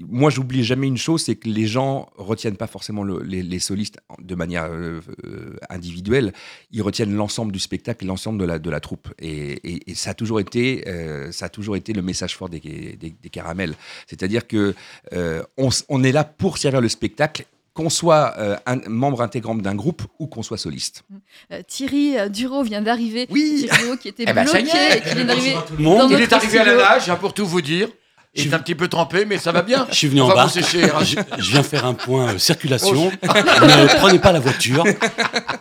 Moi, 0.07 0.31
j'oublie 0.31 0.63
jamais 0.63 0.87
une 0.87 0.97
chose, 0.97 1.23
c'est 1.23 1.35
que 1.37 1.49
les 1.49 1.67
gens 1.67 2.09
retiennent 2.17 2.57
pas 2.57 2.67
forcément 2.69 3.03
le- 3.03 3.23
les, 3.23 3.43
les 3.43 3.59
solistes 3.59 3.99
de 4.21 4.35
manière 4.35 4.65
euh, 4.65 5.01
euh, 5.25 5.57
individuelle. 5.71 6.33
Ils 6.71 6.83
retiennent 6.83 7.15
l'ensemble 7.15 7.51
du 7.53 7.59
spectacle, 7.59 8.07
l'ensemble 8.07 8.39
de 8.39 8.45
la 8.45 8.59
de 8.59 8.71
la 8.71 8.81
troupe. 8.81 9.09
Et, 9.19 9.53
et- 9.65 9.91
et 9.91 9.95
ça 9.95 10.11
a 10.11 10.15
toujours 10.15 10.39
été 10.41 10.85
euh, 10.89 11.33
ça 11.33 11.47
a 11.47 11.49
toujours 11.49 11.75
été 11.77 11.93
le 11.93 12.03
message 12.03 12.37
fort 12.37 12.49
des, 12.49 12.61
des, 12.61 12.97
des 12.97 13.29
caramels. 13.31 13.75
C'est-à-dire 14.07 14.47
que 14.47 14.75
euh, 15.13 15.43
on, 15.57 16.05
est 16.05 16.13
là 16.13 16.23
pour 16.25 16.59
servir 16.59 16.81
le 16.81 16.89
spectacle, 16.89 17.45
qu'on 17.75 17.91
soit 17.91 18.35
euh, 18.39 18.57
un 18.67 18.77
membre 18.89 19.23
intégrant 19.23 19.55
d'un 19.55 19.75
groupe 19.75 20.03
ou 20.19 20.27
qu'on 20.27 20.43
soit 20.43 20.59
soliste. 20.59 21.05
Euh, 21.53 21.63
Thierry 21.67 22.15
Duro 22.31 22.63
vient 22.63 22.83
d'arriver. 22.83 23.27
Oui. 23.31 23.65
Thierry 23.69 23.83
Duro 23.85 23.97
qui 23.97 24.09
était 24.09 24.25
Eh 24.29 24.33
ben, 24.33 24.45
bloqué 24.45 24.59
et 24.97 25.01
qui 25.01 25.15
vient 25.15 25.25
d'arriver. 25.25 25.55
Il 25.79 26.21
est 26.21 26.33
arrivé 26.33 26.59
à 26.59 26.65
la 26.65 26.77
nage, 26.77 27.09
hein, 27.11 27.17
pour 27.17 27.35
tout 27.35 27.47
vous 27.47 27.63
dire. 27.63 27.89
Il 28.38 28.42
Je 28.42 28.46
est 28.46 28.51
suis- 28.51 28.55
un 28.55 28.59
petit 28.61 28.74
peu 28.74 28.88
trempé, 28.88 29.24
mais 29.24 29.37
ça 29.38 29.53
va 29.53 29.62
bien. 29.62 29.87
Je 29.90 29.94
suis 29.96 30.09
venu 30.09 30.20
On 30.22 30.31
en 30.31 30.48
sécher, 30.48 30.85
hein. 30.85 31.03
Je, 31.03 31.16
je 31.42 31.51
viens 31.51 31.62
faire 31.62 31.85
un 31.85 31.94
point 31.94 32.35
euh, 32.35 32.38
circulation. 32.38 33.11
ne 33.22 33.98
prenez 33.98 34.18
pas 34.18 34.33
la 34.33 34.38
voiture. 34.40 34.85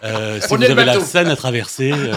Euh, 0.03 0.39
si 0.39 0.47
Prenez 0.47 0.65
vous 0.67 0.71
avez 0.73 0.85
la. 0.85 0.99
Seine 1.01 1.27
à 1.27 1.35
traverser, 1.35 1.91
euh, 1.91 2.13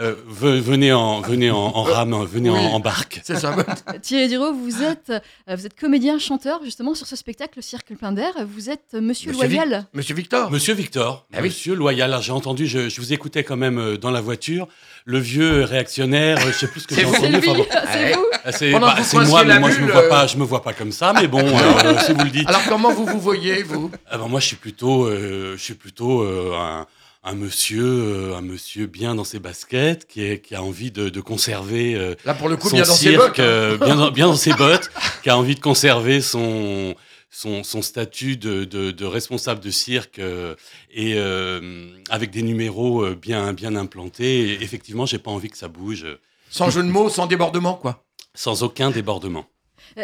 euh, 0.00 0.14
ve- 0.28 0.58
venez 0.60 0.92
en 0.92 1.20
venez 1.20 1.50
en, 1.50 1.56
en 1.58 1.82
rame, 1.82 2.14
venez 2.24 2.50
en, 2.50 2.54
Oui. 2.54 2.66
en 2.72 2.80
barque. 2.80 3.20
C'est 3.24 3.36
ça. 3.38 3.54
Thierry 4.02 4.28
Duro, 4.28 4.52
vous 4.52 4.82
êtes, 4.82 5.12
vous 5.48 5.66
êtes 5.66 5.78
comédien, 5.78 6.18
chanteur, 6.18 6.60
justement, 6.64 6.94
sur 6.94 7.06
ce 7.06 7.16
spectacle, 7.16 7.52
le 7.56 7.62
Cirque 7.62 7.94
plein 7.96 8.12
d'air. 8.12 8.32
Vous 8.46 8.70
êtes 8.70 8.94
Monsieur, 8.94 9.30
Monsieur 9.32 9.48
Loyal. 9.48 9.86
Monsieur 9.92 10.14
Victor. 10.14 10.50
Monsieur 10.50 10.74
Victor, 10.74 11.26
Ah 11.32 11.38
oui. 11.40 11.48
Monsieur 11.48 11.74
Loyal. 11.74 12.16
J'ai 12.22 12.32
entendu, 12.32 12.66
je, 12.66 12.88
je 12.88 13.00
vous 13.00 13.12
écoutais 13.12 13.44
quand 13.44 13.56
même 13.56 13.96
dans 13.98 14.10
la 14.10 14.20
voiture. 14.20 14.68
Le 15.04 15.18
vieux 15.18 15.64
réactionnaire, 15.64 16.38
je 16.46 16.52
sais 16.52 16.66
plus 16.68 16.80
ce 16.80 16.86
que 16.86 16.94
C'est 16.94 17.00
j'ai 17.02 17.06
entendu. 17.06 17.36
Enfin 17.38 17.54
bon. 17.54 17.66
c'est 17.92 18.12
vous. 18.12 18.26
Ah, 18.44 18.52
C'est 18.52 18.70
bah, 18.72 18.96
moi, 19.26 19.44
mais 19.44 19.58
moi 19.60 19.70
je 19.70 19.80
me 19.80 19.90
vois 19.90 20.04
euh, 20.04 20.08
pas, 20.08 20.26
je 20.26 20.36
me 20.36 20.44
vois 20.44 20.62
pas 20.62 20.72
comme 20.72 20.92
ça. 20.92 21.12
Mais 21.14 21.26
bon, 21.28 21.40
euh, 21.46 21.98
si 22.04 22.12
vous 22.12 22.24
le 22.24 22.30
dites. 22.30 22.48
Alors 22.48 22.62
comment 22.68 22.92
vous 22.92 23.06
vous 23.06 23.20
voyez, 23.20 23.62
vous? 23.62 23.90
Ah 24.10 24.18
ben, 24.18 24.28
moi, 24.28 24.40
je 24.40 24.46
suis 24.46 24.56
plutôt, 24.56 25.06
euh, 25.06 25.54
je 25.56 25.62
suis 25.62 25.74
plutôt 25.74 26.22
euh, 26.22 26.54
un, 26.58 26.86
un 27.24 27.34
monsieur, 27.34 27.84
euh, 27.84 28.36
un 28.36 28.42
monsieur 28.42 28.86
bien 28.86 29.14
dans 29.14 29.24
ses 29.24 29.38
baskets, 29.38 30.06
qui, 30.06 30.24
est, 30.24 30.40
qui 30.40 30.54
a 30.54 30.62
envie 30.62 30.90
de, 30.90 31.08
de 31.08 31.20
conserver 31.20 31.94
euh, 31.94 32.14
Là, 32.24 32.34
pour 32.34 32.48
le 32.48 32.56
coup, 32.56 32.68
son 32.68 32.76
bien 32.76 32.84
dans 32.84 32.92
ses 32.92 33.10
cirque, 33.10 33.16
bottes. 33.18 33.38
hein. 33.40 33.42
euh, 33.42 33.76
bien, 33.78 33.96
dans, 33.96 34.10
bien 34.10 34.26
dans 34.26 34.36
ses 34.36 34.52
bottes, 34.54 34.90
qui 35.22 35.30
a 35.30 35.36
envie 35.36 35.54
de 35.54 35.60
conserver 35.60 36.20
son 36.20 36.94
son, 37.30 37.62
son 37.64 37.82
statut 37.82 38.36
de, 38.36 38.64
de, 38.64 38.90
de 38.90 39.04
responsable 39.04 39.60
de 39.60 39.70
cirque 39.70 40.18
euh, 40.18 40.54
et 40.90 41.14
euh, 41.16 41.90
avec 42.10 42.30
des 42.30 42.42
numéros 42.42 43.04
euh, 43.04 43.14
bien 43.14 43.52
bien 43.52 43.76
implantés. 43.76 44.48
Et 44.52 44.62
effectivement, 44.62 45.06
j'ai 45.06 45.18
pas 45.18 45.30
envie 45.30 45.50
que 45.50 45.58
ça 45.58 45.68
bouge, 45.68 46.06
Sans 46.50 46.70
jeu 46.70 46.82
de 46.82 46.88
mots, 46.88 47.08
sans 47.10 47.26
débordement, 47.26 47.74
quoi. 47.74 48.04
sans 48.34 48.62
aucun 48.62 48.90
débordement. 48.90 49.46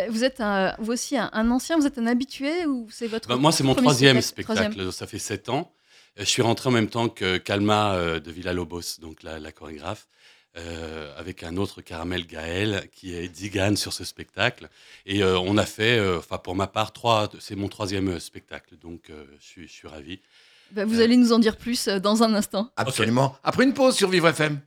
Vous 0.08 0.24
êtes 0.24 0.40
un- 0.40 0.74
vous 0.78 0.92
aussi 0.92 1.16
un, 1.16 1.30
un 1.32 1.50
ancien, 1.50 1.76
vous 1.78 1.87
êtes 1.87 1.98
un 1.98 2.06
habitué 2.06 2.66
ou 2.66 2.88
c'est 2.90 3.06
votre 3.06 3.28
Bah, 3.28 3.37
moi, 3.37 3.52
c'est 3.52 3.64
mon 3.64 3.74
troisième 3.74 4.20
spectacle 4.22 4.56
spectacle. 4.58 4.72
Troisième. 4.74 4.92
Ça 4.92 5.06
fait 5.06 5.18
sept 5.18 5.48
ans. 5.48 5.72
Je 6.16 6.24
suis 6.24 6.42
rentré 6.42 6.68
en 6.68 6.72
même 6.72 6.88
temps 6.88 7.09
que 7.09 7.38
Kalma 7.38 7.94
euh, 7.94 8.20
de 8.20 8.30
Villa-Lobos, 8.30 8.99
donc 9.01 9.22
la, 9.22 9.38
la 9.40 9.51
chorégraphe, 9.53 10.07
euh, 10.57 11.12
avec 11.18 11.42
un 11.42 11.57
autre 11.57 11.80
Caramel 11.82 12.26
Gaël 12.26 12.88
qui 12.92 13.14
est 13.14 13.34
Zigane 13.34 13.76
sur 13.76 13.92
ce 13.92 14.05
spectacle. 14.05 14.68
Et 15.07 15.22
euh, 15.22 15.38
on 15.38 15.57
a 15.57 15.66
fait, 15.66 15.98
euh, 15.98 16.18
enfin 16.18 16.38
pour 16.38 16.55
ma 16.55 16.66
part, 16.66 16.92
trois. 16.92 17.28
C'est 17.40 17.57
mon 17.57 17.68
troisième 17.68 18.20
spectacle, 18.20 18.76
donc 18.80 19.11
euh, 19.11 19.24
je 19.40 19.44
suis, 19.44 19.68
je 19.68 19.72
suis 19.72 19.88
ravi. 19.88 20.20
Bah, 20.70 20.84
Vous 20.84 21.00
allez 21.00 21.16
nous 21.16 21.32
en 21.32 21.38
dire 21.38 21.57
plus 21.57 21.88
dans 21.88 22.22
un 22.22 22.34
instant. 22.34 22.70
Absolument. 22.76 23.36
Après 23.42 23.64
une 23.64 23.74
pause 23.74 23.96
sur 23.96 24.09
Vivre 24.09 24.28
FM. 24.28 24.61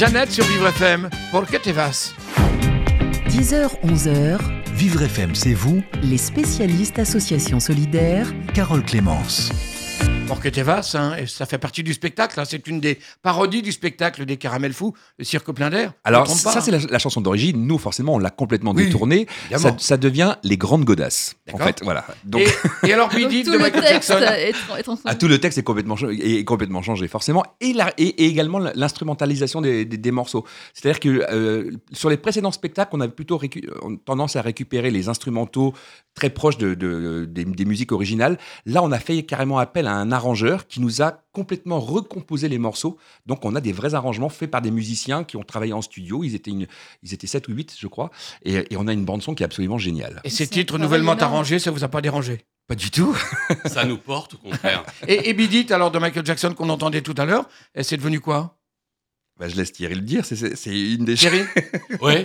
Jeannette 0.00 0.32
sur 0.32 0.46
Vivre 0.46 0.68
FM, 0.68 1.10
¿por 1.30 1.46
qué 1.46 1.58
te 1.58 1.68
vas 1.68 2.14
10h, 3.28 3.68
11h, 3.84 4.38
Vivre 4.72 5.02
FM, 5.02 5.34
c'est 5.34 5.52
vous, 5.52 5.82
les 6.02 6.16
spécialistes 6.16 6.98
Association 6.98 7.60
Solidaire, 7.60 8.32
Carole 8.54 8.82
Clémence. 8.82 9.69
Pour 10.30 10.38
que 10.40 10.48
te 10.48 10.60
vas, 10.60 10.80
hein, 10.94 11.16
et 11.16 11.26
ça 11.26 11.44
fait 11.44 11.58
partie 11.58 11.82
du 11.82 11.92
spectacle. 11.92 12.38
hein, 12.38 12.44
C'est 12.46 12.68
une 12.68 12.78
des 12.78 13.00
parodies 13.20 13.62
du 13.62 13.72
spectacle 13.72 14.24
des 14.24 14.36
Caramels 14.36 14.72
Fous, 14.72 14.94
le 15.18 15.24
cirque 15.24 15.50
plein 15.50 15.70
d'air. 15.70 15.92
Alors, 16.04 16.28
ça, 16.28 16.52
hein. 16.56 16.60
c'est 16.60 16.70
la, 16.70 16.78
la 16.78 16.98
chanson 17.00 17.20
d'origine. 17.20 17.66
Nous, 17.66 17.78
forcément, 17.78 18.14
on 18.14 18.18
l'a 18.20 18.30
complètement 18.30 18.70
Oui, 18.72 18.84
détournée. 18.86 19.26
Ça, 19.78 19.96
devient 19.96 20.36
les 20.44 20.56
grandes 20.56 20.84
godasses. 20.84 21.34
En 21.52 21.58
fait, 21.58 21.80
voilà. 21.82 22.04
Donc, 22.24 22.42
Et, 22.42 22.88
et 22.88 22.92
alors, 22.92 23.08
Bidit 23.14 23.42
tout 23.42 23.50
de 23.50 23.56
le 23.56 23.62
Michael 23.64 23.82
texte 23.82 24.10
Jackson. 24.12 24.24
est, 24.24 24.52
tra- 24.52 24.78
est. 24.78 25.00
Ah, 25.04 25.16
tout 25.16 25.26
le 25.26 25.38
texte 25.40 25.58
est 25.58 25.64
complètement, 25.64 25.96
est 26.08 26.44
complètement 26.44 26.80
changé, 26.80 27.08
forcément, 27.08 27.42
et, 27.60 27.72
la- 27.72 27.92
et, 27.98 28.06
et 28.06 28.26
également 28.26 28.60
l'instrumentalisation 28.60 29.60
des, 29.60 29.84
des- 29.84 29.96
des 29.98 30.10
morceaux. 30.12 30.46
C'est-à-dire 30.74 31.00
que 31.00 31.08
euh, 31.32 31.72
sur 31.92 32.08
les 32.08 32.16
précédents 32.16 32.52
spectacles, 32.52 32.90
on 32.92 33.00
avait 33.00 33.10
plutôt 33.12 33.40
euh, 33.42 33.96
tendance 34.04 34.36
à 34.36 34.42
récupérer 34.42 34.92
les 34.92 35.08
instrumentaux 35.08 35.74
très 36.14 36.30
proches 36.30 36.56
de, 36.58 36.74
de- 36.74 37.24
des, 37.28 37.44
des 37.44 37.64
musiques 37.64 37.90
originales. 37.90 38.38
Là, 38.64 38.82
on 38.84 38.92
a 38.92 39.00
fait 39.00 39.24
carrément 39.24 39.58
appel 39.58 39.88
à 39.88 39.94
un 39.94 40.12
arrangeur 40.20 40.66
qui 40.66 40.80
nous 40.80 41.02
a 41.02 41.22
complètement 41.32 41.80
recomposé 41.80 42.48
les 42.48 42.58
morceaux. 42.58 42.98
Donc, 43.26 43.44
on 43.44 43.54
a 43.54 43.60
des 43.60 43.72
vrais 43.72 43.94
arrangements 43.94 44.28
faits 44.28 44.50
par 44.50 44.62
des 44.62 44.70
musiciens 44.70 45.24
qui 45.24 45.36
ont 45.36 45.42
travaillé 45.42 45.72
en 45.72 45.82
studio. 45.82 46.22
Ils 46.22 46.34
étaient, 46.34 46.50
une, 46.50 46.66
ils 47.02 47.14
étaient 47.14 47.26
7 47.26 47.48
ou 47.48 47.52
8, 47.52 47.76
je 47.78 47.86
crois. 47.86 48.10
Et, 48.44 48.54
et 48.72 48.76
on 48.76 48.86
a 48.86 48.92
une 48.92 49.04
bande-son 49.04 49.34
qui 49.34 49.42
est 49.42 49.46
absolument 49.46 49.78
géniale. 49.78 50.20
Et 50.24 50.30
ces 50.30 50.46
titres 50.46 50.78
nouvellement 50.78 51.14
énorme. 51.14 51.32
arrangés, 51.34 51.58
ça 51.58 51.70
vous 51.70 51.82
a 51.84 51.88
pas 51.88 52.00
dérangé? 52.00 52.44
Pas 52.68 52.76
du 52.76 52.90
tout. 52.92 53.16
Ça 53.66 53.84
nous 53.84 53.98
porte, 53.98 54.34
au 54.34 54.38
contraire. 54.38 54.84
Et, 55.08 55.28
et 55.30 55.34
Bidit, 55.34 55.72
alors 55.72 55.90
de 55.90 55.98
Michael 55.98 56.24
Jackson 56.24 56.54
qu'on 56.54 56.68
entendait 56.68 57.02
tout 57.02 57.16
à 57.18 57.24
l'heure, 57.24 57.48
c'est 57.82 57.96
devenu 57.96 58.20
quoi? 58.20 58.58
Bah, 59.40 59.48
je 59.48 59.56
laisse 59.56 59.72
Thierry 59.72 59.96
le 59.96 60.02
dire. 60.02 60.24
C'est- 60.24 60.54
une 60.94 61.04
des 61.04 61.16
Thierry? 61.16 61.42
Oui. 62.00 62.22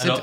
Alors, 0.00 0.22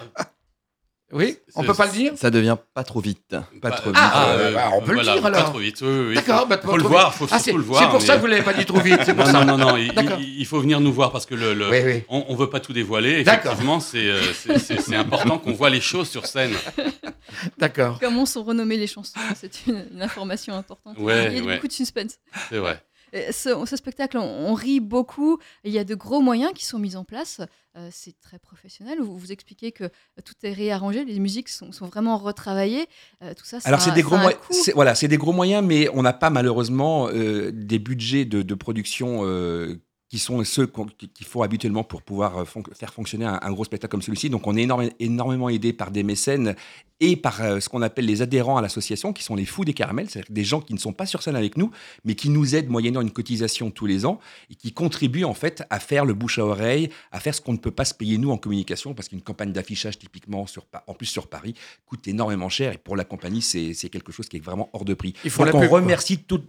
Oui 1.14 1.38
On 1.56 1.64
peut 1.64 1.74
pas 1.74 1.86
le 1.86 1.92
dire 1.92 2.14
Ça 2.16 2.30
devient 2.32 2.58
pas 2.74 2.84
trop 2.84 3.00
vite. 3.00 3.36
Pas 3.62 3.72
trop 3.72 3.90
vite. 3.92 4.00
Ah, 4.02 4.30
euh, 4.32 4.54
bah, 4.54 4.70
on 4.74 4.82
peut 4.82 4.92
le 4.92 4.96
voilà, 4.96 5.14
dire, 5.14 5.26
alors. 5.26 5.44
Pas 5.44 5.50
trop 5.50 5.60
vite, 5.60 5.78
oui, 5.82 5.88
oui, 5.88 6.06
oui. 6.10 6.16
D'accord, 6.16 6.42
Faut, 6.42 6.46
bah, 6.48 6.60
faut 6.64 6.78
le 6.78 6.84
voir, 6.84 7.14
faut 7.14 7.26
Ah, 7.26 7.40
surtout 7.40 7.44
c'est 7.44 7.52
le 7.54 7.60
voir. 7.60 7.82
c'est 7.84 7.90
pour 7.90 8.00
mais- 8.00 8.06
ça 8.06 8.16
que 8.16 8.22
vous 8.22 8.28
l'avez 8.28 8.42
pas 8.44 8.54
dit 8.54 8.66
trop 8.66 8.80
vite. 8.80 9.00
C'est 9.06 9.14
pour 9.14 9.26
Non, 9.26 9.32
ça. 9.32 9.46
non, 9.46 9.58
non, 9.58 9.72
non, 9.72 9.78
il, 9.78 10.46
faut 10.46 10.60
venir 10.60 10.80
nous 10.80 10.92
voir 10.92 11.12
parce 11.12 11.26
que 11.26 11.36
le, 11.36 11.54
le- 11.54 11.70
Oui, 11.70 11.78
oui. 11.86 12.04
On, 12.10 12.26
on 12.30 12.36
veut 12.36 12.50
pas 12.50 12.60
tout 12.60 12.74
dévoiler. 12.74 13.20
Effectivement, 13.22 13.80
c'est 13.80 14.08
euh, 14.08 14.22
c'est- 14.34 14.58
c'est- 14.60 14.82
c'est 14.82 14.96
important 14.96 15.38
qu'on 15.38 15.54
voit 15.54 15.70
les 15.70 15.82
choses 15.82 16.10
sur 16.10 16.26
scène. 16.26 16.54
D'accord. 17.58 17.98
Comment 18.00 18.26
sont 18.26 18.44
renommées 18.44 18.78
les 18.78 18.88
chansons? 18.88 19.20
C'est 19.36 19.66
une, 19.68 19.86
une 19.94 20.02
information 20.02 20.56
importante. 20.56 20.98
Ouais, 20.98 21.28
Il 21.32 21.38
y 21.38 21.40
a 21.40 21.44
ouais. 21.44 21.56
beaucoup 21.56 21.68
de 21.68 21.74
suspense. 21.74 22.18
C'est 22.50 22.58
vrai. 22.58 22.82
Et 23.14 23.32
Ce, 23.32 23.66
ce 23.66 23.76
spectacle, 23.76 24.18
on, 24.18 24.50
on 24.50 24.54
rit 24.54 24.80
beaucoup. 24.80 25.38
Il 25.64 25.72
y 25.72 25.80
a 25.80 25.84
de 25.84 25.96
gros 25.96 26.20
moyens 26.20 26.52
qui 26.54 26.66
sont 26.66 26.80
mis 26.80 26.96
en 26.96 27.04
place. 27.04 27.40
Euh, 27.76 27.90
c'est 27.92 28.20
très 28.20 28.38
professionnel. 28.38 29.00
Vous, 29.02 29.18
vous 29.18 29.32
expliquez 29.32 29.72
que 29.72 29.86
tout 30.24 30.34
est 30.44 30.54
réarrangé, 30.54 31.06
les 31.06 31.20
musiques 31.20 31.50
sont, 31.50 31.72
sont 31.72 31.88
vraiment 31.88 32.18
retravaillées. 32.18 32.88
Euh, 33.24 33.34
tout 33.34 33.46
ça, 33.46 33.58
Alors 33.64 33.82
c'est 33.82 33.94
des 33.94 34.04
gros 34.04 34.18
moyens. 34.18 34.40
Voilà, 34.76 34.94
c'est 34.94 35.08
des 35.08 35.18
gros 35.18 35.34
moyens, 35.34 35.66
mais 35.66 35.90
on 35.94 36.04
n'a 36.04 36.14
pas 36.14 36.30
malheureusement 36.30 37.08
euh, 37.10 37.52
des 37.52 37.80
budgets 37.80 38.26
de, 38.26 38.42
de 38.42 38.56
production 38.56 39.22
euh, 39.24 39.82
qui 40.14 40.20
sont 40.20 40.44
ceux 40.44 40.68
qu'on- 40.68 40.86
qui- 40.86 41.10
qu'il 41.10 41.26
faut 41.26 41.42
habituellement 41.42 41.84
pour 41.84 42.04
pouvoir 42.04 42.38
euh, 42.38 42.46
fon- 42.46 42.62
faire 42.76 42.94
fonctionner 42.94 43.26
un, 43.26 43.40
un 43.42 43.52
gros 43.52 43.64
spectacle 43.66 43.90
comme 43.90 44.04
celui-ci. 44.04 44.30
Donc 44.30 44.46
on 44.46 44.56
est 44.56 44.62
énorme- 44.62 44.92
énormément 45.00 45.50
aidé 45.50 45.74
par 45.74 45.90
des 45.90 46.04
mécènes 46.04 46.54
et 47.00 47.16
par 47.18 47.42
euh, 47.42 47.60
ce 47.60 47.68
qu'on 47.68 47.82
appelle 47.82 48.06
les 48.06 48.22
adhérents 48.22 48.56
à 48.58 48.62
l'association, 48.62 49.12
qui 49.12 49.24
sont 49.24 49.36
les 49.36 49.46
fous 49.46 49.66
des 49.66 49.74
caramels, 49.74 50.08
c'est-à-dire 50.12 50.32
des 50.32 50.44
gens 50.44 50.62
qui 50.62 50.76
ne 50.76 50.78
sont 50.78 50.94
pas 50.94 51.08
sur 51.08 51.24
scène 51.24 51.36
avec 51.36 51.58
nous, 51.58 51.72
mais 52.06 52.14
qui 52.14 52.30
nous 52.30 52.54
aident 52.54 52.70
moyennant 52.70 53.02
une 53.02 53.10
cotisation 53.10 53.72
tous 53.72 53.88
les 53.88 54.06
ans 54.06 54.20
et 54.52 54.56
qui 54.56 54.72
contribuent 54.72 55.26
en 55.26 55.34
fait 55.34 55.64
à 55.72 55.80
faire 55.80 56.06
le 56.06 56.14
bouche 56.14 56.38
à 56.38 56.46
oreille, 56.46 56.90
à 57.12 57.20
faire 57.20 57.34
ce 57.34 57.42
qu'on 57.42 57.54
ne 57.54 57.58
peut 57.58 57.72
pas 57.72 57.84
se 57.84 57.96
payer 57.96 58.20
nous 58.20 58.30
en 58.30 58.38
communication, 58.38 58.94
parce 58.94 59.10
qu'une 59.10 59.22
campagne 59.24 59.52
d'affichage 59.52 59.98
typiquement 59.98 60.46
sur, 60.46 60.64
en 60.86 60.94
plus 60.94 61.08
sur 61.08 61.26
Paris 61.28 61.56
coûte 61.88 62.08
énormément 62.08 62.50
cher 62.50 62.74
et 62.74 62.78
pour 62.78 62.96
la 62.96 63.04
compagnie 63.04 63.42
c'est 63.42 63.74
quelque 63.90 64.12
chose 64.12 64.30
qui 64.30 64.38
est 64.38 64.46
vraiment 64.46 64.70
hors 64.74 64.86
de 64.86 64.94
prix. 64.94 65.14
Il 65.26 65.32
faut 65.32 65.44
Donc 65.44 65.54
la 65.54 65.58
on 65.58 65.62
pub, 65.62 65.70
quoi. 65.72 65.80
remercie 65.80 66.20
tout, 66.20 66.42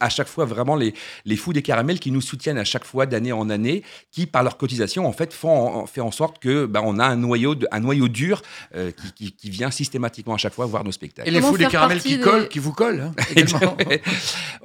à 0.00 0.10
chaque 0.10 0.28
fois 0.28 0.44
vraiment 0.44 0.76
les, 0.76 0.92
les 1.24 1.36
fous 1.36 1.54
des 1.54 1.62
caramels 1.62 1.98
qui 1.98 2.10
nous 2.12 2.20
soutiennent 2.20 2.58
à 2.58 2.64
chaque 2.64 2.84
fois 2.84 3.05
d'année 3.06 3.32
en 3.32 3.48
année, 3.50 3.82
qui 4.12 4.26
par 4.26 4.42
leur 4.42 4.56
cotisation 4.56 5.06
en 5.06 5.12
fait 5.12 5.32
font 5.32 5.48
en, 5.82 5.86
fait 5.86 6.00
en 6.00 6.10
sorte 6.10 6.38
que 6.38 6.66
bah, 6.66 6.80
on 6.84 6.98
a 6.98 7.04
un 7.06 7.16
noyau, 7.16 7.54
de- 7.54 7.66
un 7.72 7.80
noyau 7.80 8.08
dur 8.08 8.42
euh, 8.74 8.90
qui, 8.90 9.12
qui- 9.12 9.32
qui 9.36 9.50
vient 9.50 9.70
systématiquement 9.70 10.34
à 10.34 10.38
chaque 10.38 10.54
fois 10.54 10.66
voir 10.66 10.84
nos 10.84 10.92
spectacles. 10.92 11.28
Et 11.28 11.30
les 11.32 11.40
Comment 11.40 11.52
fous 11.52 11.58
des 11.58 11.66
caramels 11.66 12.00
qui 12.00 12.16
des- 12.16 12.22
collent, 12.22 12.48
qui 12.48 12.58
vous 12.58 12.72
collent. 12.72 13.00
hein. 13.00 13.14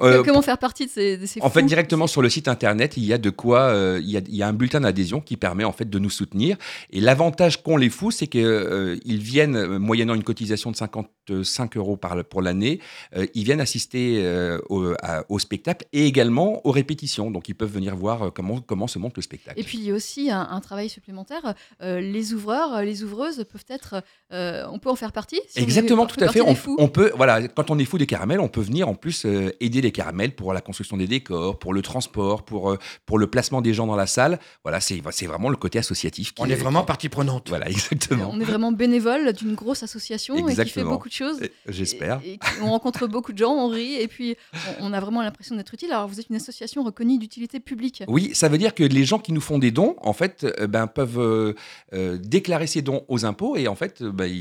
Euh, 0.02 0.24
Comment 0.24 0.42
faire 0.42 0.58
partie 0.58 0.86
de 0.88 0.92
ces, 0.92 1.18
de 1.18 1.26
ces 1.28 1.42
En 1.42 1.50
fait, 1.50 1.62
directement 1.64 2.08
sur 2.08 2.22
le 2.24 2.30
site 2.30 2.48
internet, 2.48 2.98
il 2.98 3.06
y 3.06 3.14
a 3.14 3.18
de 3.20 3.30
quoi, 3.30 3.60
euh, 3.62 4.00
il, 4.02 4.10
y 4.10 4.18
a, 4.18 4.22
il 4.28 4.36
y 4.36 4.42
a 4.42 4.48
un 4.48 4.54
bulletin 4.54 4.82
d'adhésion 4.82 5.22
qui 5.22 5.38
permet 5.38 5.64
en 5.64 5.72
fait 5.72 5.88
de 5.90 6.00
nous 6.00 6.10
soutenir. 6.10 6.58
Et 6.92 7.00
l'avantage 7.02 7.62
qu'ont 7.62 7.78
les 7.78 7.90
fous, 7.90 8.10
c'est 8.10 8.26
qu'ils 8.28 9.00
viennent, 9.06 9.56
euh, 9.56 9.78
moyennant 9.80 10.16
une 10.16 10.24
cotisation 10.24 10.72
de 10.72 10.76
55 10.76 11.78
euros 11.78 11.98
par, 11.98 12.24
pour 12.26 12.42
l'année, 12.42 12.80
euh, 13.16 13.28
ils 13.36 13.44
viennent 13.44 13.62
assister 13.62 14.22
euh, 14.24 14.58
au, 14.70 14.94
à- 15.04 15.24
au 15.30 15.38
spectacle 15.38 15.86
et 15.94 16.08
également 16.08 16.66
aux 16.66 16.72
répétitions. 16.72 17.30
Donc, 17.30 17.48
ils 17.50 17.56
peuvent 17.56 17.72
venir 17.72 17.96
voir 17.96 18.31
comment, 18.32 18.62
comment 18.62 18.88
se 18.88 19.00
monte 19.00 19.16
le 19.18 19.22
spectacle. 19.22 19.60
Et 19.60 19.64
puis 19.64 19.78
il 19.78 19.84
y 19.84 19.92
a 19.92 19.94
aussi 19.94 20.32
un, 20.32 20.42
un 20.42 20.60
travail 20.62 20.90
supplémentaire. 20.90 21.54
Euh, 21.82 22.00
les 22.02 22.34
ouvreurs, 22.34 22.82
les 22.82 23.04
ouvreuses 23.04 23.46
peuvent 23.52 23.66
être, 23.70 24.02
euh, 24.34 24.66
on 24.72 24.80
peut 24.80 24.90
en 24.90 24.96
faire 24.96 25.12
partie. 25.12 25.40
si 25.50 25.60
Exactement, 25.60 26.06
tout 26.06 26.24
à 26.24 26.28
fait. 26.30 26.42
On, 26.42 26.88
peut, 26.88 27.12
voilà, 27.16 27.48
quand 27.48 27.70
on 27.72 27.78
est 27.80 27.86
fou 27.86 27.98
des 27.98 28.06
caramels, 28.08 28.40
on 28.40 28.48
peut 28.48 28.62
venir 28.62 28.88
en 28.90 28.96
plus 28.96 29.26
euh, 29.26 29.52
aider 29.60 29.82
les 29.82 29.92
caramels 29.92 30.36
pour 30.36 30.54
la 30.54 30.62
construction 30.62 30.98
des 30.98 31.08
décors, 31.08 31.60
pour 31.60 31.74
le 31.74 31.82
transport, 31.82 32.44
pour, 32.44 32.72
euh, 32.72 32.78
pour 33.06 33.20
le 33.20 33.28
placement 33.28 33.62
des 33.62 33.74
gens 33.74 33.88
dans 33.88 33.96
la 33.96 34.08
salle. 34.08 34.40
Voilà, 34.64 34.80
c'est 34.80 35.02
c'est 35.12 35.26
vraiment 35.28 35.50
le 35.50 35.58
côté 35.58 35.80
associatif. 35.80 36.34
Qui 36.34 36.42
On 36.42 36.46
est 36.46 36.56
vraiment 36.56 36.84
partie 36.84 37.10
prenante. 37.10 37.50
Voilà, 37.50 37.70
exactement. 37.70 38.30
On 38.32 38.40
est 38.40 38.44
vraiment 38.46 38.72
bénévole 38.72 39.34
d'une 39.34 39.56
grosse 39.56 39.84
association 39.84 40.36
et 40.48 40.56
qui 40.56 40.70
fait 40.70 40.84
beaucoup 40.84 41.10
de 41.10 41.14
choses. 41.14 41.40
J'espère. 41.68 42.22
Et, 42.24 42.34
et 42.34 42.38
qui- 42.38 42.62
on 42.62 42.70
rencontre 42.72 43.08
beaucoup 43.08 43.34
de 43.34 43.38
gens, 43.38 43.52
on 43.54 43.68
rit 43.68 43.96
et 43.96 44.08
puis 44.08 44.36
on, 44.80 44.88
on 44.90 44.94
a 44.94 45.00
vraiment 45.00 45.22
l'impression 45.22 45.56
d'être 45.56 45.74
utile. 45.74 45.92
Alors 45.92 46.08
vous 46.08 46.20
êtes 46.20 46.30
une 46.30 46.36
association 46.36 46.84
reconnue 46.84 47.18
d'utilité 47.18 47.60
publique. 47.60 48.04
Oui, 48.08 48.21
ça 48.34 48.48
veut 48.50 48.58
dire 48.58 48.74
que 48.76 48.84
les 48.84 49.04
gens 49.06 49.20
qui 49.20 49.34
nous 49.34 49.42
font 49.42 49.60
des 49.60 49.72
dons, 49.72 49.96
en 50.02 50.14
fait, 50.14 50.46
euh, 50.60 50.68
ben, 50.68 50.88
peuvent 50.88 51.20
euh, 51.20 51.54
euh, 51.94 52.18
déclarer 52.18 52.68
ces 52.68 52.82
dons 52.82 53.04
aux 53.08 53.26
impôts 53.26 53.56
et 53.56 53.68
en 53.68 53.76
fait, 53.76 54.04
ben, 54.04 54.32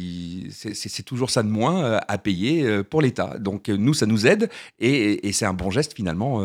c'est- 0.51 1.03
toujours 1.05 1.31
ça 1.31 1.43
de 1.43 1.49
moins 1.49 1.99
à 2.07 2.19
payer 2.19 2.83
pour 2.85 3.01
l'État. 3.03 3.39
Donc 3.39 3.69
nous, 3.69 3.95
ça 3.95 4.07
nous 4.07 4.27
aide 4.27 4.51
et, 4.79 5.27
et 5.27 5.33
c'est 5.33 5.47
un 5.47 5.55
bon 5.55 5.71
geste 5.71 5.95
finalement 5.95 6.43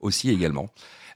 aussi 0.00 0.30
également. 0.30 0.68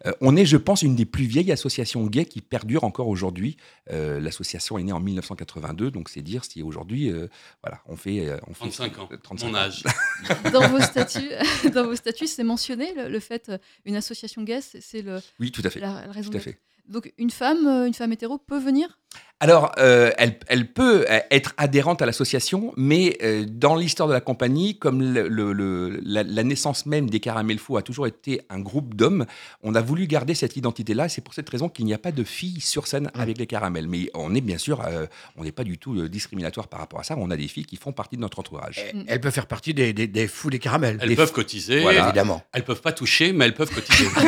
Euh, 0.06 0.12
on 0.20 0.36
est, 0.36 0.46
je 0.46 0.56
pense, 0.56 0.82
une 0.82 0.94
des 0.96 1.04
plus 1.06 1.24
vieilles 1.24 1.52
associations 1.52 2.04
gays 2.06 2.24
qui 2.24 2.40
perdure 2.40 2.84
encore 2.84 3.08
aujourd'hui. 3.08 3.56
Euh, 3.90 4.20
L'association 4.20 4.78
est 4.78 4.82
née 4.84 4.92
en 4.92 5.00
1982, 5.00 5.90
donc 5.90 6.08
c'est 6.08 6.22
dire 6.22 6.44
si 6.44 6.62
aujourd'hui, 6.62 7.10
euh, 7.10 7.28
voilà, 7.62 7.80
on 7.86 7.96
fait, 7.96 8.28
euh, 8.28 8.38
on 8.46 8.54
fait 8.54 8.68
35 8.70 8.98
ans, 8.98 9.08
35 9.22 9.46
mon 9.46 9.54
ans. 9.54 9.56
âge. 9.56 9.82
Dans 10.52 10.68
vos 10.68 10.80
statuts, 10.80 11.30
dans 11.72 11.84
vos 11.84 11.94
statuts, 11.94 12.26
c'est 12.26 12.44
mentionné 12.44 12.92
le, 12.94 13.08
le 13.08 13.20
fait 13.20 13.50
une 13.84 13.96
association 13.96 14.42
gay, 14.42 14.60
c'est 14.60 15.02
le. 15.02 15.20
Oui, 15.40 15.50
tout 15.52 15.62
à 15.64 15.70
fait. 15.70 15.80
La, 15.80 16.06
la 16.06 16.12
raison 16.12 16.30
Tout 16.30 16.36
à 16.36 16.40
fait. 16.40 16.58
Donc 16.88 17.12
une 17.18 17.30
femme, 17.30 17.66
une 17.86 17.92
femme 17.94 18.12
hétéro 18.12 18.38
peut 18.38 18.58
venir? 18.58 18.98
Alors, 19.40 19.70
euh, 19.78 20.10
elle, 20.18 20.36
elle 20.48 20.66
peut 20.66 21.06
euh, 21.08 21.20
être 21.30 21.54
adhérente 21.58 22.02
à 22.02 22.06
l'association, 22.06 22.72
mais 22.76 23.16
euh, 23.22 23.44
dans 23.48 23.76
l'histoire 23.76 24.08
de 24.08 24.12
la 24.12 24.20
compagnie, 24.20 24.76
comme 24.80 25.00
le- 25.00 25.28
le- 25.28 25.52
le- 25.52 26.00
la, 26.04 26.24
la 26.24 26.42
naissance 26.42 26.86
même 26.86 27.08
des 27.08 27.20
Caramel 27.20 27.60
Fous 27.60 27.76
a 27.76 27.82
toujours 27.82 28.08
été 28.08 28.40
un 28.50 28.58
groupe 28.58 28.94
d'hommes, 28.96 29.26
on 29.62 29.76
a 29.76 29.80
voulu 29.80 30.08
garder 30.08 30.34
cette 30.34 30.56
identité-là. 30.56 31.08
C'est 31.08 31.20
pour 31.20 31.34
cette 31.34 31.48
raison 31.48 31.68
qu'il 31.68 31.84
n'y 31.84 31.94
a 31.94 31.98
pas 31.98 32.10
de 32.10 32.24
filles 32.24 32.60
sur 32.60 32.88
scène 32.88 33.12
avec 33.14 33.38
les 33.38 33.46
caramels. 33.46 33.86
Mais 33.86 34.10
on 34.12 34.34
est 34.34 34.40
bien 34.40 34.58
sûr, 34.58 34.82
euh, 34.84 35.06
on 35.36 35.44
n'est 35.44 35.52
pas 35.52 35.62
du 35.64 35.78
tout 35.78 36.08
discriminatoire 36.08 36.66
par 36.66 36.80
rapport 36.80 36.98
à 36.98 37.04
ça. 37.04 37.14
On 37.16 37.30
a 37.30 37.36
des 37.36 37.46
filles 37.46 37.64
qui 37.66 37.76
font 37.76 37.92
partie 37.92 38.16
de 38.16 38.22
notre 38.22 38.40
entourage. 38.40 38.84
Elle 39.06 39.20
peut 39.20 39.30
faire 39.30 39.46
partie 39.46 39.72
des, 39.72 39.92
des, 39.92 40.08
des 40.08 40.26
fous 40.26 40.50
des 40.50 40.58
caramels. 40.58 40.98
Elles 41.00 41.10
Des 41.10 41.14
peuvent 41.16 41.30
f- 41.30 41.32
cotiser. 41.34 41.80
Voilà. 41.82 42.02
Évidemment. 42.06 42.42
Elles 42.52 42.64
peuvent 42.64 42.82
pas 42.82 42.90
toucher, 42.92 43.32
mais 43.32 43.44
elles 43.44 43.54
peuvent 43.54 43.72
cotiser. 43.72 44.08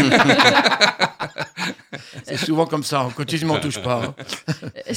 C'est 2.24 2.36
souvent 2.36 2.66
comme 2.66 2.84
ça. 2.84 3.04
On 3.04 3.10
cotise, 3.10 3.44
mais 3.44 3.50
on 3.50 3.58
touche 3.60 3.80
pas. 3.82 4.02
hein. 4.04 4.14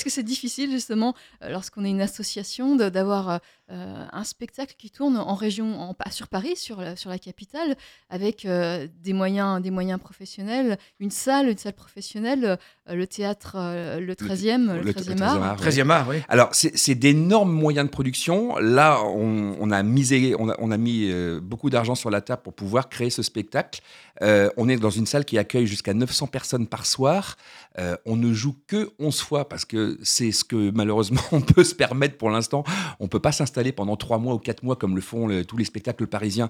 Est-ce 0.03 0.15
que 0.15 0.15
c'est 0.15 0.23
difficile 0.23 0.69
justement, 0.69 1.15
euh, 1.41 1.49
lorsqu'on 1.49 1.85
est 1.85 1.89
une 1.89 2.01
association, 2.01 2.75
d'avoir 2.75 3.29
euh, 3.29 3.37
euh, 3.71 4.05
un 4.11 4.25
spectacle 4.25 4.75
qui 4.77 4.91
tourne 4.91 5.15
en 5.15 5.35
région, 5.35 5.79
en, 5.79 5.95
sur 6.11 6.27
Paris, 6.27 6.57
sur 6.57 6.81
la, 6.81 6.97
sur 6.97 7.09
la 7.09 7.17
capitale, 7.17 7.77
avec 8.09 8.43
euh, 8.43 8.89
des 9.01 9.13
moyens, 9.13 9.61
des 9.61 9.71
moyens 9.71 10.01
professionnels, 10.01 10.77
une 10.99 11.11
salle, 11.11 11.47
une 11.47 11.57
salle 11.57 11.73
professionnelle, 11.73 12.57
euh, 12.89 12.93
le 12.95 13.07
théâtre, 13.07 13.55
euh, 13.55 14.01
le 14.01 14.13
13e, 14.15 14.81
le, 14.81 14.91
13e 14.91 15.21
art. 15.21 15.57
13e 15.57 15.89
art, 15.89 16.09
oui. 16.09 16.17
Alors, 16.27 16.49
c'est 16.51 16.77
c'est 16.77 16.95
d'énormes 16.95 17.53
moyens 17.53 17.85
de 17.85 17.91
production. 17.91 18.57
Là, 18.57 19.01
on, 19.05 19.55
on 19.57 19.71
a 19.71 19.81
misé, 19.81 20.35
on 20.37 20.49
a, 20.49 20.55
on 20.59 20.69
a 20.69 20.77
mis 20.77 21.09
euh, 21.09 21.39
beaucoup 21.41 21.69
d'argent 21.69 21.95
sur 21.95 22.09
la 22.09 22.19
table 22.19 22.41
pour 22.41 22.53
pouvoir 22.53 22.89
créer 22.89 23.09
ce 23.09 23.23
spectacle. 23.23 23.79
Euh, 24.21 24.49
on 24.57 24.69
est 24.69 24.77
dans 24.77 24.89
une 24.89 25.05
salle 25.05 25.25
qui 25.25 25.37
accueille 25.37 25.67
jusqu'à 25.67 25.93
900 25.93 26.27
personnes 26.27 26.67
par 26.67 26.85
soir. 26.85 27.37
Euh, 27.79 27.95
on 28.05 28.15
ne 28.15 28.33
joue 28.33 28.55
que 28.67 28.91
11 28.99 29.21
fois 29.21 29.49
parce 29.49 29.65
que 29.65 29.92
c'est 30.01 30.31
ce 30.31 30.43
que 30.43 30.71
malheureusement 30.71 31.21
on 31.31 31.41
peut 31.41 31.63
se 31.63 31.75
permettre 31.75 32.17
pour 32.17 32.29
l'instant. 32.29 32.63
On 32.99 33.07
peut 33.07 33.19
pas 33.19 33.31
s'installer 33.31 33.71
pendant 33.71 33.95
3 33.95 34.17
mois 34.17 34.33
ou 34.33 34.39
4 34.39 34.63
mois 34.63 34.75
comme 34.75 34.95
le 34.95 35.01
font 35.01 35.43
tous 35.43 35.57
les 35.57 35.65
spectacles 35.65 36.07
parisiens. 36.07 36.49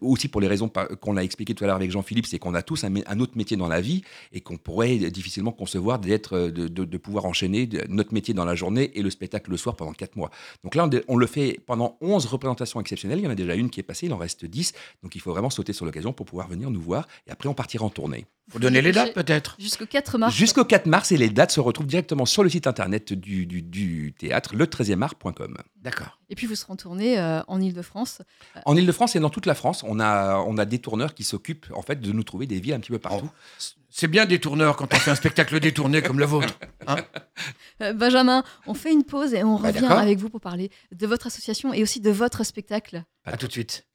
Aussi 0.00 0.28
pour 0.28 0.40
les 0.40 0.48
raisons 0.48 0.70
qu'on 1.00 1.16
a 1.16 1.22
expliquées 1.22 1.54
tout 1.54 1.64
à 1.64 1.66
l'heure 1.66 1.76
avec 1.76 1.90
Jean-Philippe, 1.90 2.26
c'est 2.26 2.38
qu'on 2.38 2.54
a 2.54 2.62
tous 2.62 2.84
un, 2.84 3.20
autre 3.20 3.36
métier 3.36 3.56
dans 3.56 3.68
la 3.68 3.80
vie 3.80 4.02
et 4.32 4.40
qu'on 4.40 4.56
pourrait 4.56 4.96
difficilement 5.10 5.52
concevoir 5.52 5.98
d'être, 5.98 6.36
euh, 6.36 6.50
de, 6.50 6.96
pouvoir 6.96 7.26
enchaîner 7.26 7.68
notre 7.88 8.14
métier 8.14 8.34
dans 8.34 8.44
la 8.44 8.54
journée 8.54 8.90
et 8.98 9.02
le 9.02 9.10
spectacle 9.10 9.50
le 9.50 9.56
soir 9.56 9.76
pendant 9.76 9.92
4 9.92 10.16
mois. 10.16 10.30
Donc 10.64 10.74
là, 10.74 10.88
on, 10.88 11.14
on 11.14 11.16
le 11.16 11.26
fait 11.26 11.60
pendant 11.66 11.98
11 12.00 12.26
représentations 12.26 12.80
exceptionnelles. 12.80 13.18
Il 13.18 13.24
y 13.24 13.28
en 13.28 13.30
a 13.30 13.34
déjà 13.34 13.54
une 13.54 13.70
qui 13.70 13.80
est 13.80 13.82
passée, 13.84 14.06
il 14.06 14.12
en 14.12 14.18
reste 14.18 14.44
10. 14.44 14.72
Donc 15.02 15.14
il 15.14 15.20
faut 15.20 15.32
vraiment 15.32 15.50
sauter 15.50 15.72
sur 15.72 15.84
l'occasion 15.84 16.12
pour 16.12 16.26
pouvoir 16.26 16.48
venir 16.48 16.70
nous 16.70 16.80
voir 16.80 17.06
et 17.26 17.30
après 17.30 17.48
on 17.48 17.54
partira 17.54 17.84
en 17.84 17.90
tournée. 17.90 18.26
Faut 18.50 18.58
donner 18.58 18.80
les 18.80 18.92
dates 18.92 19.12
peut-être. 19.14 19.56
Jusqu'au 19.58 19.84
4 19.86 20.16
mars. 20.18 20.34
Jusqu'au 20.34 20.64
4 20.64 20.86
mars 20.86 21.12
et 21.12 21.16
les 21.16 21.28
dates 21.28 21.52
se 21.52 21.60
retrouvent 21.60 21.86
directement 21.86 22.24
sur 22.24 22.42
le 22.42 22.48
site 22.48 22.66
internet 22.66 23.12
du, 23.12 23.44
du, 23.46 23.60
du 23.62 24.14
théâtre, 24.18 24.54
le13art.com. 24.56 25.56
D'accord. 25.82 26.18
Et 26.30 26.34
puis 26.34 26.46
vous 26.46 26.54
serez 26.54 26.72
en 26.72 26.76
tournée 26.76 27.18
euh, 27.18 27.40
en 27.46 27.60
Ile-de-France. 27.60 28.22
En 28.64 28.76
Ile-de-France 28.76 29.16
et 29.16 29.20
dans 29.20 29.30
toute 29.30 29.46
la 29.46 29.54
France, 29.54 29.82
on 29.86 30.00
a, 30.00 30.36
on 30.38 30.56
a 30.58 30.64
des 30.64 30.78
tourneurs 30.78 31.14
qui 31.14 31.24
s'occupent 31.24 31.66
en 31.74 31.82
fait 31.82 32.00
de 32.00 32.12
nous 32.12 32.22
trouver 32.24 32.46
des 32.46 32.60
villes 32.60 32.74
un 32.74 32.80
petit 32.80 32.90
peu 32.92 32.98
partout. 32.98 33.30
C'est 33.90 34.08
bien 34.08 34.26
des 34.26 34.38
tourneurs 34.38 34.76
quand 34.76 34.92
on 34.94 34.96
fait 34.96 35.10
un 35.10 35.14
spectacle 35.14 35.58
détourné 35.60 36.02
comme 36.02 36.18
le 36.18 36.26
vôtre. 36.26 36.58
hein. 36.86 36.96
Euh, 37.82 37.92
Benjamin, 37.92 38.44
on 38.66 38.74
fait 38.74 38.92
une 38.92 39.04
pause 39.04 39.34
et 39.34 39.42
on 39.44 39.58
Bah, 39.58 39.68
revient 39.68 39.86
avec 39.86 40.18
vous 40.18 40.28
pour 40.30 40.40
parler 40.40 40.70
de 40.92 41.06
votre 41.06 41.26
association 41.26 41.72
et 41.72 41.82
aussi 41.82 42.00
de 42.00 42.10
votre 42.10 42.44
spectacle. 42.44 43.04
À 43.24 43.36
tout 43.36 43.46
de 43.46 43.52
suite. 43.52 43.86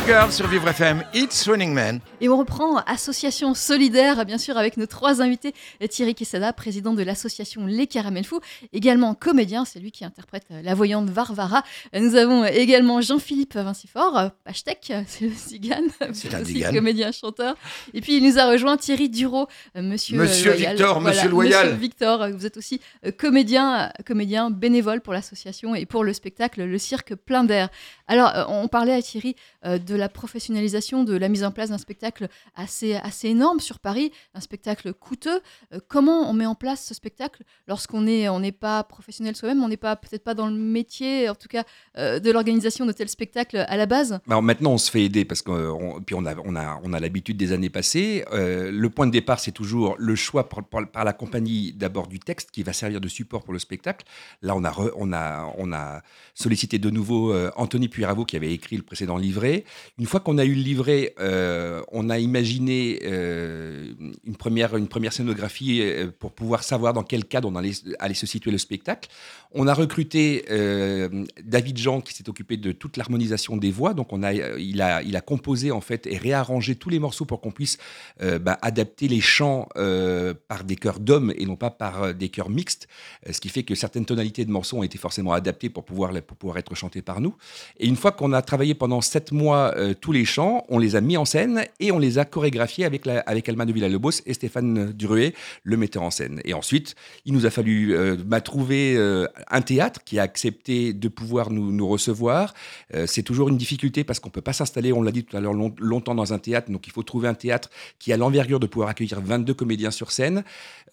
Girls 0.00 0.32
sur 0.32 0.48
Vivre 0.48 0.68
FM, 0.68 1.04
It's 1.14 1.46
Running 1.48 1.72
Man. 1.72 2.00
Et 2.20 2.28
on 2.28 2.36
reprend 2.36 2.78
Association 2.78 3.54
Solidaire, 3.54 4.26
bien 4.26 4.38
sûr, 4.38 4.58
avec 4.58 4.76
nos 4.76 4.86
trois 4.86 5.22
invités. 5.22 5.54
Thierry 5.88 6.16
Quesada, 6.16 6.52
président 6.52 6.94
de 6.94 7.02
l'association 7.04 7.66
Les 7.66 7.86
Caramels 7.86 8.24
Fous, 8.24 8.40
également 8.72 9.14
comédien, 9.14 9.64
c'est 9.64 9.78
lui 9.78 9.92
qui 9.92 10.04
interprète 10.04 10.46
la 10.50 10.74
voyante 10.74 11.08
Varvara. 11.10 11.62
Nous 11.94 12.16
avons 12.16 12.44
également 12.44 13.00
Jean-Philippe 13.00 13.54
Vincifort, 13.54 14.18
euh, 14.18 14.28
c'est 14.52 15.20
le 15.20 15.32
cigane, 15.34 15.84
C'est 16.12 16.34
aussi 16.40 16.62
comédien, 16.62 17.12
chanteur. 17.12 17.54
Et 17.92 18.00
puis 18.00 18.16
il 18.16 18.24
nous 18.24 18.38
a 18.38 18.50
rejoint 18.50 18.76
Thierry 18.76 19.08
Duro, 19.08 19.46
euh, 19.76 19.82
monsieur, 19.82 20.18
euh, 20.18 20.24
Monsieur 20.24 20.52
Loyal. 20.52 20.76
Victor, 20.76 21.00
monsieur 21.00 21.28
Loyal. 21.28 21.66
Monsieur 21.66 21.80
Victor, 21.80 22.28
vous 22.30 22.46
êtes 22.46 22.56
aussi 22.56 22.80
euh, 23.06 23.12
comédien, 23.16 23.92
comédien 24.04 24.50
bénévole 24.50 25.00
pour 25.00 25.12
l'association 25.12 25.74
et 25.74 25.86
pour 25.86 26.02
le 26.02 26.12
spectacle 26.12 26.64
Le 26.64 26.78
Cirque 26.78 27.14
Plein 27.14 27.44
d'Air. 27.44 27.68
Alors, 28.06 28.30
euh, 28.34 28.44
on 28.48 28.68
parlait 28.68 28.92
à 28.92 29.00
Thierry 29.00 29.34
euh, 29.64 29.78
de 29.78 29.94
la 29.94 30.08
professionnalisation, 30.08 31.04
de 31.04 31.16
la 31.16 31.28
mise 31.28 31.44
en 31.44 31.50
place 31.50 31.70
d'un 31.70 31.78
spectacle 31.78 32.28
assez, 32.54 32.94
assez 32.94 33.28
énorme 33.28 33.60
sur 33.60 33.78
Paris, 33.78 34.12
un 34.34 34.40
spectacle 34.40 34.92
coûteux. 34.92 35.40
Euh, 35.72 35.78
comment 35.88 36.28
on 36.28 36.34
met 36.34 36.46
en 36.46 36.54
place 36.54 36.84
ce 36.84 36.94
spectacle 36.94 37.42
lorsqu'on 37.66 38.02
n'est 38.02 38.28
on 38.28 38.42
pas 38.52 38.84
professionnel 38.84 39.34
soi-même, 39.34 39.62
on 39.62 39.68
n'est 39.68 39.78
pas 39.78 39.96
peut-être 39.96 40.22
pas 40.22 40.34
dans 40.34 40.46
le 40.46 40.54
métier, 40.54 41.30
en 41.30 41.34
tout 41.34 41.48
cas, 41.48 41.64
de 41.96 42.30
l'organisation 42.30 42.84
de 42.84 42.92
tels 42.92 43.08
spectacles 43.08 43.64
à 43.66 43.76
la 43.78 43.86
base? 43.86 44.20
Alors 44.28 44.42
maintenant, 44.42 44.72
on 44.72 44.78
se 44.78 44.90
fait 44.90 45.02
aider 45.02 45.24
parce 45.24 45.40
qu'on 45.40 46.02
puis 46.04 46.14
on 46.14 46.26
a, 46.26 46.34
on 46.44 46.54
a, 46.56 46.78
on 46.82 46.92
a 46.92 47.00
l'habitude 47.00 47.38
des 47.38 47.52
années 47.52 47.70
passées. 47.70 48.24
Le 48.32 48.88
point 48.88 49.06
de 49.06 49.12
départ, 49.12 49.40
c'est 49.40 49.52
toujours 49.52 49.96
le 49.98 50.14
choix 50.14 50.48
par, 50.48 51.04
la 51.04 51.12
compagnie 51.14 51.72
d'abord 51.72 52.06
du 52.06 52.20
texte 52.20 52.50
qui 52.50 52.62
va 52.62 52.74
servir 52.74 53.00
de 53.00 53.08
support 53.08 53.44
pour 53.44 53.54
le 53.54 53.58
spectacle. 53.58 54.04
Là, 54.42 54.54
on 54.54 54.64
a, 54.64 54.74
on 54.96 55.12
a, 55.12 55.52
on 55.56 55.72
a 55.72 56.02
sollicité 56.34 56.78
de 56.78 56.90
nouveau 56.90 57.34
Anthony 57.56 57.88
Qui 58.26 58.36
avait 58.36 58.52
écrit 58.52 58.76
le 58.76 58.82
précédent 58.82 59.16
livret. 59.16 59.64
Une 59.98 60.06
fois 60.06 60.18
qu'on 60.18 60.38
a 60.38 60.44
eu 60.44 60.54
le 60.54 60.62
livret, 60.62 61.14
euh, 61.20 61.80
on 61.92 62.10
a 62.10 62.18
imaginé 62.18 62.98
euh, 63.04 63.92
une, 64.24 64.36
première, 64.36 64.76
une 64.76 64.88
première 64.88 65.12
scénographie 65.12 65.80
euh, 65.80 66.08
pour 66.18 66.32
pouvoir 66.32 66.64
savoir 66.64 66.92
dans 66.92 67.04
quel 67.04 67.24
cadre 67.24 67.48
on 67.48 67.54
allait 67.54 68.14
se 68.14 68.26
situer 68.26 68.50
le 68.50 68.58
spectacle. 68.58 69.08
On 69.54 69.68
a 69.68 69.74
recruté 69.74 70.44
euh, 70.50 71.24
David 71.42 71.78
Jean 71.78 72.00
qui 72.00 72.12
s'est 72.12 72.28
occupé 72.28 72.56
de 72.56 72.72
toute 72.72 72.96
l'harmonisation 72.96 73.56
des 73.56 73.70
voix. 73.70 73.94
Donc 73.94 74.12
on 74.12 74.22
a, 74.22 74.32
il, 74.32 74.82
a, 74.82 75.02
il 75.02 75.16
a 75.16 75.20
composé 75.20 75.70
en 75.70 75.80
fait 75.80 76.06
et 76.06 76.16
réarrangé 76.16 76.74
tous 76.74 76.90
les 76.90 76.98
morceaux 76.98 77.24
pour 77.24 77.40
qu'on 77.40 77.52
puisse 77.52 77.78
euh, 78.20 78.38
bah, 78.38 78.58
adapter 78.62 79.06
les 79.06 79.20
chants 79.20 79.68
euh, 79.76 80.34
par 80.48 80.64
des 80.64 80.76
chœurs 80.76 80.98
d'hommes 80.98 81.32
et 81.36 81.46
non 81.46 81.56
pas 81.56 81.70
par 81.70 82.02
euh, 82.02 82.12
des 82.12 82.28
chœurs 82.28 82.50
mixtes. 82.50 82.88
Euh, 83.28 83.32
ce 83.32 83.40
qui 83.40 83.48
fait 83.48 83.62
que 83.62 83.74
certaines 83.74 84.04
tonalités 84.04 84.44
de 84.44 84.50
morceaux 84.50 84.78
ont 84.78 84.82
été 84.82 84.98
forcément 84.98 85.32
adaptées 85.32 85.70
pour 85.70 85.84
pouvoir, 85.84 86.10
pour 86.22 86.36
pouvoir 86.36 86.58
être 86.58 86.74
chantées 86.74 87.02
par 87.02 87.20
nous. 87.20 87.36
Et 87.78 87.86
une 87.86 87.96
fois 87.96 88.12
qu'on 88.12 88.32
a 88.32 88.42
travaillé 88.42 88.74
pendant 88.74 89.00
sept 89.00 89.30
mois 89.30 89.72
euh, 89.76 89.94
tous 89.94 90.12
les 90.12 90.24
chants, 90.24 90.64
on 90.68 90.78
les 90.78 90.96
a 90.96 91.00
mis 91.00 91.16
en 91.16 91.24
scène 91.24 91.64
et 91.78 91.92
on 91.92 91.98
les 91.98 92.18
a 92.18 92.24
chorégraphiés 92.24 92.84
avec, 92.84 93.06
avec 93.06 93.48
Alma 93.48 93.66
de 93.66 93.72
Villalobos 93.72 94.22
et 94.26 94.34
Stéphane 94.34 94.92
Duruet, 94.92 95.34
le 95.62 95.76
metteur 95.76 96.02
en 96.02 96.10
scène. 96.10 96.40
Et 96.44 96.54
ensuite, 96.54 96.96
il 97.24 97.32
nous 97.32 97.46
a 97.46 97.50
fallu 97.50 97.94
euh, 97.94 98.16
bah, 98.16 98.40
trouver 98.40 98.96
euh, 98.96 99.26
un 99.50 99.62
théâtre 99.62 100.00
qui 100.04 100.18
a 100.18 100.22
accepté 100.22 100.92
de 100.92 101.08
pouvoir 101.08 101.50
nous, 101.50 101.72
nous 101.72 101.86
recevoir. 101.88 102.54
Euh, 102.94 103.06
c'est 103.06 103.22
toujours 103.22 103.48
une 103.48 103.56
difficulté 103.58 104.04
parce 104.04 104.20
qu'on 104.20 104.28
ne 104.28 104.32
peut 104.32 104.40
pas 104.40 104.52
s'installer, 104.52 104.92
on 104.92 105.02
l'a 105.02 105.12
dit 105.12 105.24
tout 105.24 105.36
à 105.36 105.40
l'heure, 105.40 105.52
long- 105.54 105.74
longtemps 105.78 106.14
dans 106.14 106.32
un 106.32 106.38
théâtre. 106.38 106.70
Donc 106.70 106.86
il 106.86 106.92
faut 106.92 107.02
trouver 107.02 107.28
un 107.28 107.34
théâtre 107.34 107.70
qui 107.98 108.12
a 108.12 108.16
l'envergure 108.16 108.60
de 108.60 108.66
pouvoir 108.66 108.88
accueillir 108.90 109.20
22 109.20 109.54
comédiens 109.54 109.90
sur 109.90 110.10
scène, 110.12 110.44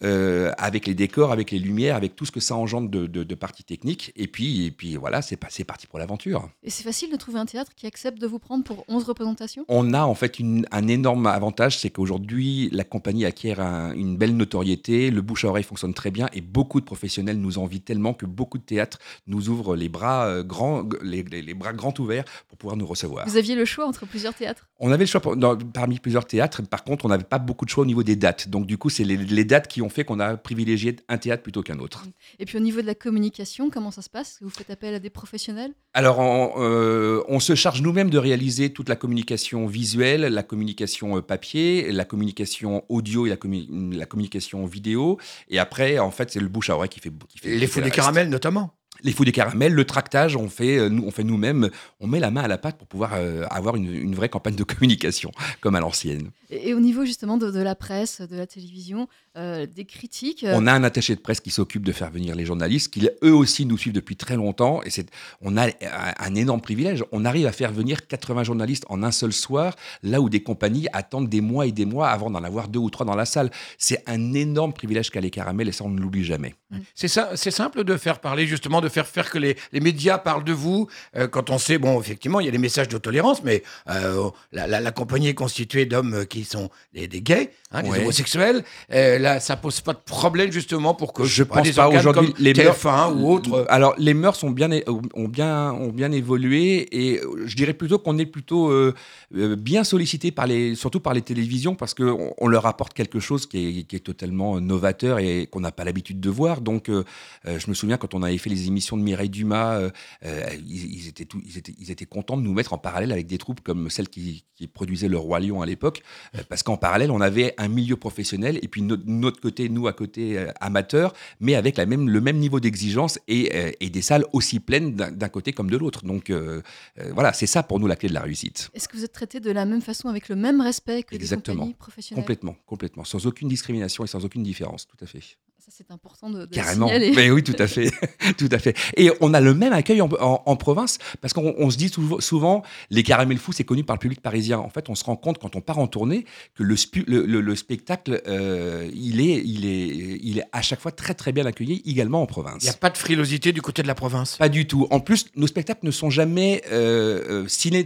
euh, 0.04 0.52
avec 0.58 0.88
les 0.88 0.96
décors, 0.96 1.32
avec 1.32 1.52
les 1.52 1.60
lumières, 1.60 1.96
avec 1.96 2.16
tout 2.16 2.26
ce 2.26 2.32
que 2.32 2.40
ça 2.40 2.56
engendre 2.56 2.90
de, 2.90 3.06
de, 3.08 3.24
de 3.24 3.36
parties 3.36 3.64
techniques. 3.64 4.12
Et 4.16 4.28
puis, 4.28 4.66
et 4.66 4.72
puis 4.72 4.96
voilà, 4.96 5.22
c'est 5.22 5.38
parti 5.38 5.88
pour 5.88 6.00
l'aventure. 6.00 6.50
Et 6.64 6.70
c'est 6.70 6.84
facile 6.84 7.12
de 7.12 7.18
trouver 7.18 7.40
un 7.40 7.46
théâtre 7.46 7.72
qui 7.76 7.86
accepte 7.88 8.20
de 8.20 8.28
vous 8.28 8.40
prendre 8.40 8.64
pour 8.64 8.84
11 8.88 9.04
représentations? 9.04 9.66
On 9.68 9.94
a 9.94 10.02
en 10.04 10.16
fait 10.16 10.40
une- 10.40 10.66
un 10.72 10.88
énorme 10.88 11.28
avantage, 11.28 11.78
c'est 11.78 11.90
qu'aujourd'hui, 11.90 12.70
la 12.72 12.84
compagnie 12.84 13.26
acquiert 13.26 13.60
un- 13.60 13.94
une 13.94 14.18
belle 14.18 14.36
notoriété, 14.36 15.12
le 15.12 15.22
bouche 15.22 15.46
à 15.46 15.50
oreille 15.50 15.64
fonctionne 15.64 15.94
très 15.94 16.12
bien 16.12 16.30
et 16.34 16.42
beaucoup 16.42 16.80
de 16.80 16.86
professionnels 16.86 17.38
nous 17.40 17.58
envient 17.60 17.82
tellement 17.82 18.14
que 18.14 18.26
beaucoup 18.26 18.41
de 18.58 18.64
théâtres 18.64 19.00
nous 19.28 19.50
ouvrent 19.50 19.76
les 19.76 19.90
bras, 19.90 20.26
euh, 20.28 20.44
grands, 20.44 20.88
les, 21.02 21.24
les- 21.24 21.42
les 21.42 21.54
bras 21.54 21.74
grands 21.74 21.94
ouverts 22.00 22.26
pour 22.48 22.58
pouvoir 22.58 22.78
nous 22.78 22.86
recevoir. 22.86 23.28
Vous 23.28 23.38
aviez 23.38 23.56
le 23.56 23.66
choix 23.66 23.86
entre 23.88 24.06
plusieurs 24.06 24.34
théâtres? 24.34 24.68
On 24.80 24.92
avait 24.92 25.04
le 25.04 25.10
choix 25.10 25.22
pour- 25.22 25.36
parmi 25.74 26.00
plusieurs 26.00 26.26
théâtres, 26.26 26.62
par 26.64 26.84
contre, 26.84 27.06
on 27.06 27.10
n'avait 27.10 27.24
pas 27.24 27.40
beaucoup 27.40 27.66
de 27.66 27.70
choix 27.70 27.84
au 27.84 27.86
niveau 27.88 28.04
des 28.04 28.16
dates. 28.16 28.48
Donc, 28.50 28.66
du 28.66 28.78
coup, 28.78 28.90
c'est 28.90 29.04
les, 29.04 29.18
les 29.18 29.46
dates 29.46 29.68
qui 29.68 29.82
ont 29.82 29.90
fait 29.90 30.04
qu'on 30.04 30.20
a 30.20 30.38
privilégié 30.38 30.96
un 31.10 31.18
théâtre 31.18 31.44
plutôt 31.44 31.62
qu'un 31.62 31.80
autre. 31.80 32.06
Et 32.40 32.46
puis 32.46 32.58
au 32.58 32.62
niveau 32.62 32.82
de 32.82 32.88
la 32.88 32.96
communication, 32.96 33.70
comment 33.70 33.92
ça 33.92 34.02
se 34.02 34.10
passe? 34.10 34.40
Vous 34.42 34.50
faites 34.50 34.70
appel 34.70 34.94
à 34.94 35.00
des 35.00 35.10
professionnels? 35.10 35.74
Alors, 35.94 36.20
on, 36.20 36.54
euh, 36.58 37.22
on 37.28 37.40
se 37.40 37.54
charge 37.56 37.82
nous-mêmes 37.82 38.10
de 38.10 38.18
réaliser 38.18 38.72
toute 38.72 38.88
la 38.90 38.96
communication 38.96 39.68
visuelle, 39.68 40.22
la 40.22 40.44
communication 40.44 41.18
euh, 41.18 41.22
papier, 41.22 41.92
la 41.92 42.06
communication 42.06 42.84
audio 42.90 43.26
et 43.26 43.30
la, 43.30 43.36
commu- 43.36 43.94
la 43.94 44.06
communication 44.06 44.66
vidéo. 44.66 45.20
Et 45.50 45.60
après, 45.60 46.00
en 46.00 46.12
fait, 46.12 46.32
c'est 46.32 46.40
le 46.40 46.48
bouche 46.48 46.70
à 46.70 46.76
oreille 46.76 46.90
qui 46.90 47.00
fait. 47.00 47.12
Qui 47.30 47.40
fait 47.40 47.56
Les 47.56 47.68
fous 47.68 47.82
reste. 47.82 47.94
caramels, 47.94 48.30
notamment. 48.32 48.81
Les 49.04 49.14
fous 49.14 49.26
des 49.26 49.32
caramels, 49.32 49.74
le 49.74 49.86
tractage, 49.86 50.36
on 50.36 50.48
fait, 50.48 50.78
euh, 50.78 50.88
nous, 50.90 51.04
on 51.06 51.12
fait 51.12 51.24
nous-mêmes, 51.24 51.70
on 52.00 52.08
met 52.08 52.20
la 52.20 52.30
main 52.30 52.42
à 52.44 52.48
la 52.48 52.60
pâte 52.60 52.78
pour 52.78 52.88
pouvoir 52.88 53.14
euh, 53.16 53.46
avoir 53.50 53.76
une, 53.76 53.92
une 53.92 54.14
vraie 54.14 54.30
campagne 54.30 54.54
de 54.56 54.64
communication, 54.66 55.32
comme 55.60 55.74
à 55.76 55.80
l'ancienne. 55.80 56.30
et, 56.52 56.70
et 56.70 56.74
au 56.76 56.80
niveau 56.80 57.04
justement 57.04 57.38
de, 57.38 57.50
de 57.50 57.60
la 57.62 57.74
presse, 57.74 58.22
de 58.22 58.36
la 58.36 58.46
télévision, 58.46 59.08
euh, 59.38 59.66
des 59.66 59.86
critiques 59.86 60.44
euh, 60.44 60.54
On 60.56 60.68
a 60.68 60.74
un 60.74 60.84
attaché 60.84 61.16
de 61.16 61.22
presse 61.22 61.40
qui 61.40 61.50
s'occupe 61.52 61.84
de 61.84 61.92
faire 61.94 62.12
venir 62.12 62.36
les 62.36 62.46
journalistes, 62.46 62.94
qui 62.94 63.10
eux 63.24 63.34
aussi 63.34 63.66
nous 63.66 63.78
suivent 63.78 63.94
depuis 63.94 64.18
très 64.18 64.36
longtemps. 64.36 64.84
Et 64.84 64.90
c'est, 64.92 65.10
on 65.42 65.56
a 65.58 65.68
un, 65.68 65.72
un 66.20 66.36
énorme 66.36 66.60
privilège. 66.62 67.04
On 67.14 67.24
arrive 67.26 67.48
à 67.48 67.54
faire 67.54 67.72
venir 67.72 68.06
80 68.08 68.44
journalistes 68.44 68.84
en 68.90 69.02
un 69.04 69.12
seul 69.12 69.32
soir, 69.32 69.76
là 70.04 70.20
où 70.22 70.30
des 70.30 70.44
compagnies 70.44 70.88
attendent 70.94 71.30
des 71.30 71.42
mois 71.42 71.66
et 71.66 71.72
des 71.72 71.86
mois 71.86 72.10
avant 72.10 72.30
d'en 72.30 72.44
avoir 72.44 72.68
deux 72.68 72.80
ou 72.80 72.90
trois 72.90 73.06
dans 73.06 73.16
la 73.16 73.26
salle. 73.26 73.50
C'est 73.78 74.04
un 74.06 74.34
énorme 74.34 74.74
privilège 74.74 75.10
qu'a 75.10 75.22
les 75.22 75.30
caramels 75.32 75.70
et 75.70 75.72
ça, 75.72 75.86
on 75.86 75.90
ne 75.90 76.00
l'oublie 76.02 76.26
jamais. 76.26 76.54
C'est 76.94 77.08
ça- 77.08 77.32
c'est 77.36 77.52
simple 77.52 77.84
de 77.86 77.96
faire 77.98 78.20
parler, 78.20 78.46
justement, 78.48 78.81
de 78.82 78.90
faire 78.90 79.08
faire 79.08 79.30
que 79.30 79.38
les, 79.38 79.56
les 79.72 79.80
médias 79.80 80.18
parlent 80.18 80.44
de 80.44 80.54
vous. 80.54 80.88
euh, 81.16 81.28
quand 81.28 81.50
on 81.50 81.58
sait, 81.58 81.78
bon, 81.78 82.00
effectivement, 82.00 82.40
il 82.40 82.46
y 82.46 82.50
a 82.50 82.52
des 82.52 82.58
messages 82.58 82.88
de 82.88 82.98
tolérance, 82.98 83.44
mais 83.44 83.64
euh, 83.90 84.30
la, 84.52 84.92
compagnie 84.92 85.30
est 85.30 85.34
constituée 85.34 85.86
d'hommes 85.86 86.26
qui 86.26 86.44
sont 86.44 86.70
des 86.94 87.08
gays, 87.08 87.52
hein, 87.72 87.84
Ouais. 87.86 88.00
homosexuels. 88.02 88.64
Euh, 88.92 89.18
là, 89.20 89.40
ça 89.40 89.56
pose 89.56 89.82
pas 89.82 89.94
de 89.94 90.00
problème, 90.06 90.52
justement, 90.52 90.94
pour 90.94 91.14
que 91.14 91.24
Je 91.24 91.44
sais 91.44 91.46
pense 91.46 91.70
pas 91.72 91.88
aujourd'hui. 91.90 92.34
Les 92.40 92.54
mœurs, 92.54 92.78
TF1 92.78 93.14
ou 93.14 93.32
autres. 93.32 93.66
Alors 93.70 93.94
les 93.98 94.14
mœurs 94.14 94.44
ont 94.44 94.52
bien, 94.52 94.70
ont 95.14 95.28
bien, 95.28 95.72
ont 95.74 95.90
bien 95.90 96.12
évolué 96.12 96.88
et 96.92 97.20
euh, 97.20 97.44
je 97.46 97.56
dirais 97.56 97.74
plutôt 97.74 98.00
qu'on 98.00 98.18
est 98.18 98.26
plutôt 98.26 98.70
euh, 98.70 98.94
euh, 99.36 99.56
bien 99.56 99.84
sollicité 99.84 100.32
par 100.32 100.48
les, 100.48 100.76
surtout 100.76 101.00
par 101.00 101.14
les 101.14 101.22
télévisions 101.22 101.76
parce 101.76 101.94
qu'on 101.94 102.34
on 102.38 102.48
leur 102.48 102.66
apporte 102.66 102.94
quelque 102.94 103.20
chose 103.20 103.46
qui 103.46 103.80
est, 103.80 103.84
qui 103.84 103.96
est 103.96 104.00
totalement 104.00 104.60
novateur 104.60 105.20
et 105.20 105.48
qu'on 105.48 105.60
n'a 105.62 105.72
pas 105.72 105.84
l'habitude 105.84 106.20
de 106.20 106.30
voir. 106.30 106.62
Donc 106.62 106.90
euh, 106.90 107.04
euh, 107.48 107.60
je 107.60 107.70
me 107.70 107.74
souviens 107.74 107.98
quand 107.98 108.14
on 108.14 108.24
avait 108.24 108.38
fait 108.38 108.50
les 108.50 108.68
émissions 108.68 108.98
de 108.98 109.04
Mireille 109.04 109.30
Dumas, 109.30 109.74
euh, 109.76 109.90
euh, 110.26 110.44
ils, 110.68 110.96
ils 111.02 111.08
étaient 111.08 111.26
tout- 111.26 111.42
ils, 111.46 111.58
étaient, 111.58 111.74
ils 111.80 111.92
étaient 111.92 112.06
contents 112.06 112.38
de 112.38 112.42
nous 112.44 112.54
mettre 112.54 112.74
en 112.74 112.78
parallèle 112.78 113.12
avec 113.12 113.28
des 113.28 113.38
troupes 113.38 113.62
comme 113.62 113.90
celle 113.90 114.10
qui, 114.10 114.44
qui 114.56 114.68
produisait 114.68 115.08
le 115.08 115.18
Roi 115.18 115.40
Lion 115.40 115.62
à 115.62 115.66
l'époque 115.66 116.02
euh, 116.36 116.42
parce 116.50 116.64
qu'en 116.64 116.78
parallèle 116.78 117.12
on 117.12 117.22
avait 117.22 117.54
un 117.62 117.68
milieu 117.68 117.96
professionnel 117.96 118.60
et 118.62 118.68
puis 118.68 118.82
notre, 118.82 119.04
notre 119.06 119.40
côté, 119.40 119.70
nous 119.70 119.88
à 119.88 119.94
côté 119.94 120.38
euh, 120.38 120.52
amateur, 120.60 121.14
mais 121.40 121.56
avec 121.56 121.78
la 121.78 121.86
même, 121.86 122.10
le 122.10 122.20
même 122.20 122.38
niveau 122.38 122.60
d'exigence 122.60 123.20
et, 123.28 123.52
euh, 123.56 123.72
et 123.80 123.90
des 123.90 124.02
salles 124.02 124.26
aussi 124.34 124.60
pleines 124.60 124.96
d'un 124.96 125.30
côté 125.30 125.54
comme 125.54 125.70
de 125.70 125.78
l'autre. 125.78 126.04
Donc 126.04 126.30
euh, 126.30 126.62
euh, 127.00 127.12
voilà, 127.14 127.34
c'est 127.34 127.48
ça 127.48 127.62
pour 127.64 127.80
nous 127.80 127.88
la 127.88 127.96
clé 127.96 128.10
de 128.10 128.14
la 128.16 128.22
réussite. 128.22 128.70
Est-ce 128.74 128.88
que 128.88 128.98
vous 128.98 129.06
êtes 129.06 129.12
traité 129.14 129.40
de 129.40 129.52
la 129.52 129.66
même 129.66 129.82
façon, 129.82 130.10
avec 130.10 130.28
le 130.28 130.36
même 130.36 130.60
respect 130.60 131.04
que 131.04 131.16
Exactement. 131.16 131.54
des 131.54 131.60
compagnies 131.60 131.74
professionnelles? 131.76 132.24
Complètement, 132.24 132.56
complètement. 132.66 133.04
Sans 133.04 133.26
aucune 133.28 133.48
discrimination 133.48 134.04
et 134.04 134.08
sans 134.08 134.26
aucune 134.26 134.44
différence, 134.44 134.88
tout 134.88 134.98
à 135.02 135.06
fait. 135.06 135.22
Ça, 135.64 135.68
c'est 135.70 135.92
important 135.92 136.32
de, 136.32 136.48
de 136.48 136.56
Carrément. 136.56 136.88
signaler. 136.88 137.12
Mais 137.16 137.30
oui, 137.30 137.44
tout 137.44 137.54
à 137.60 137.68
fait. 137.68 137.92
tout 138.40 138.50
à 138.52 138.58
fait. 138.58 138.76
Et 138.98 139.12
on 139.22 139.32
a 139.36 139.40
le 139.40 139.54
même 139.54 139.74
accueil 139.74 140.02
en, 140.02 140.10
en- 140.20 140.42
en 140.44 140.56
province 140.56 140.98
parce 141.22 141.34
qu'on 141.34 141.54
on 141.56 141.70
se 141.70 141.78
dit 141.78 141.90
souvent, 141.90 142.20
souvent, 142.20 142.64
les 142.90 143.04
caramels 143.04 143.38
fous, 143.38 143.52
c'est 143.52 143.64
connu 143.64 143.84
par 143.84 143.96
le 143.96 144.00
public 144.00 144.22
parisien. 144.22 144.58
En 144.58 144.70
fait, 144.70 144.90
on 144.90 144.96
se 144.96 145.04
rend 145.04 145.16
compte 145.16 145.38
quand 145.38 145.56
on 145.56 145.62
part 145.62 145.78
en 145.78 145.86
tournée 145.86 146.26
que 146.56 146.64
le, 146.64 146.74
spu- 146.76 147.04
le, 147.06 147.28
le- 147.28 147.42
le 147.42 147.56
spectacle, 147.56 148.24
euh, 148.26 148.90
il, 148.92 149.22
est, 149.22 149.44
il, 149.46 149.66
est, 149.68 150.20
il 150.24 150.40
est 150.40 150.44
à 150.52 150.64
chaque 150.64 150.80
fois 150.82 150.92
très 150.92 151.14
très 151.14 151.32
bien 151.32 151.46
accueilli 151.46 151.84
également 151.86 152.24
en 152.24 152.26
province. 152.26 152.58
Il 152.62 152.66
n'y 152.66 152.70
a 152.72 152.74
pas 152.74 152.90
de 152.90 152.98
frilosité 152.98 153.52
du 153.52 153.62
côté 153.62 153.84
de 153.84 153.88
la 153.88 153.94
province. 153.96 154.38
Pas 154.38 154.50
du 154.50 154.66
tout. 154.66 154.88
En 154.90 155.00
plus, 155.00 155.28
nos 155.36 155.46
spectacles 155.46 155.86
ne 155.86 155.92
sont 155.92 156.10
jamais 156.10 156.64
euh, 156.72 157.44
euh, 157.44 157.48
scellés, 157.48 157.86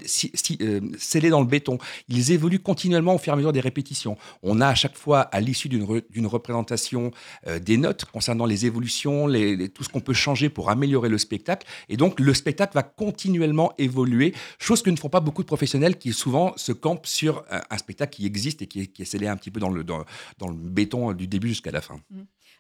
euh, 0.62 1.30
dans 1.30 1.42
le 1.42 1.46
béton. 1.48 1.78
Ils 2.08 2.32
évoluent 2.32 2.60
continuellement 2.60 3.16
au 3.16 3.18
fur 3.18 3.32
et 3.32 3.34
à 3.34 3.36
mesure 3.36 3.52
des 3.52 3.60
répétitions. 3.60 4.16
On 4.44 4.62
a 4.62 4.68
à 4.68 4.76
chaque 4.76 4.96
fois, 4.96 5.20
à 5.24 5.42
l'issue 5.42 5.68
d'une 5.68 5.84
re- 5.84 6.04
d'une 6.10 6.28
représentation, 6.28 7.12
euh, 7.48 7.60
des 7.66 7.78
notes 7.78 8.05
concernant 8.05 8.45
les 8.45 8.66
évolutions, 8.66 9.28
tout 9.74 9.84
ce 9.84 9.89
qu'on 9.89 9.99
peut 9.99 10.13
changer 10.13 10.49
pour 10.49 10.70
améliorer 10.70 11.09
le 11.09 11.18
spectacle. 11.18 11.68
Et 11.89 11.97
donc, 11.97 12.20
le 12.20 12.34
spectacle 12.34 12.74
va 12.76 12.84
continuellement 12.84 13.74
évoluer, 13.78 14.34
chose 14.59 14.82
que 14.82 14.89
ne 14.89 14.95
font 14.95 15.09
pas 15.09 15.20
beaucoup 15.20 15.41
de 15.41 15.47
professionnels 15.47 15.97
qui 15.97 16.13
souvent 16.13 16.53
se 16.55 16.72
campent 16.72 17.07
sur 17.07 17.43
un, 17.49 17.78
spectacle 17.78 18.16
qui 18.16 18.26
existe 18.26 18.61
et 18.61 18.68
qui 18.68 18.89
est, 18.97 19.05
scellé 19.05 19.28
un 19.28 19.36
petit 19.36 19.51
peu 19.51 19.59
dans 19.59 19.70
le, 19.70 19.84
béton 20.53 21.11
du 21.13 21.28
début 21.28 21.49
jusqu'à 21.49 21.72
la 21.72 21.82
fin. 21.82 21.99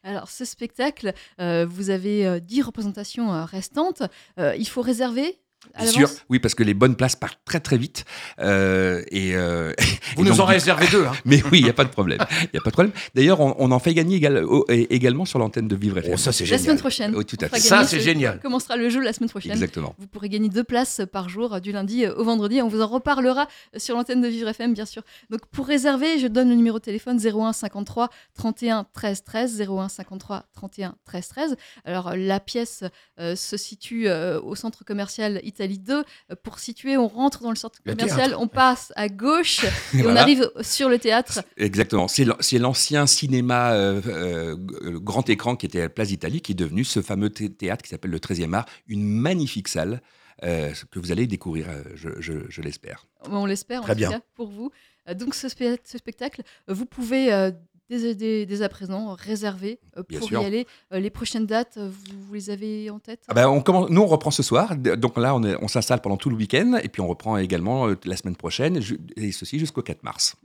Alors, 0.05 0.29
ce 0.29 0.45
spectacle, 0.45 1.13
euh, 1.39 1.65
vous 1.65 1.89
avez 1.89 2.27
euh, 2.27 2.39
10 2.39 2.61
représentations 2.61 3.33
euh, 3.33 3.43
restantes. 3.43 4.03
Euh, 4.39 4.55
il 4.55 4.67
faut 4.67 4.81
réserver 4.81 5.39
sûr, 5.85 6.01
l'avance? 6.01 6.17
Oui, 6.29 6.39
parce 6.39 6.55
que 6.55 6.63
les 6.63 6.73
bonnes 6.73 6.95
places 6.95 7.15
partent 7.15 7.39
très 7.45 7.59
très 7.59 7.77
vite. 7.77 8.05
Euh, 8.39 9.01
et, 9.11 9.35
euh, 9.35 9.73
Vous 10.15 10.21
et 10.21 10.25
nous 10.25 10.31
donc, 10.31 10.39
en 10.41 10.45
réservez 10.45 10.87
deux. 10.87 11.05
hein. 11.05 11.11
Mais 11.25 11.41
oui, 11.51 11.59
il 11.59 11.63
n'y 11.63 11.69
a 11.69 11.73
pas 11.73 11.83
de 11.85 11.89
problème. 11.89 12.19
Il 12.43 12.49
y 12.55 12.57
a 12.57 12.61
pas 12.61 12.69
de 12.69 12.75
problème. 12.75 12.93
D'ailleurs, 13.15 13.39
on, 13.41 13.55
on 13.57 13.71
en 13.71 13.79
fait 13.79 13.93
gagner 13.93 14.17
égal- 14.17 14.43
au- 14.43 14.65
et- 14.69 14.93
également 14.95 15.25
sur 15.25 15.39
l'antenne 15.39 15.67
de 15.67 15.75
Vivre 15.75 15.97
FM. 15.99 16.11
Oh, 16.13 16.17
ça, 16.17 16.31
c'est 16.31 16.43
La 16.45 16.49
génial. 16.57 16.63
semaine 16.63 16.77
prochaine. 16.79 17.15
Oui, 17.15 17.25
tout 17.25 17.37
à 17.41 17.49
fait. 17.49 17.59
Ça, 17.59 17.83
c'est 17.85 17.99
ce- 17.99 18.03
génial. 18.03 18.39
Commencera 18.41 18.75
le 18.77 18.89
jeu 18.89 19.01
la 19.01 19.13
semaine 19.13 19.29
prochaine? 19.29 19.51
Exactement. 19.53 19.95
Vous 19.97 20.07
pourrez 20.07 20.29
gagner 20.29 20.49
deux 20.49 20.63
places 20.63 21.01
par 21.11 21.29
jour, 21.29 21.53
euh, 21.55 21.59
du 21.59 21.71
lundi 21.71 22.05
au 22.07 22.23
vendredi. 22.23 22.61
On 22.61 22.67
vous 22.67 22.81
en 22.81 22.87
reparlera 22.87 23.47
sur 23.77 23.95
l'antenne 23.95 24.21
de 24.21 24.27
Vivre 24.27 24.49
FM, 24.49 24.73
bien 24.73 24.85
sûr. 24.85 25.03
Donc, 25.29 25.41
pour 25.51 25.67
réserver, 25.67 26.19
je 26.19 26.27
donne 26.27 26.49
le 26.49 26.55
numéro 26.55 26.79
de 26.79 26.83
téléphone 26.83 27.19
01 27.19 27.53
53 27.53 28.09
31 28.35 28.85
13 28.93 29.23
13. 29.23 29.61
01 29.61 29.89
53 29.89 30.45
31 30.53 30.95
13 31.05 31.27
13. 31.29 31.55
Alors, 31.85 32.13
la 32.15 32.39
pièce 32.39 32.83
euh, 33.19 33.35
se 33.35 33.57
situe 33.57 34.07
euh, 34.07 34.39
au 34.41 34.55
centre 34.55 34.83
commercial 34.85 35.39
Italie 35.55 35.79
2. 35.79 35.93
Euh, 36.31 36.35
pour 36.43 36.59
situer, 36.59 36.97
on 36.97 37.07
rentre 37.07 37.41
dans 37.41 37.49
le 37.49 37.55
centre 37.55 37.81
commercial, 37.83 38.35
on 38.37 38.47
passe 38.47 38.91
à 38.95 39.07
gauche 39.09 39.63
et 39.93 40.05
on 40.05 40.15
arrive 40.15 40.51
sur 40.61 40.89
le 40.89 40.99
théâtre. 40.99 41.39
Exactement. 41.57 42.07
C'est 42.07 42.25
l'an- 42.25 42.37
c'est 42.41 42.59
l'ancien 42.59 43.07
cinéma 43.07 43.73
euh, 43.73 44.01
euh, 44.07 44.55
grand 44.99 45.29
écran 45.29 45.55
qui 45.55 45.65
était 45.65 45.79
à 45.79 45.83
la 45.83 45.89
Place 45.89 46.09
d'Italie 46.09 46.41
qui 46.41 46.51
est 46.51 46.55
devenu 46.55 46.83
ce 46.83 47.01
fameux 47.01 47.29
thé- 47.29 47.49
théâtre 47.53 47.83
qui 47.83 47.89
s'appelle 47.89 48.11
le 48.11 48.19
13e 48.19 48.53
art, 48.53 48.65
une 48.87 49.03
magnifique 49.07 49.67
salle 49.67 50.01
euh, 50.43 50.71
que 50.91 50.99
vous 50.99 51.11
allez 51.13 51.27
découvrir, 51.27 51.67
je, 51.95 52.09
je- 52.19 52.49
je 52.49 52.61
l'espère. 52.61 53.07
On 53.29 53.45
l'espère, 53.45 53.79
en 53.81 53.83
Très 53.85 53.93
tout 53.93 53.99
bien. 53.99 54.11
cas, 54.11 54.19
pour 54.35 54.49
vous. 54.49 54.69
Donc, 55.15 55.33
ce, 55.35 55.47
spe- 55.47 55.77
ce 55.85 55.97
spectacle, 55.97 56.41
vous 56.67 56.85
pouvez 56.85 57.31
euh, 57.31 57.51
dès, 57.89 58.15
dès- 58.15 58.45
dès 58.45 58.61
à 58.61 58.69
présent 58.69 59.13
réserver 59.13 59.79
euh, 59.97 60.03
pour 60.03 60.31
y 60.31 60.35
aller. 60.35 60.67
Euh, 60.93 60.99
les 60.99 61.09
prochaines 61.09 61.45
dates, 61.45 61.77
euh, 61.77 61.89
vous, 61.89 62.21
vous 62.27 62.33
les 62.33 62.49
avez 62.49 62.89
en 62.89 62.99
tête? 62.99 63.21
Ah 63.27 63.33
ben, 63.33 63.47
on 63.47 63.61
commence, 63.61 63.89
nous, 63.89 64.01
on 64.01 64.07
reprend 64.07 64.31
ce 64.31 64.43
soir. 64.43 64.75
Donc 64.75 65.17
là, 65.17 65.35
on, 65.35 65.43
est- 65.43 65.57
on 65.61 65.67
s'installe 65.67 66.01
pendant 66.01 66.17
tout 66.17 66.29
le 66.29 66.35
week-end. 66.35 66.79
Et 66.83 66.89
puis, 66.89 67.01
on 67.01 67.07
reprend 67.07 67.37
également 67.37 67.87
euh, 67.87 67.95
la 68.05 68.17
semaine 68.17 68.35
prochaine. 68.35 68.81
Et 69.15 69.31
ceci 69.31 69.59
jusqu'au 69.59 69.81
4 69.81 70.03
mars. 70.03 70.35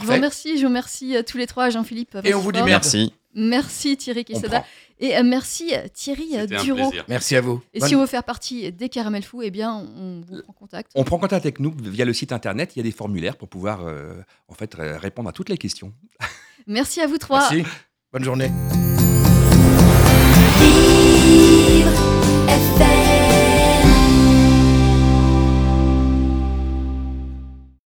Je 0.00 0.06
vous 0.06 0.12
remercie, 0.12 0.56
je 0.56 0.62
vous 0.62 0.68
remercie 0.68 1.16
tous 1.26 1.36
les 1.36 1.46
trois, 1.46 1.68
Jean-Philippe. 1.68 2.16
Et 2.24 2.32
on 2.34 2.40
vous 2.40 2.52
dit. 2.52 2.62
Merci. 2.62 3.12
Merci 3.34 3.96
Thierry 3.96 4.24
Quesada. 4.26 4.64
Et 4.98 5.20
merci 5.22 5.72
Thierry 5.94 6.46
Duro. 6.46 6.92
Merci 7.08 7.34
à 7.36 7.40
vous. 7.40 7.62
Et 7.74 7.80
Bonne- 7.80 7.88
si 7.88 7.96
on 7.96 8.00
veut 8.00 8.06
faire 8.06 8.24
partie 8.24 8.70
des 8.72 8.88
Caramel 8.90 9.22
Fous, 9.22 9.42
eh 9.42 9.50
bien, 9.50 9.74
on 9.74 10.20
vous 10.20 10.42
prend 10.42 10.52
contact. 10.52 10.92
On 10.94 11.04
prend 11.04 11.18
contact 11.18 11.44
avec 11.44 11.58
nous 11.60 11.74
via 11.78 12.04
le 12.04 12.12
site 12.12 12.32
internet. 12.32 12.72
Il 12.76 12.78
y 12.78 12.80
a 12.80 12.82
des 12.84 12.90
formulaires 12.92 13.36
pour 13.36 13.48
pouvoir 13.48 13.86
euh, 13.86 14.14
en 14.48 14.54
fait, 14.54 14.74
répondre 14.78 15.28
à 15.28 15.32
toutes 15.32 15.48
les 15.48 15.56
questions. 15.58 15.92
Merci 16.66 17.00
à 17.00 17.06
vous 17.06 17.18
trois. 17.18 17.50
Merci. 17.50 17.64
Bonne 18.12 18.24
journée. 18.24 18.50